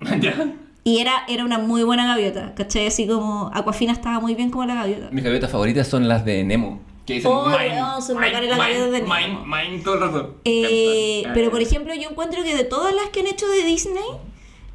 [0.20, 0.54] ¿Ya?
[0.82, 2.86] Y era, era una muy buena gaviota, ¿cachai?
[2.86, 5.08] Así como Aquafina estaba muy bien como la gaviota.
[5.10, 6.80] Mis gaviotas favoritas son las de Nemo.
[7.06, 9.14] Que dicen Oh, mine, weón, son mine, las gaviotas de Nemo.
[9.14, 9.38] mine,
[9.70, 10.34] mine, todo el rato.
[10.44, 14.04] Eh, pero por ejemplo, yo encuentro que de todas las que han hecho de Disney,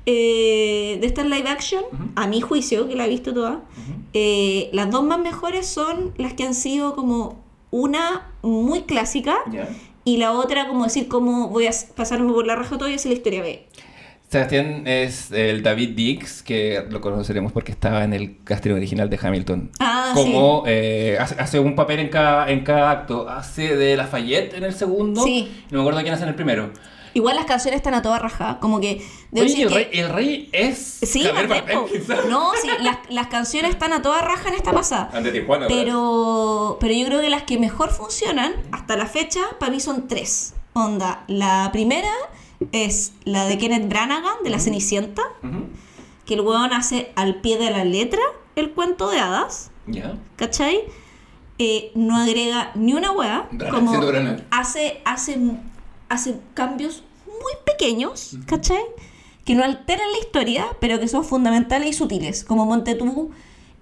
[0.05, 1.83] eh, de estas live action,
[2.15, 3.61] a mi juicio, que la he visto toda,
[4.13, 9.37] eh, las dos más mejores son las que han sido como una muy clásica
[10.03, 13.11] y la otra como decir como voy a pasarme por la raja todo y hacer
[13.11, 13.65] la historia B.
[14.39, 19.17] Sebastián es el David Dix, que lo conoceremos porque estaba en el casting original de
[19.21, 19.71] Hamilton.
[19.79, 23.29] Ah, Como eh, hace, hace un papel en cada, en cada acto.
[23.29, 25.23] Hace de Lafayette en el segundo.
[25.23, 25.63] Sí.
[25.71, 26.69] No me acuerdo quién hace en el primero.
[27.13, 29.01] Igual las canciones están a toda raja, como que...
[29.31, 31.83] Oye, decir el, que- rey, el rey es Sí, Javier Marteco.
[31.83, 32.25] Bardem, quizás.
[32.25, 35.11] No, sí, las, las canciones están a toda raja en esta pasada.
[35.13, 35.81] Ante Tijuana, ¿verdad?
[35.81, 40.09] Pero, pero yo creo que las que mejor funcionan hasta la fecha, para mí son
[40.09, 40.55] tres.
[40.73, 42.09] Onda, la primera
[42.71, 45.23] es la de Kenneth Branagh, de La Cenicienta,
[46.25, 48.21] que el weón hace al pie de la letra
[48.55, 50.17] el cuento de hadas, Ya.
[50.35, 50.79] ¿cachai?
[51.57, 53.93] Eh, no agrega ni una Branagh como
[54.51, 55.37] hace, hace,
[56.09, 58.81] hace cambios muy pequeños, ¿cachai?
[59.45, 62.43] Que no alteran la historia, pero que son fundamentales y sutiles.
[62.43, 63.31] Como Montetú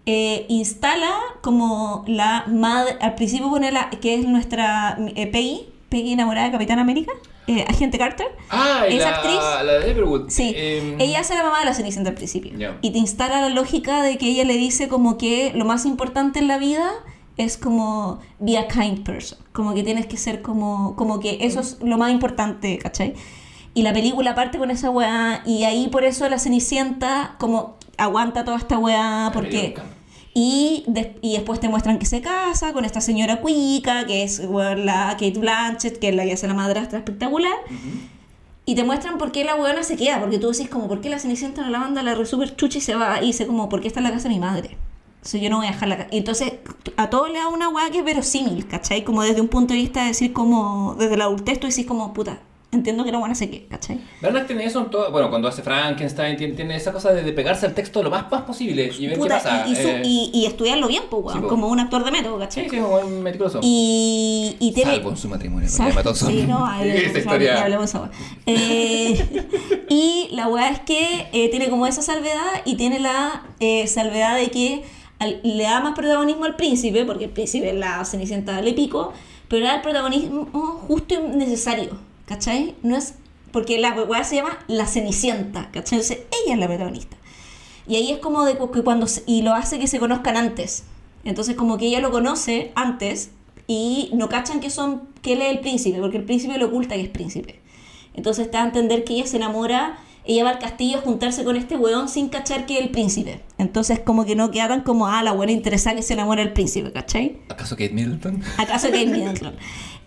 [0.05, 6.14] eh, instala como la madre, al principio pone la, que es nuestra eh, Peggy, Peggy
[6.14, 7.14] enamorada de Capitán América,
[7.48, 8.28] eh, Agente Carter.
[8.49, 10.30] Ah, y Esa la, actriz- la de Everwood.
[10.30, 12.53] Sí, Em, ella hace la mamá de la Cenicienta al principio.
[12.82, 16.40] Y te instala la lógica de que ella le dice como que lo más importante
[16.40, 16.90] en la vida
[17.38, 19.40] es como be a kind person.
[19.53, 23.14] Como que tienes que ser como, como que eso es lo más importante, ¿cachai?
[23.74, 28.45] Y la película parte con esa weá y ahí por eso la Cenicienta como aguanta
[28.45, 29.57] toda esta weá porque...
[29.57, 29.86] American.
[30.35, 34.39] Y, des- y después te muestran que se casa con esta señora cuica, que es
[34.39, 37.53] la Kate Blanchett, que es la que hace la madrastra espectacular.
[38.65, 41.10] Y te muestran por qué la weona se queda, porque tú decís como, ¿por qué
[41.10, 43.22] la Cenicienta no la manda la re super chucha y se va?
[43.22, 44.77] Y dice como, ¿por qué está en la casa de mi madre?
[45.18, 46.10] Entonces yo no voy a dejar la casa.
[46.11, 46.53] Entonces
[46.97, 49.03] a todo le da una weá que es verosímil, ¿cachai?
[49.03, 52.14] Como desde un punto de vista de decir como, desde la adultez tú decís como,
[52.14, 52.39] puta,
[52.73, 53.99] entiendo que la buena se quede, ¿cachai?
[54.21, 55.11] Branagh tiene eso en todo.
[55.11, 58.29] Bueno, cuando hace Frankenstein, tiene, tiene esa cosa de, de pegarse al texto lo más,
[58.31, 59.65] más posible y ver Puta, qué pasa.
[59.67, 62.11] y, y su- Eh, y- y estudiarlo bien, pues, weón, Sí, como un actor de
[62.11, 62.63] método, ¿cachai?
[62.65, 63.59] sí, sí, es un meticuloso.
[63.61, 64.95] Y, y tiene...
[64.95, 66.29] Salvo en su matrimonio con Emma Thompson.
[66.31, 67.63] Sí, no, ya historia.
[67.63, 67.93] hablemos.
[68.45, 69.43] Eh,
[69.89, 74.35] y la weá es que eh, tiene como esa salvedad y tiene la eh, salvedad
[74.37, 74.83] de que
[75.19, 79.13] al- le da más protagonismo al príncipe, porque el príncipe es la cenicienta le pico,
[79.47, 80.45] pero le da el protagonismo
[80.87, 81.91] justo y necesario,
[82.25, 82.75] ¿cachai?
[82.83, 83.15] No es.
[83.51, 85.99] Porque la weá se llama la cenicienta, ¿cachai?
[85.99, 87.17] Entonces ella es la protagonista.
[87.87, 90.83] Y ahí es como de que cuando y lo hace que se conozcan antes.
[91.23, 93.31] Entonces como que ella lo conoce antes
[93.67, 96.95] y no cachan que son que él es el príncipe, porque el príncipe lo oculta
[96.95, 97.59] que es príncipe.
[98.13, 101.55] Entonces da a entender que ella se enamora, ella va al castillo a juntarse con
[101.55, 103.41] este weón sin cachar que es el príncipe.
[103.57, 106.53] Entonces como que no queda tan como, ah, la buena interesada que se enamora del
[106.53, 107.39] príncipe, ¿cachai?
[107.49, 108.41] ¿Acaso Kate Middleton?
[108.57, 109.55] ¿Acaso Kate Middleton?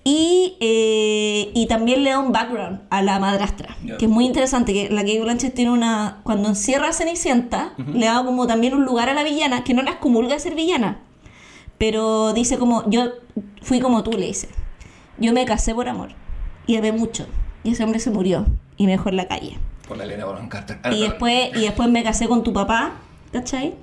[0.09, 3.97] Y, eh, y también le da un background a la madrastra, Ya.
[3.97, 6.20] que es muy interesante, que la Kate Blanchett tiene una...
[6.22, 9.82] Cuando encierra a Cenicienta, le da como también un lugar a la villana, que no
[9.82, 11.01] la excomulga de ser villana,
[11.76, 13.10] pero dice como, yo
[13.62, 14.48] fui como tú, le dice.
[15.18, 16.10] Yo me casé por amor,
[16.68, 17.26] y amé mucho,
[17.64, 19.59] y ese hombre se murió, y me dejó en la calle.
[19.89, 20.79] Por la Elena Bonham Carter.
[20.83, 22.95] Ah, Y no, después, y después me casé con tu papá,
[23.33, 23.75] ¿cachai?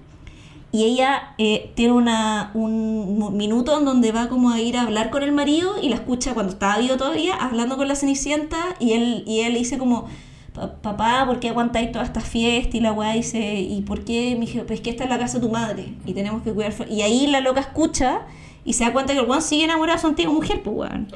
[0.71, 5.11] Y ella eh, tiene una, un minuto en donde va como a ir a hablar
[5.11, 8.93] con el marido y la escucha cuando estaba vivo todavía, hablando con la Cenicienta, y
[8.93, 10.07] él, y él dice como,
[10.53, 12.75] "Pa- papá, ¿por qué aguantáis toda esta fiesta?
[12.75, 14.35] Y la weá dice, ¿y por qué?
[14.37, 16.73] Me dijo, pues que esta es la casa de tu madre, y tenemos que cuidar...
[16.89, 18.21] Y ahí la loca escucha
[18.65, 21.07] y se da cuenta que el weón sigue enamorado de su antigua mujer, pues weón.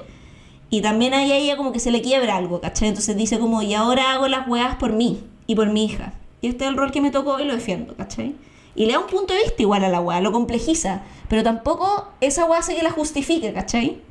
[0.69, 2.89] Y también ahí a ella como que se le quiebra algo, ¿cachai?
[2.89, 6.13] Entonces dice como, y ahora hago las weas por mí y por mi hija.
[6.41, 8.35] Y este es el rol que me tocó y lo defiendo, ¿cachai?
[8.75, 11.01] Y le da un punto de vista igual a la wea, lo complejiza.
[11.29, 14.01] Pero tampoco esa wea hace que la justifique, ¿cachai?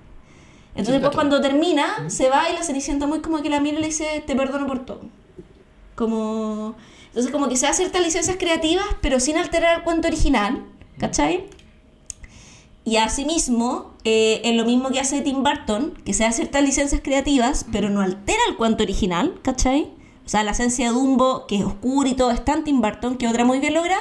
[0.75, 1.15] Entonces claro.
[1.15, 4.23] cuando termina, se va y la Cenicienta muy como que la mira y le dice,
[4.27, 5.03] te perdono por todo.
[5.95, 6.75] Como...
[7.09, 10.65] Entonces como que se da ciertas licencias creativas, pero sin alterar el cuento original,
[10.99, 11.47] ¿cachai?
[12.87, 17.01] Y asimismo, eh, es lo mismo que hace Tim Burton, que se da ciertas licencias
[17.03, 19.91] creativas, pero no altera el cuento original, ¿cachai?
[20.25, 23.19] O sea, la esencia de Dumbo, que es oscura y todo, está en Tim Burton,
[23.19, 23.97] que otra muy bien logra.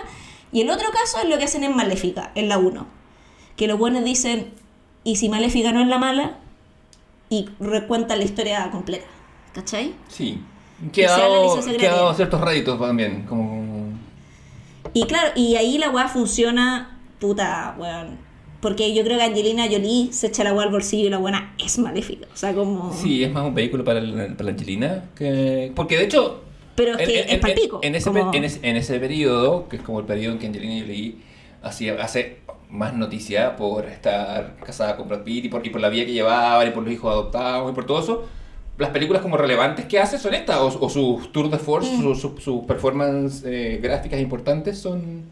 [0.51, 2.85] Y el otro caso es lo que hacen en Maléfica, en la 1.
[3.55, 4.53] Que los buenos dicen,
[5.03, 6.37] ¿y si Maléfica no es la mala?
[7.31, 9.07] Y recuentan la historia completa,
[9.53, 9.95] ¿cachai?
[10.09, 10.43] Sí.
[10.93, 13.25] Que ha dado, ciertos réditos también.
[13.25, 13.97] Como...
[14.93, 18.24] Y claro, y ahí la weá funciona, puta, weón.
[18.61, 21.53] Porque yo creo que Angelina Jolie se echa la weá al bolsillo y la buena
[21.63, 22.25] es maléfica.
[22.33, 22.91] O sea, como.
[22.93, 25.05] Sí, es más un vehículo para, la- para Angelina.
[25.15, 25.71] Que...
[25.75, 26.41] Porque de hecho.
[26.75, 29.77] Pero es que es palpico, En, ese como- pe- en, ese, en ese periodo, que
[29.77, 31.15] es como el periodo en que Angelina Jolie
[31.61, 35.87] hacía, hace más noticia por estar casada con Brad Pitt y por, y por la
[35.89, 38.25] vida que llevaba y por los hijos adoptados y por todo eso.
[38.77, 42.01] Las películas como relevantes que hace son estas, o, o sus tours de force, Mm.
[42.01, 45.23] sus su, sus performances eh, gráficas importantes son,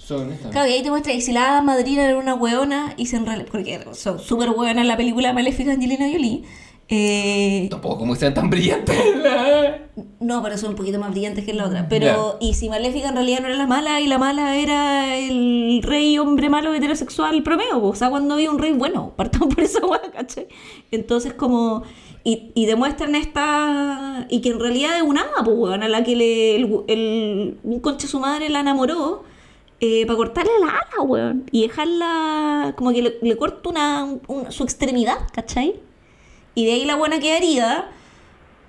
[0.00, 0.50] son estas.
[0.50, 3.44] Claro, y ahí te muestra que si la madrina era una weona y se enrela.
[3.50, 6.42] Porque son súper weonas en la película Maléfica de Angelina Jolie.
[6.92, 8.96] Eh, Tampoco como sean tan brillantes.
[9.22, 9.78] la-
[10.20, 11.86] no, pero son un poquito más brillantes que la otra.
[11.88, 15.80] Pero, y si Maléfica en realidad no era la mala y la mala era el
[15.84, 17.88] rey hombre malo heterosexual promedio, po.
[17.90, 20.48] o sea, cuando había un rey bueno, partamos por esa weá, ¿cachai?
[20.90, 21.84] Entonces, como.
[22.24, 24.26] Y, y demuestran esta.
[24.28, 27.78] Y que en realidad es una hada, pues, a la que le, el, el- un
[27.80, 29.22] conche su madre la enamoró.
[29.80, 31.44] Eh, para cortarle la ala, weón.
[31.50, 32.74] Y dejarla.
[32.76, 35.80] Como que le, le corta una, un- su extremidad, ¿cachai?
[36.54, 37.88] Y de ahí la buena quedaría.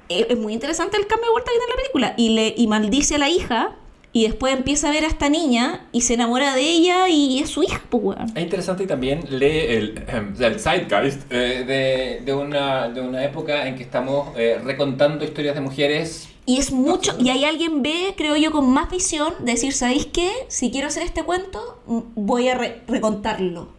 [0.10, 2.14] Eh, es muy interesante el cambio de vuelta que tiene la película.
[2.18, 3.76] Y, le, y maldice a la hija.
[4.14, 7.50] Y después empieza a ver a esta niña y se enamora de ella y es
[7.50, 8.26] su hija, pues, weón.
[8.36, 10.04] Es interesante y también lee el,
[10.38, 15.24] sea, el zeitgeist eh, de, de, una, de una época en que estamos eh, recontando
[15.24, 16.28] historias de mujeres.
[16.46, 20.08] Y es mucho, y hay alguien ve, creo yo, con más visión, de decir, ¿sabéis
[20.08, 20.32] qué?
[20.48, 23.70] Si quiero hacer este cuento, voy a re- recontarlo.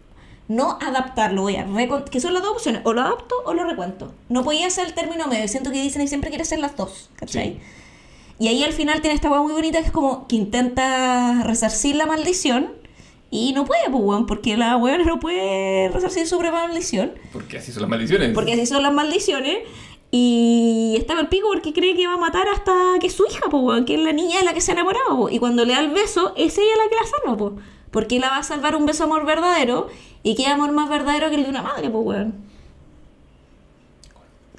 [0.48, 3.64] No adaptarlo, voy a recontar, que son las dos opciones, o lo adapto o lo
[3.64, 4.12] recuento.
[4.28, 7.10] No podía ser el término medio, siento que dicen y siempre quiere ser las dos,
[7.16, 7.54] ¿cachai?
[7.54, 7.60] Sí.
[8.38, 11.96] Y ahí al final tiene esta hueá muy bonita que es como que intenta resarcir
[11.96, 12.72] la maldición
[13.30, 17.12] y no puede, pues, weón, porque la weona no puede resarcir su propia maldición.
[17.32, 18.30] Porque así son las maldiciones.
[18.34, 19.58] Porque así son las maldiciones.
[20.14, 23.48] Y está el pico porque cree que va a matar hasta que es su hija,
[23.50, 25.16] po, weón, que es la niña de la que se ha enamorado.
[25.16, 25.28] po.
[25.30, 27.54] Y cuando le da el beso, es ella la que la salva, po.
[27.90, 29.88] porque la va a salvar un beso amor verdadero.
[30.22, 32.34] Y qué amor más verdadero que el de una madre, pues, weón.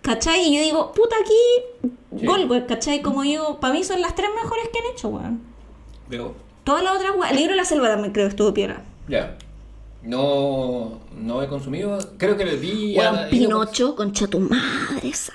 [0.02, 0.48] ¿Cachai?
[0.50, 1.88] Y yo digo, puta, aquí,
[2.20, 2.26] Sí.
[2.26, 3.02] gol, weón, ¿cachai?
[3.02, 5.42] Como digo, para mí son las tres mejores que han hecho, weón.
[6.10, 7.28] Pero, Todas las otras, weón.
[7.30, 8.84] El libro de la selva también creo que estuvo piedra.
[9.08, 9.38] ya.
[10.06, 11.98] No, no he consumido.
[12.18, 12.98] Creo que le vi.
[12.98, 15.32] Weón, a- Pinocho, concha tu madre, esa.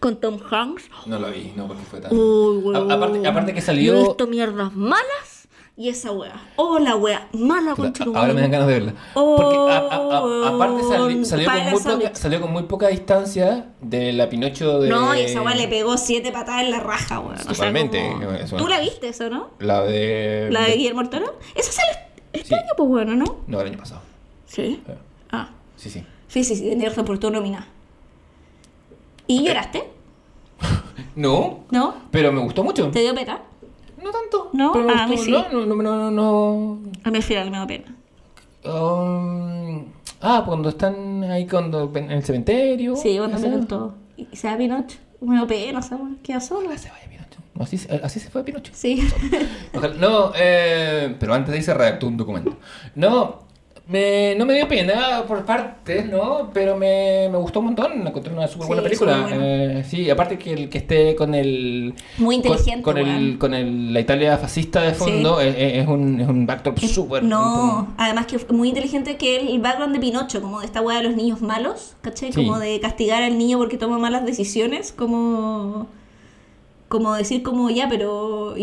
[0.00, 0.84] Con Tom Hanks.
[1.06, 2.12] No la vi, no, porque fue tan.
[2.12, 2.90] Uy, weón.
[2.90, 3.96] A- aparte, aparte que Yo he salió.
[4.06, 6.40] visto mierdas malas y esa wea.
[6.56, 7.28] Oh, la wea.
[7.32, 8.94] Mala concha tu Ahora me dan ganas de verla.
[9.14, 12.62] Oh, Porque a- a- a- aparte sali- salió, para con muy poca, salió con muy
[12.64, 14.88] poca distancia de la Pinocho de.
[14.88, 17.34] No, y esa wea le pegó siete patadas en la raja, weón.
[17.34, 19.50] O sea, Totalmente, como- eso- ¿Tú la viste eso, no?
[19.58, 20.48] La de.
[20.50, 21.38] La de Guillermo del Toro.
[21.56, 21.90] Esa sale
[22.32, 22.54] este Sí.
[22.54, 23.38] año, pues bueno, ¿no?
[23.48, 24.02] No, el año pasado.
[24.46, 24.80] Sí.
[24.86, 24.94] Eh,
[25.32, 25.50] Ah.
[25.76, 26.04] Sí, sí.
[26.28, 27.66] Sí, sí, sí, tenía razón por tu nominada.
[29.28, 29.84] ¿Y lloraste?
[31.14, 31.94] No, ¿No?
[32.12, 32.90] pero me gustó mucho.
[32.90, 33.40] ¿Te dio pena?
[34.02, 34.50] No tanto.
[34.52, 34.72] ¿No?
[34.72, 35.40] pero me Ah, a mí gustó.
[35.42, 35.46] sí.
[35.52, 36.78] No, no, no, no, no.
[37.04, 37.94] A mí al final me dio pena.
[38.64, 39.84] Um,
[40.20, 42.94] ah, cuando están ahí cuando, en el cementerio.
[42.96, 43.94] Sí, cuando Esa- contó.
[44.16, 44.98] Y se da Pinocho.
[45.20, 46.04] Me dio pena, ¿sabes?
[46.22, 46.68] Queda solo.
[46.78, 47.40] Se vaya Pinocho.
[47.58, 48.72] Así, se- así se fue Pinocho.
[48.74, 49.08] Sí.
[49.74, 52.56] Ojalá- no, eh, pero antes de ahí se redactó un documento.
[52.94, 53.40] No,
[53.88, 56.50] me, no me dio pena por partes, ¿no?
[56.52, 58.06] Pero me, me gustó un montón.
[58.06, 59.26] Encontré una súper buena película.
[59.32, 61.94] Eh, sí, aparte que el que esté con el.
[62.18, 66.20] Muy inteligente, Con, con el, con el, la Italia fascista de fondo, es, es un,
[66.20, 67.22] es un backdrop súper.
[67.24, 71.04] No, además que muy inteligente que el background de Pinocho, como de esta weá de
[71.04, 72.30] los niños malos, ¿cachai?
[72.32, 72.44] Sí.
[72.44, 75.88] Como de castigar al niño porque toma malas decisiones, como
[76.88, 78.54] como decir como ya, pero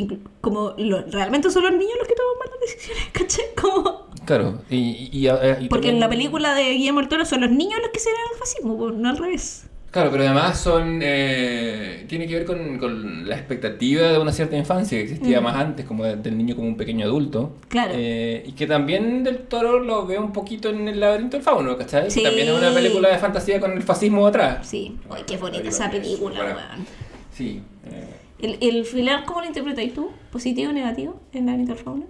[0.41, 3.45] como lo- realmente son los niños los que toman malas decisiones, ¿cachai?
[3.60, 7.41] Como Claro, y, y- y- eh, porque en la película de Guillermo del Toro son
[7.41, 9.68] los niños los que se al fascismo, pues, no al revés.
[9.91, 14.57] Claro, pero además son eh, tiene que ver con, con la expectativa de una cierta
[14.57, 15.43] infancia que existía Mm.
[15.45, 17.56] más antes, como de- del niño como un pequeño adulto.
[17.69, 17.93] Claro.
[17.95, 21.77] Eh, y que también del toro lo veo un poquito en el laberinto del fauno,
[21.77, 22.11] ¿cachai?
[22.11, 22.23] Sí.
[22.23, 24.68] También es una película de fantasía con el fascismo atrás.
[24.68, 26.85] Sí, ay, qué bonita esa película, weón.
[27.31, 27.61] Sí.
[27.85, 30.10] eh, El, el final, ¿cómo lo interpretáis tú?
[30.30, 32.06] ¿Positivo o negativo en la Fauna?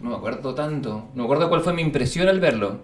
[0.00, 1.08] No me acuerdo tanto.
[1.14, 2.80] No me acuerdo cuál fue mi impresión al verlo.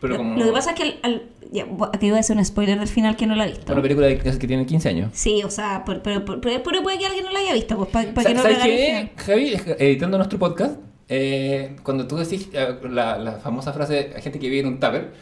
[0.00, 1.22] Pero Lo, como lo que pasa es que al, al-
[1.52, 3.72] ya, aquí voy a hacer un spoiler del final que no lo ha visto.
[3.72, 5.10] una película de- que tiene 15 años.
[5.12, 7.76] Sí, o sea, por- pero, pero, pero- pero puede que alguien no lo haya visto,
[7.76, 9.12] pues para que no ¿Sabes qué.
[9.16, 9.54] Javi?
[9.78, 14.60] Editando nuestro podcast, eh, cuando tú decís eh, la, la famosa frase gente que vive
[14.60, 15.12] en un tupper,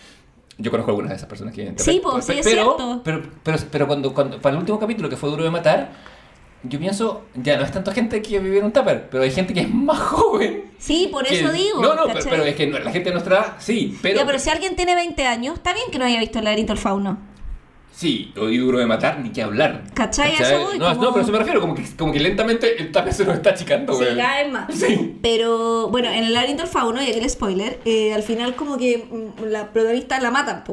[0.56, 1.94] yo conozco algunas de esas personas que viven en tupper.
[1.94, 3.00] Sí, po, sí, es pero, cierto.
[3.04, 5.90] Pero, pero, pero cuando, cuando, para el último capítulo que fue Duro de Matar,
[6.62, 9.54] yo pienso, ya no es tanto gente que vive en un tupper, pero hay gente
[9.54, 10.64] que es más joven.
[10.78, 11.80] Sí, por que- eso digo.
[11.82, 12.30] No, no, pero, ¿cachai?
[12.30, 14.18] pero es que la gente de nuestra edad, sí, pero...
[14.18, 16.72] ya, pero si alguien tiene 20 años, está bien que no haya visto el laberinto
[16.72, 17.30] del fauno.
[17.92, 19.82] Sí, y duro de matar, ni que hablar.
[19.92, 20.30] ¿Cachai?
[20.36, 22.80] A eso voy, no, como- no, pero eso me refiero, como que, como que lentamente
[22.80, 24.16] el tape se nos está achicando, Sí, güey.
[24.16, 24.74] cada vez más.
[24.74, 25.18] Sí.
[25.20, 28.78] Pero bueno, en el laberinto del fauno, y aquí el spoiler, eh, al final como
[28.78, 30.64] que mm, la protagonista la matan,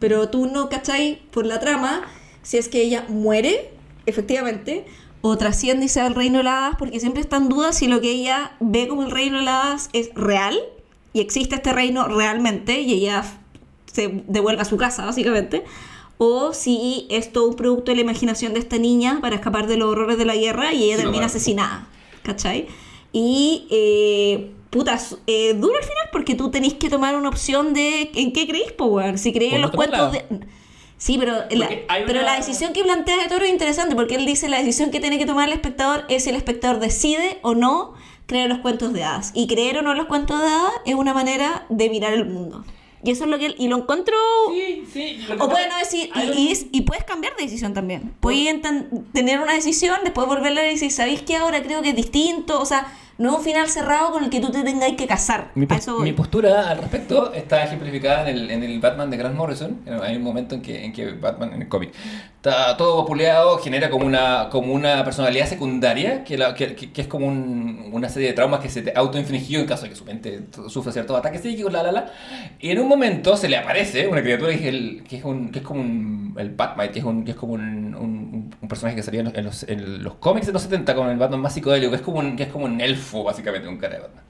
[0.00, 2.02] pero tú no cachai por la trama
[2.42, 3.70] si es que ella muere,
[4.06, 4.84] efectivamente,
[5.22, 7.72] o trasciende y se va al reino de las hadas, porque siempre está en duda
[7.72, 10.58] si lo que ella ve como el reino de las hadas es real,
[11.14, 13.24] y existe este reino realmente, y ella
[13.90, 15.64] se devuelve a su casa, básicamente,
[16.18, 19.76] o si es todo un producto de la imaginación de esta niña para escapar de
[19.76, 21.88] los horrores de la guerra y ella Sí, termina asesinada,
[22.22, 22.66] ¿cachai?
[23.12, 28.10] Y, eh, putas, eh, duro al final porque tú tenés que tomar una opción de
[28.14, 29.18] en qué creís, po, weón.
[29.18, 30.24] Si creís en los cuentos de...
[31.02, 31.68] Sí, pero, la,
[32.06, 35.00] pero la decisión que plantea de Toro es interesante porque él dice la decisión que
[35.00, 37.94] tiene que tomar el espectador es si el espectador decide o no
[38.26, 39.32] creer los cuentos de hadas.
[39.34, 42.64] Y creer o no los cuentos de hadas es una manera de mirar el mundo.
[43.02, 44.14] Y eso es lo que él, y lo encuentro
[44.52, 45.16] Sí, sí.
[45.28, 48.14] lo o pueden no decir, y, un- y es- y puedes cambiar de decisión también.
[48.20, 48.60] Puedes
[49.12, 52.60] tener una decisión, después volverla a decir, ¿sabéis que ahora creo que es distinto?
[52.60, 52.86] O sea,
[53.22, 55.50] no un final cerrado con el que tú te tengáis que casar.
[55.54, 59.36] Mi, eso mi postura al respecto está ejemplificada en el, en el Batman de Grant
[59.36, 59.80] Morrison.
[60.02, 61.92] Hay un momento en que, en que Batman, en el cómic,
[62.36, 67.06] está todo vapuleado, genera como una, como una personalidad secundaria, que, la- que, que- es
[67.06, 70.04] como un- una serie de traumas que se te autoinfligió en caso de que su
[70.04, 72.10] mente sufra ciertos ataques psíquicos, la, la, la.
[72.58, 75.50] Y en un momento se le aparece una criatura que es, el, que es, un,
[75.52, 78.68] que es como un, el Batmite, que es, un, que es como un, un- un
[78.68, 81.18] personaje que salía en los, en los, en los cómics de los 70 con el
[81.18, 83.96] Batman más psicodélico, que es como un, que es como un elfo, básicamente, un cara
[83.96, 84.24] de Batman.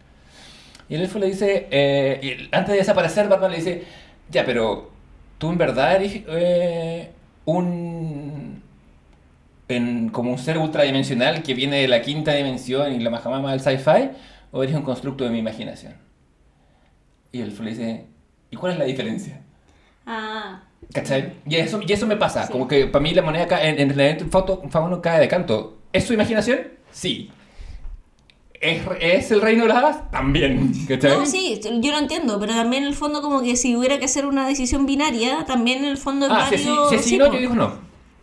[0.89, 3.85] Y el elfo le dice, eh, y el- antes de desaparecer, Batman le dice,
[4.31, 4.91] ya, pero
[5.39, 7.11] tú en verdad eres eh,
[7.45, 8.63] un...
[9.69, 13.61] En, como un ser ultradimensional que viene de la quinta dimensión y la majamama del
[13.61, 14.11] sci-fi,
[14.51, 15.95] o eres un constructo de mi imaginación.
[17.31, 18.07] Y el elfo le dice,
[18.51, 19.41] ¿y cuál es la diferencia?
[20.05, 21.35] Ah, ¿Cachai?
[21.47, 22.53] Y eso, y eso me pasa, Sí.
[22.53, 25.79] como que para mí la moneda cae, en, en el foto, fauno cae de canto.
[25.93, 26.59] ¿Es su imaginación?
[26.91, 27.31] Sí.
[28.63, 30.11] ¿Es, es el reino de las hadas?
[30.13, 30.73] También.
[30.89, 31.11] ¿Cachai?
[31.19, 34.05] no, sí, yo lo entiendo, pero también en el fondo como que si hubiera que
[34.05, 37.39] hacer una decisión binaria, también en el fondo Ah, si sí, si sí, no, yo
[37.41, 37.73] digo no.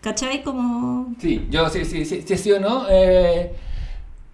[0.02, 0.42] ¿Cachai?
[0.44, 1.14] Como...
[1.20, 2.86] Sí, yo sí, sí, sí, sí, sí o no.
[2.90, 3.52] eh,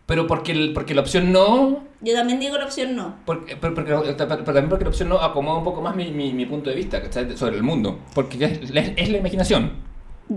[0.06, 1.80] pero porque, el- porque la opción no.
[2.02, 3.16] Yo también digo la opción no.
[3.26, 6.32] Porque, pero, porque- pero también porque la opción no acomoda un poco más mi, mi,
[6.34, 7.36] mi punto de vista ¿cachai?
[7.36, 7.98] sobre el mundo.
[8.14, 9.72] Porque es- es la imaginación.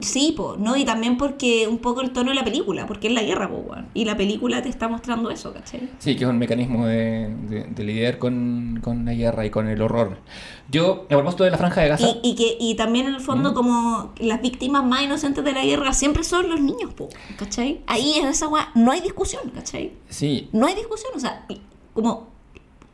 [0.02, 0.76] Sí, po, ¿no?
[0.76, 3.64] Y también porque un poco el tono de la película, porque es la guerra, po.
[3.94, 5.88] Y la película te está mostrando eso, ¿cachai?
[5.98, 9.66] Sí, que es un mecanismo de, de- de lidiar con, con la guerra y con
[9.66, 10.18] el horror.
[10.70, 12.06] Yo, a propósito de la franja de Gaza.
[12.06, 15.64] Y, y que y también en el fondo como las víctimas más inocentes de la
[15.64, 17.08] guerra siempre son los niños, po,
[17.38, 17.80] ¿cachai?
[17.86, 19.94] Ahí en esa weá no hay discusión, ¿cachai?
[20.10, 21.46] Sí, No hay discusión, o sea,
[21.94, 22.36] como...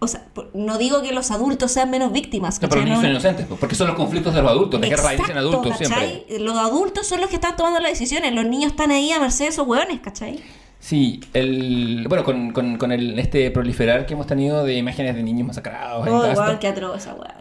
[0.04, 0.24] O sea,
[0.54, 3.46] no digo que los adultos sean menos víctimas, No, pero los niños son No- inocentes,
[3.58, 4.80] porque son los conflictos de los adultos.
[4.80, 5.86] La guerra dicen adultos ¿cachai?
[6.26, 6.38] siempre.
[6.40, 9.44] Los adultos son los que están tomando las decisiones, los niños están ahí a merced
[9.44, 10.40] de esos hueones, ¿cachai?
[10.80, 15.22] Sí, el, bueno, con, con, con el, este proliferar que hemos tenido de imágenes de
[15.22, 17.36] niños masacrados Oh, igual que atroz esa weá.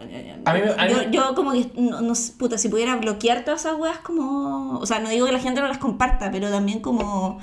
[0.46, 3.44] A mí a mí yo, me- yo como que, no, no puta, si pudiera bloquear
[3.44, 4.78] todas esas weas como...
[4.78, 7.38] O sea, no digo que la gente no las comparta, pero también como...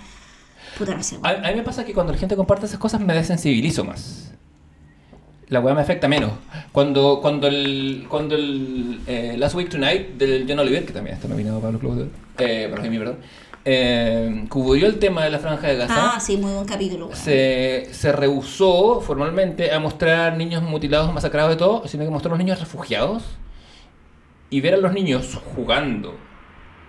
[0.77, 2.99] Puta, no sé, A, a mí me pasa que cuando la gente comparte esas cosas
[3.02, 4.30] me desensibilizo más.
[5.52, 6.32] La weá me afecta menos.
[6.72, 11.28] Cuando, cuando el, cuando el eh, Last Week Tonight del John Oliver, que también está
[11.28, 12.07] nominado Pablo Claudio,
[12.38, 13.18] eh, Pablo Jaime, perdón,
[13.65, 16.14] eh, cubrió el tema de la franja de Gaza.
[16.15, 21.57] Ah, sí, muy buen capítulo, se, se rehusó formalmente a mostrar niños mutilados, masacrados de
[21.57, 23.23] todo, sino que mostró a los niños refugiados
[24.49, 26.15] y ver a los niños jugando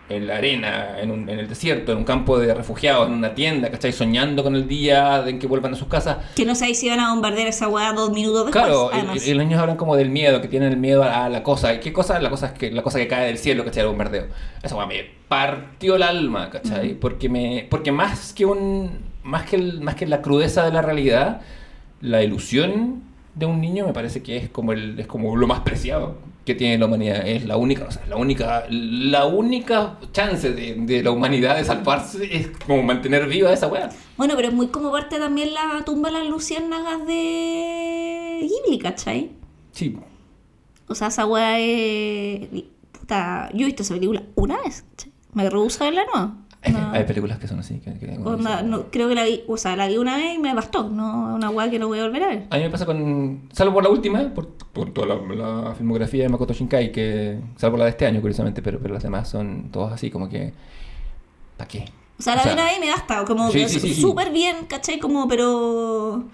[0.08, 3.34] en la arena, en, un- en el desierto, en un campo de refugiados, en una
[3.34, 3.92] tienda, ¿cachai?
[3.92, 6.18] Soñando con el día en que vuelvan a sus casas.
[6.34, 9.26] Que no sé si van a bombardear esa weá dos minutos después, Claro, y- además.
[9.26, 11.42] y, y los niños hablan como del miedo, que tienen el miedo a, a la
[11.42, 11.72] cosa.
[11.72, 12.18] ¿Y qué cosa?
[12.20, 13.82] La cosa es que la cosa que cae del cielo, ¿cachai?
[13.82, 14.26] El bombardeo.
[14.62, 16.94] Esa weá me partió el alma, ¿cachai?
[16.94, 17.66] Porque me.
[17.70, 19.12] Porque más que un.
[19.22, 21.40] Más que el, más que la crudeza de la realidad,
[22.00, 23.02] la ilusión
[23.34, 26.54] de un niño me parece que es como el, es como lo más preciado que
[26.54, 27.26] tiene la humanidad.
[27.26, 31.64] Es la única, o sea, la única, la única chance de, de la humanidad de
[31.64, 33.90] salvarse es como mantener viva esa weá.
[34.16, 39.30] Bueno, pero es muy como parte también la tumba de las luciérnagas de Ghibli, ¿cachai?
[39.72, 39.96] Sí.
[40.88, 42.48] O sea, esa weá es...
[42.92, 45.12] Puta, yo he visto esa película una vez, ¿cachai?
[45.32, 46.34] Me rehúso a verla nueva.
[46.64, 46.90] Hay, No.
[46.92, 47.80] hay películas que son así.
[47.80, 50.38] Que, que- Onda, no, creo que la vi, o sea, la vi una vez y
[50.38, 50.88] me bastó.
[50.88, 52.46] No una weá que no voy a volver a ver.
[52.50, 53.48] A mí me pasa con.
[53.52, 57.40] Salvo por la última, por, por toda la, la filmografía de Makoto Shinkai, que.
[57.56, 60.52] Salvo la de este año, curiosamente, pero, pero las demás son todas así, como que.
[61.56, 61.84] ¿Para qué?
[62.18, 63.24] O sea, la O vi una vez y me basta.
[63.24, 64.00] Como que sí, sí, sí.
[64.00, 64.98] súper bien, ¿cachai?
[65.00, 66.24] Como, pero.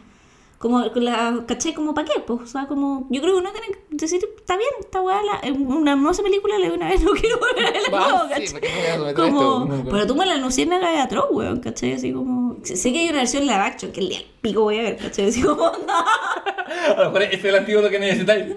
[0.59, 1.73] Como, la, ¿cachai?
[1.73, 4.57] Como para qué, pues, o sea, como, yo creo que uno tiene que decir, está
[4.57, 7.71] bien, esta weá, la- una hermosa película, la de una vez, no quiero volver a
[7.71, 8.53] verla sí, ¿cachai?
[8.53, 9.91] ¿para qué me voy a someter a Como, esto?
[9.93, 11.93] pero tú me la luciérnaga de atroz, weón, ¿cachai?
[11.93, 14.83] Así como, sé que hay una versión live action que el día pico voy a
[14.83, 15.29] ver, ¿cachai?
[15.29, 15.57] Así como,
[15.87, 15.95] no.
[15.97, 18.57] A lo mejor ese es el antídoto que necesitáis.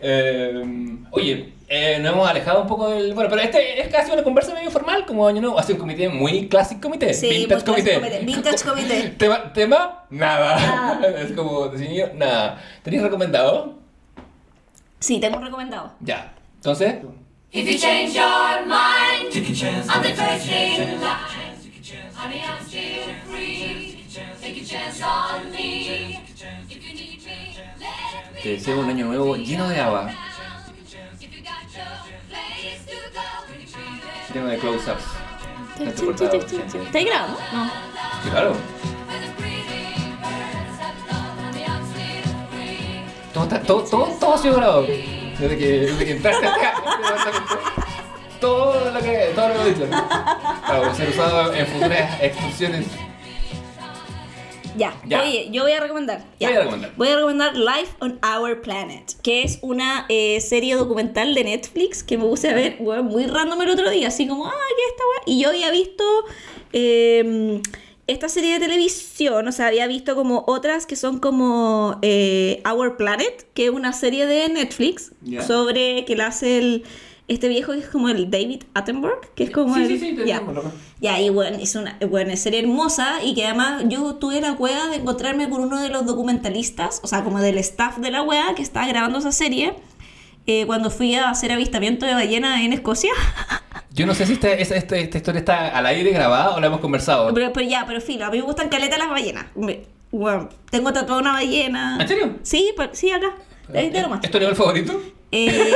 [0.00, 0.64] Eh,
[1.10, 3.14] oye, eh, nos hemos alejado un poco del.
[3.14, 5.58] Bueno, pero este es casi una conversa medio formal, como año nuevo.
[5.58, 7.12] Hace un comité muy clásico comité.
[7.12, 7.94] Sí, vintage comité.
[7.94, 9.02] comité, vintage comité.
[9.18, 10.56] tema, tema, nada.
[10.56, 11.10] Nada.
[11.22, 12.62] es como decidido, nada.
[12.82, 13.78] ¿Tenéis recomendado?
[15.00, 15.92] Sí, tengo un recomendado.
[16.00, 16.32] Ya.
[16.56, 16.96] Entonces,
[17.50, 19.34] If you change your mind
[19.88, 21.00] on the first line,
[22.14, 24.04] honey, I'm still free.
[24.40, 26.27] Take a chance on me.
[28.38, 30.06] Let me te deseo un año nuevo lleno de go,
[34.34, 35.04] Lleno de close-ups.
[36.84, 37.38] ¿Estáis grabando?
[37.52, 37.70] No.
[38.30, 38.52] Claro.
[43.32, 44.82] Todo, está- todo, todo, todo ha sido grabado.
[44.82, 46.74] Desde que, desde que entraste acá.
[48.40, 49.86] Todo lo que, todo lo que he dicho.
[49.90, 52.86] Para ser usado en futuras excursiones.
[54.78, 54.94] Ya.
[55.06, 55.22] Ya.
[55.22, 56.24] oye, yo voy a recomendar.
[56.38, 56.48] ¿Qué Ya.
[56.48, 56.92] voy a recomendar?
[56.96, 62.02] Voy a recomendar Life on Our Planet, que es una eh, serie documental de Netflix
[62.02, 64.82] que me puse a ver weón, muy random el otro día, así como, ah, ¿qué
[64.84, 65.22] es esta weá?
[65.26, 66.04] Y yo había visto
[66.72, 67.60] eh,
[68.06, 72.96] esta serie de televisión, o sea, había visto como otras que son como eh, Our
[72.96, 75.12] Planet, que es una serie de Netflix
[75.46, 76.84] sobre que la hace el.
[77.28, 79.88] Este viejo que es como el David Attenborough, que es como Sí, el.
[79.88, 80.42] sí, sí, te ya.
[81.00, 84.86] Ya, y bueno, es una buena serie hermosa y que además yo tuve la cueva
[84.88, 88.54] de encontrarme con uno de los documentalistas, o sea, como del staff de la wea
[88.56, 89.74] que estaba grabando esa serie,
[90.46, 93.12] eh, cuando fui a hacer avistamiento de ballena en Escocia.
[93.92, 96.68] Yo no sé si esta, esta, esta- esta historia está al aire grabada o la
[96.68, 97.32] hemos conversado.
[97.34, 99.44] pero, pero ya, pero filo, a mí me gustan caleta las ballenas.
[99.54, 101.98] Me- bueno, tengo tatuada una ballena.
[102.00, 102.36] ¿En serio?
[102.42, 103.34] Sí, pero- sí, acá.
[103.74, 104.26] Ahí te lo muestro.
[104.26, 105.02] ¿Es tu animal favorito?
[105.30, 105.74] Eh,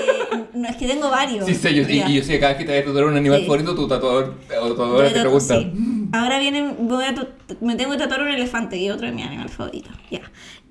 [0.63, 1.45] no, es que tengo varios.
[1.47, 3.17] Sí, sé, yo, y, yo sé que cada vez que te vas a tatuar un
[3.17, 3.45] animal Sí.
[3.47, 5.59] favorito, tu tatuador o tatuadora te pregunta.
[5.59, 5.73] sí.
[6.13, 7.15] Ahora viene, voy a
[7.61, 9.93] me tengo que tatuar un elefante, que es otro de mis animales favoritos.
[10.11, 10.21] Ya.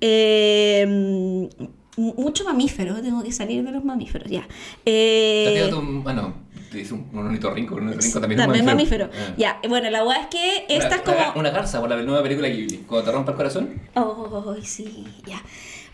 [0.00, 1.48] Eh, m-
[1.96, 4.46] mucho mamífero, tengo que salir de los mamíferos, ya.
[4.84, 6.32] Eh, ¿Te tirado tu- Ah.
[6.70, 7.74] Te dice un, un ornitorrinco.
[7.74, 9.10] Un ornitorrinco también, también es un mamífero.
[9.12, 9.34] Ah.
[9.36, 11.32] Ya, bueno, la weá es que esta Una- es como.
[11.40, 12.78] Una, garza por la nueva película Ghibli.
[12.86, 13.80] Cuando te rompa el corazón.
[13.94, 15.42] Oh, sí, ya.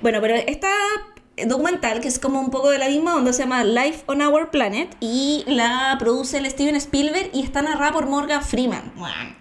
[0.00, 0.68] Bueno, pero esta
[1.46, 4.50] documental, que es como un poco de la misma onda, se llama Life on Our
[4.50, 8.92] Planet y la produce el Steven Spielberg y está narrada por Morgan Freeman.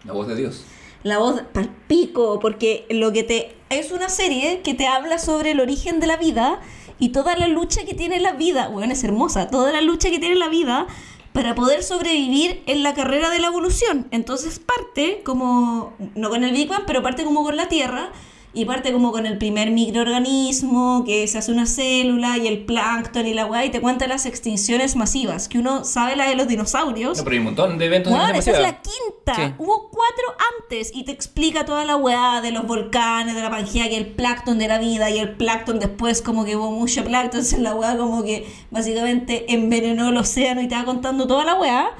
[0.03, 0.65] La voz de Dios.
[1.03, 3.55] La voz palpico, porque lo que te.
[3.69, 6.59] Es una serie que te habla sobre el origen de la vida
[6.99, 8.69] y toda la lucha que tiene la vida.
[8.69, 9.49] Bueno, es hermosa.
[9.49, 10.87] Toda la lucha que tiene la vida
[11.33, 14.07] para poder sobrevivir en la carrera de la evolución.
[14.11, 15.93] Entonces parte como.
[16.15, 18.11] No con el Big Bang, pero parte como con la Tierra.
[18.53, 23.27] Y parte como con el primer microorganismo, que se hace una célula, y el plancton
[23.27, 25.47] y la weá, y te cuenta las extinciones masivas.
[25.47, 27.17] Que uno sabe la de los dinosaurios.
[27.17, 29.35] No, pero hay un montón de eventos de Bueno, esa es la quinta.
[29.35, 29.53] Sí.
[29.57, 30.25] Hubo cuatro
[30.61, 34.07] antes y te explica toda la weá de los volcanes, de la Pangea, que el
[34.07, 37.75] plancton de la vida y el plancton después como que hubo mucho plancton, entonces la
[37.75, 41.91] weá como que básicamente envenenó el océano y te va contando toda la weá.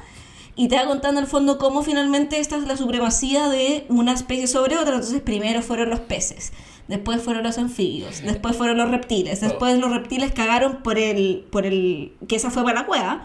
[0.58, 4.48] Y te va contando el fondo cómo finalmente esta es la supremacía de una especie
[4.48, 4.96] sobre otra.
[4.96, 6.52] Entonces primero fueron los peces,
[6.88, 11.64] después fueron los anfibios, después fueron los reptiles, después los reptiles cagaron por el, por
[11.64, 13.24] el, que esa fue para la cueva.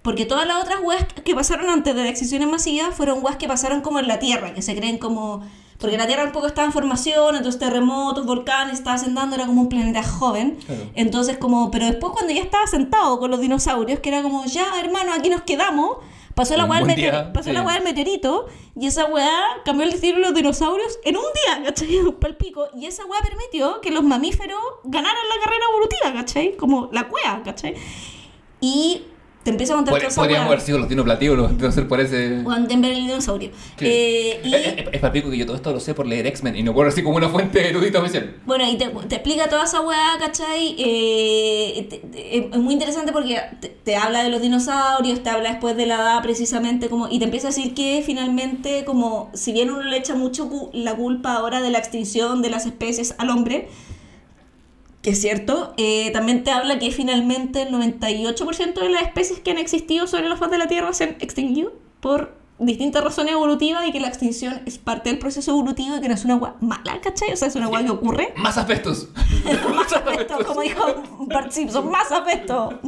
[0.00, 3.46] Porque todas las otras weas que pasaron antes de las extinciones masivas fueron weas que
[3.46, 5.42] pasaron como en la Tierra, que se creen como...
[5.78, 9.60] Porque la Tierra un poco estaba en formación, entonces terremotos, volcanes, estaba asentando, era como
[9.60, 10.56] un planeta joven.
[10.64, 10.84] Claro.
[10.94, 11.70] Entonces como...
[11.70, 15.28] Pero después cuando ya estaba sentado con los dinosaurios, que era como, ya hermano, aquí
[15.28, 15.98] nos quedamos,
[16.34, 17.52] pasó la wea del pasó sí.
[17.52, 18.46] la meteorito,
[18.76, 21.98] y esa wea cambió el destino de los dinosaurios en un día, ¿cachai?
[22.20, 22.68] Palpico.
[22.76, 26.56] Y esa wea permitió que los mamíferos ganaran la carrera evolutiva, ¿cachai?
[26.56, 27.74] Como la cueva, ¿cachai?
[28.60, 29.02] Y
[29.42, 32.00] te empieza a contar Pod- toda esa Podríamos haber sido los dinoplativos, no ser por
[32.00, 32.40] ese.
[32.44, 33.50] Juan Denver el dinosaurio.
[33.78, 33.86] Sí.
[33.86, 36.56] Eh, y, Es, es, es papico que yo todo esto lo sé por leer X-Men
[36.56, 38.36] y no por así como una fuente erudita oficial.
[38.44, 40.76] bueno, y te, te explica toda esa weá, ¿cachai?
[40.78, 45.50] Eh, te- te- es muy interesante porque te, te habla de los dinosaurios, te habla
[45.52, 49.52] después de la edad precisamente, como y te empieza a decir que finalmente, como si
[49.52, 53.14] bien uno le echa mucho cu- la culpa ahora de la extinción de las especies
[53.18, 53.68] al hombre,
[55.02, 59.50] que es cierto, eh, también te habla que finalmente el 98% de las especies que
[59.50, 63.86] han existido sobre la faz de la Tierra se han extinguido por distintas razones evolutivas
[63.86, 66.56] y que la extinción es parte del proceso evolutivo y que no es una agua
[66.60, 67.32] mala, ¿cachai?
[67.32, 68.34] O sea, es una agua que ocurre.
[68.36, 69.08] Más aspectos.
[69.74, 72.78] más afecto, como dijo Bart Simpson, más afecto.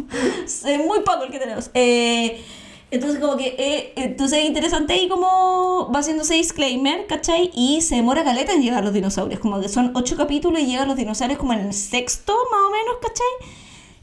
[0.45, 1.71] Es muy poco el que tenemos.
[1.73, 2.45] Eh,
[2.93, 7.51] Entonces, como que, eh, entonces es interesante ahí como va haciendo ese disclaimer, ¿cachai?
[7.55, 10.89] Y se demora caleta en llegar los dinosaurios, como que son ocho capítulos y llegan
[10.89, 13.51] los dinosaurios como en el sexto, más o menos, ¿cachai?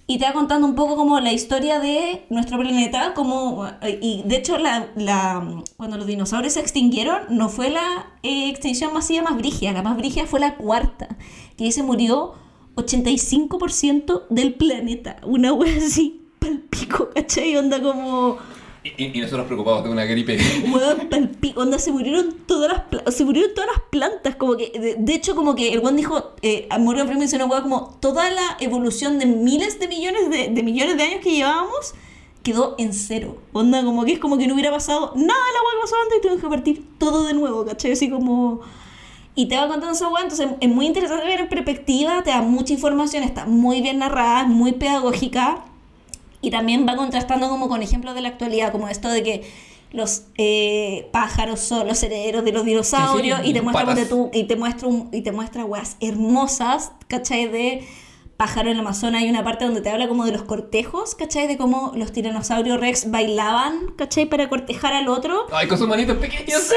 [0.08, 3.68] Y te va contando un poco como la historia de nuestro planeta, como,
[4.02, 8.92] y de hecho la, la- cuando los dinosaurios se extinguieron, no fue la eh, extinción
[8.92, 11.10] masiva más brígida, la más brígida fue la cuarta,
[11.58, 12.34] que ahí se murió
[12.76, 17.56] 85% del planeta, una wea así, palpico, ¿cachai?
[17.56, 18.38] Onda como...
[18.84, 20.38] Y, y- nosotros preocupados de una gripe.
[20.74, 24.96] Weón, palpico, onda, se murieron todas las se murieron todas las plantas, como que, de,
[24.98, 28.58] de hecho, como que el weón dijo, eh, Morgan Freeman mencionó, weón, como toda la
[28.60, 31.94] evolución de miles de millones de, de millones de años que llevábamos
[32.44, 33.36] quedó en cero.
[33.52, 35.96] Onda, como que es como que no hubiera pasado nada de la weá que pasó
[36.02, 37.92] antes y tuvimos que partir todo de nuevo, ¿cachai?
[37.92, 38.62] Así como...
[39.36, 42.42] Y te va contando esa weá, entonces es muy interesante ver en perspectiva, te da
[42.42, 45.66] mucha información, está muy bien narrada, muy pedagógica.
[46.42, 49.44] Y también va contrastando como con ejemplos de la actualidad, como esto de que
[49.92, 54.30] los eh, pájaros son los herederos de los dinosaurios Sí, sí, y te muestra tú,
[54.34, 57.48] y te muestra un- y te muestra weas hermosas, ¿cachai?
[57.48, 57.88] De
[58.40, 61.46] pájaro en el Amazonas hay una parte donde te habla como de los cortejos, ¿cachai?
[61.46, 64.28] De cómo los tiranosaurios rex bailaban, ¿cachai?
[64.28, 65.46] Para cortejar al otro.
[65.52, 66.72] Ay, con sus manitos pequeños.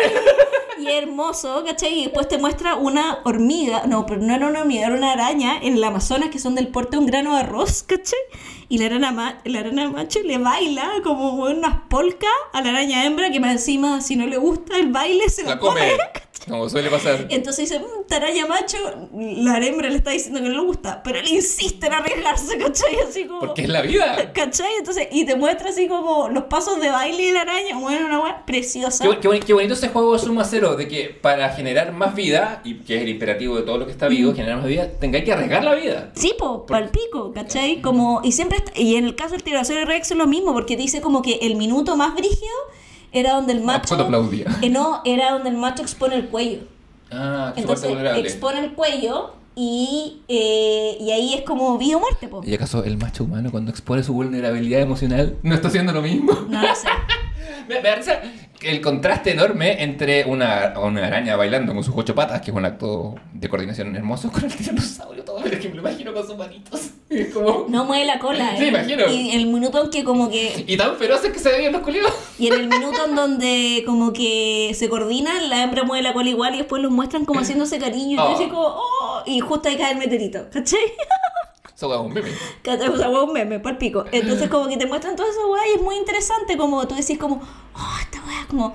[0.80, 2.00] Y hermoso, ¿cachai?
[2.00, 5.56] Y después te muestra una hormiga, no, pero no era una hormiga, era una araña
[5.62, 8.18] en el Amazonas que son del porte de un grano de arroz, ¿cachai?
[8.68, 13.30] Y la arana, ma- la macho le baila como unas polcas a la araña hembra
[13.30, 15.80] que más encima, si no le gusta el baile, se la, La come.
[16.48, 17.26] Como suele pasar.
[17.30, 18.76] Entonces dice, "Mm, esta araña macho,
[19.14, 22.98] la hembra le está diciendo que no le gusta, pero él insiste en arriesgarse, ¿cachai?
[23.08, 23.40] Así como...
[23.40, 24.32] Porque es la vida.
[24.32, 24.72] ¿Cachai?
[24.78, 28.20] Entonces, y te muestra así como los pasos de baile de la araña, bueno, una
[28.20, 29.04] weá preciosa.
[29.08, 32.74] Qué, qué qué bonito ese juego suma cero, de que para generar más vida, y
[32.80, 35.32] que es el imperativo de todo lo que está vivo, generar más vida, tengáis que
[35.32, 36.10] arriesgar la vida.
[36.14, 37.80] Sí, po, pal pico, ¿cachai?
[37.80, 40.76] Como, y siempre está- y en el caso del Tiranosaurio Rex es lo mismo, porque
[40.76, 42.52] dice como que el minuto más brígido
[43.12, 43.88] era donde el macho.
[43.88, 44.46] cuando aplaudía.
[44.62, 46.60] Eh, no, era donde el macho expone el cuello.
[47.10, 48.20] Ah, Entonces vulnerable.
[48.22, 52.40] expone el cuello y, eh, y ahí es como vida o muerte, po.
[52.44, 56.32] ¿Y acaso el macho humano cuando expone su vulnerabilidad emocional no está haciendo lo mismo?
[56.48, 56.88] No lo sé.
[57.68, 58.20] Me, me da risa
[58.62, 62.64] el contraste enorme entre una, una araña bailando con sus ocho patas, que es un
[62.64, 66.24] acto de coordinación hermoso, con el tiranosaurio todo, pero es que me lo imagino con
[66.24, 66.90] sus manitos.
[67.34, 67.66] Como...
[67.68, 68.68] No mueve la cola, Sí, ¿eh?
[68.68, 69.06] imagino.
[69.10, 72.12] Y el minuto en que como que Y tan feroces que se veían los culiados.
[72.38, 76.30] Y en el minuto en donde como que se coordinan, la hembra mueve la cola
[76.30, 78.48] igual y después los muestran como haciéndose cariño y Oh.
[78.48, 80.78] como, oh, y justo ahí cae el meteorito, ¿cachai?
[81.82, 82.30] Eso es un meme.
[82.62, 84.04] Sea, hueá, un meme, pal pico.
[84.12, 87.18] Entonces como que te muestran todo eso, weá, y es muy interesante como tú decís
[87.18, 87.36] como,
[87.74, 88.72] oh, esta weá, como...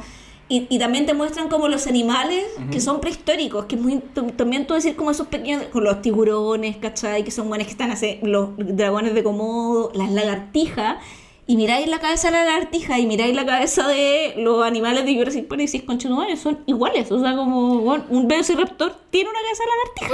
[0.50, 4.00] Y, y también te muestran como los animales que son prehistóricos, que es muy,
[4.38, 7.26] también tú decir como esos pequeños, con los tiburones, ¿cachai?
[7.26, 11.04] Que son buenos que están así, los dragones de Komodo, las lagartijas,
[11.50, 15.16] y miráis la cabeza de la lagartija y miráis la cabeza de los animales de
[15.16, 19.40] Jurassic Park y decís, conchetumares, son iguales, o sea, como, bueno, un velociraptor tiene una
[19.40, 19.70] cabeza de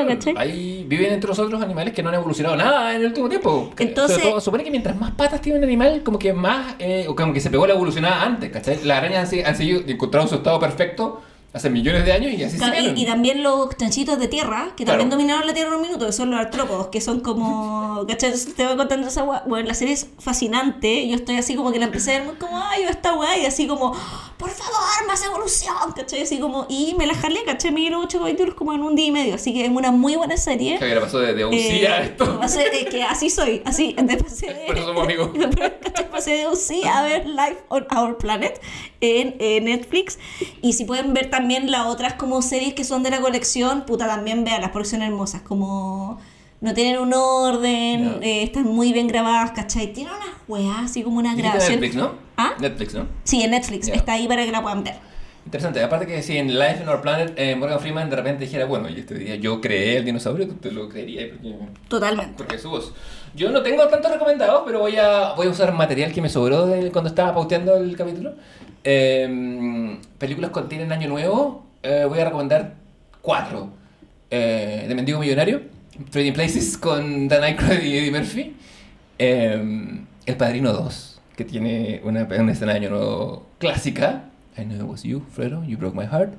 [0.05, 0.47] lagartija, ¿cachai?
[0.47, 3.71] Ahí viven entre nosotros animales que no han evolucionado nada en el último tiempo.
[3.79, 7.05] Entonces- sobre todo, supone que mientras más patas tiene un animal, como que más, eh,
[7.09, 8.83] o como que se pegó la evolucionada antes, ¿cachai?
[8.83, 11.21] Las arañas han, han seguido encontrado su estado perfecto
[11.53, 14.73] hace millones de años y así Claro, se y, y también los chanchitos de tierra,
[14.75, 14.99] que Claro.
[14.99, 18.05] también dominaron la tierra en un minuto, que son los artrópodos, que son como.
[18.07, 18.33] ¿Cachai?
[18.55, 19.43] Te voy contando esa weá.
[19.47, 21.07] Bueno, la serie es fascinante.
[21.07, 23.45] Yo estoy así como que la empecé a ver muy como, ay, esta weá, y
[23.45, 23.91] así como,
[24.37, 24.73] por favor,
[25.07, 26.23] más evolución, ¿cachai?
[26.23, 27.71] Así como, y me la jalé, ¿cachai?
[27.71, 30.15] Me dieron ocho capítulos como en un día y medio, así que es una muy
[30.15, 30.79] buena serie.
[30.79, 32.39] Que pasó de, de a Eh, esto.
[32.39, 35.29] pasé- que así soy, así, de- pasé de, Por eso somos amigos.
[36.27, 38.61] UCI a ver Life on Our Planet
[39.01, 40.19] en, Netflix.
[40.61, 44.07] Y si pueden ver también las otras como series que son de la colección, puta,
[44.07, 46.19] también veanlas porque son hermosas, como
[46.61, 48.21] no tienen un orden, No.
[48.21, 49.91] eh, están muy bien grabadas, ¿cachai?
[49.91, 51.79] Tienen unas weas, así como una grabación.
[51.79, 52.13] Netflix, ¿no?
[52.37, 52.53] ¿Ah?
[52.59, 53.07] Netflix, ¿no?
[53.25, 54.95] Sí, en Netflix, está ahí para que la puedan ver.
[55.45, 55.83] Interesante.
[55.83, 58.89] Aparte que si en Life in Our Planet eh, Morgan Freeman de repente dijera, bueno,
[58.89, 61.55] y este día yo creé el dinosaurio, tú te lo creerías porque,
[61.89, 62.33] Totalmente.
[62.37, 62.93] porque es su voz.
[63.35, 66.65] Yo no tengo tantos recomendados, pero voy a, voy a usar material que me sobró
[66.67, 68.33] de cuando estaba pauteando el capítulo.
[68.83, 71.65] Eh, películas tienen año nuevo.
[71.83, 72.75] eh, voy a recomendar
[73.21, 73.69] cuatro.
[74.29, 75.61] Eh, de Mendigo Millonario,
[76.09, 78.55] Trading Places con Dan Aykroyd y Eddie Murphy.
[79.19, 84.23] Eh, el Padrino 2, que tiene una, una escena de año nuevo clásica.
[84.57, 86.33] I know it was you, Fredo, you broke my heart.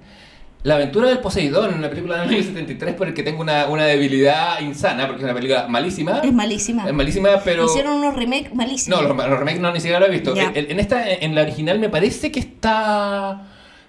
[0.63, 3.85] La aventura del Poseidón, una película del año 73 por el que tengo una, una
[3.85, 6.21] debilidad insana, porque es una película malísima.
[6.21, 6.87] Es malísima.
[6.87, 7.67] Es malísima, pero...
[7.67, 9.03] Hicieron unos remakes malísimos.
[9.03, 10.35] No, los, los remakes no, ni siquiera lo he visto.
[10.35, 13.43] En, en esta, en la original me parece que está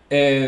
[0.10, 0.46] Eh,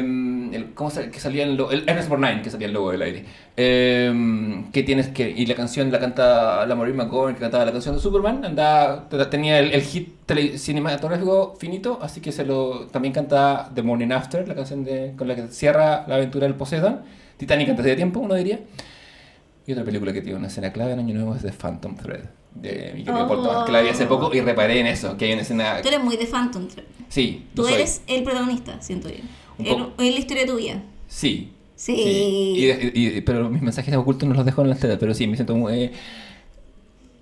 [0.53, 3.25] el, ¿Cómo se, que salía el, el Ernest Borgnine, que salía el logo del aire.
[3.55, 5.29] Eh, que tienes que.
[5.29, 8.45] Y la canción la canta la Maureen McGovern, que cantaba la canción de Superman.
[8.45, 12.87] Andaba, tenía el, el hit tele- cinematográfico finito, así que se lo.
[12.87, 16.55] También canta The Morning After, la canción de, con la que cierra la aventura del
[16.55, 17.01] Poseidon.
[17.37, 18.59] Titanic antes de tiempo, uno diría.
[19.65, 22.21] Y otra película que tiene una escena clave en Año Nuevo es The Phantom Thread.
[22.55, 23.65] De mi querido Oh.
[23.65, 25.81] Que la vi hace poco y reparé en eso, que hay una escena.
[25.81, 26.67] Tú eres muy de Phantom.
[27.09, 27.73] Sí, Tú soy.
[27.73, 29.15] eres el protagonista, siento yo.
[29.59, 30.81] En, en la historia de tu vida.
[31.07, 31.51] Sí.
[31.75, 31.93] Sí.
[31.93, 35.35] Y- y- pero mis mensajes ocultos no los dejo en las tetas, pero sí, me
[35.35, 35.73] siento muy...
[35.73, 35.91] eh,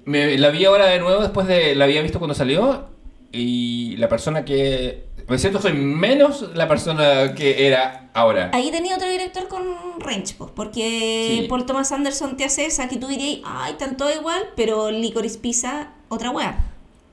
[0.06, 1.76] me, la vi ahora de nuevo después de...
[1.76, 2.86] La había visto cuando salió
[3.32, 5.06] y la persona que...
[5.28, 8.52] Me siento soy menos la persona que era ahora.
[8.54, 9.64] Ahí tenía otro director con
[10.00, 11.48] range, pues, porque Sí.
[11.50, 15.40] Paul Thomas Anderson te hace esa que tú dirías, ay, están todo igual, pero Licorice
[15.40, 16.64] Pizza, otra wea.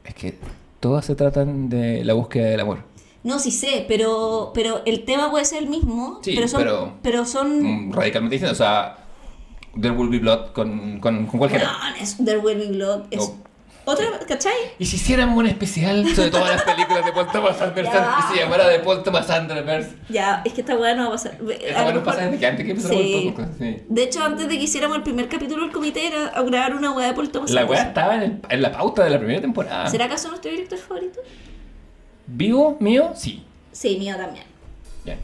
[0.05, 0.35] Es que
[0.81, 2.81] todas se tratan de la búsqueda del amor.
[3.24, 6.93] No, sí sé, pero, pero el tema puede ser el mismo, Sí, pero son, pero-
[7.03, 8.53] pero son Mm, Radicalmente distinto.
[8.53, 8.99] O sea,
[9.81, 11.70] There Will Be Blood con, con, con cualquiera.
[11.85, 13.05] Weones, There Will Be Blood.
[13.11, 13.36] Es No.
[13.85, 14.53] otra, ¿cachai?
[14.78, 18.40] ¿Y si hiciéramos un especial sobre todas las películas de Paul Thomas Anderson y se
[18.43, 19.86] llamara de Paul Thomas Anderson?
[20.09, 21.39] Ya, es que esta weá no va a pasar.
[21.65, 23.32] Esta weá no pasa desde que antes que empezáramos Sí.
[23.35, 23.77] podcast, sí.
[23.89, 26.90] De hecho, antes de que hiciéramos el primer capítulo del comité, era a grabar una
[26.93, 27.89] weá de Paul Thomas La weá Anderson.
[27.89, 29.86] estaba en, el- en la pauta de la primera temporada.
[29.89, 31.20] ¿Será acaso nuestro director favorito?
[32.27, 32.77] ¿Vivo?
[32.81, 33.12] ¿Mío?
[33.15, 33.44] Sí.
[33.73, 34.44] Sí, mío también.
[35.05, 35.16] Ya.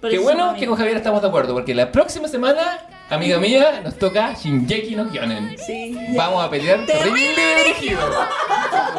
[0.00, 3.38] Por Qué eso bueno que con Javier estamos de acuerdo, porque la próxima semana, amiga
[3.38, 5.56] mía, nos toca Shinjeki no Kyonen.
[5.58, 5.96] Sí.
[6.16, 8.00] Vamos a pelear terrible dirigido.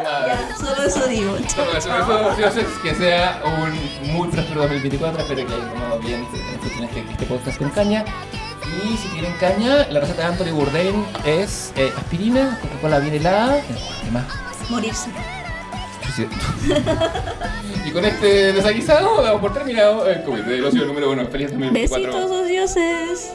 [0.02, 1.36] Ya, solo eso digo.
[1.54, 5.22] Solo eso, eso, dioses, que sea un muy próspero 2024.
[5.22, 8.04] Espero que hayan tomado bien este, este, este podcast con caña.
[8.82, 13.60] Y si tienen caña, la receta de Anthony Bourdain es eh, aspirina, Coca-Cola bien helada,
[14.06, 14.24] y más.
[14.70, 15.10] Morirse
[16.14, 16.36] suficiente.
[17.86, 21.26] y con este desaguisado damos por terminado el COVID del ocio número 1.
[21.26, 22.12] Feliz 2024.
[22.12, 23.32] Besitos, odioses.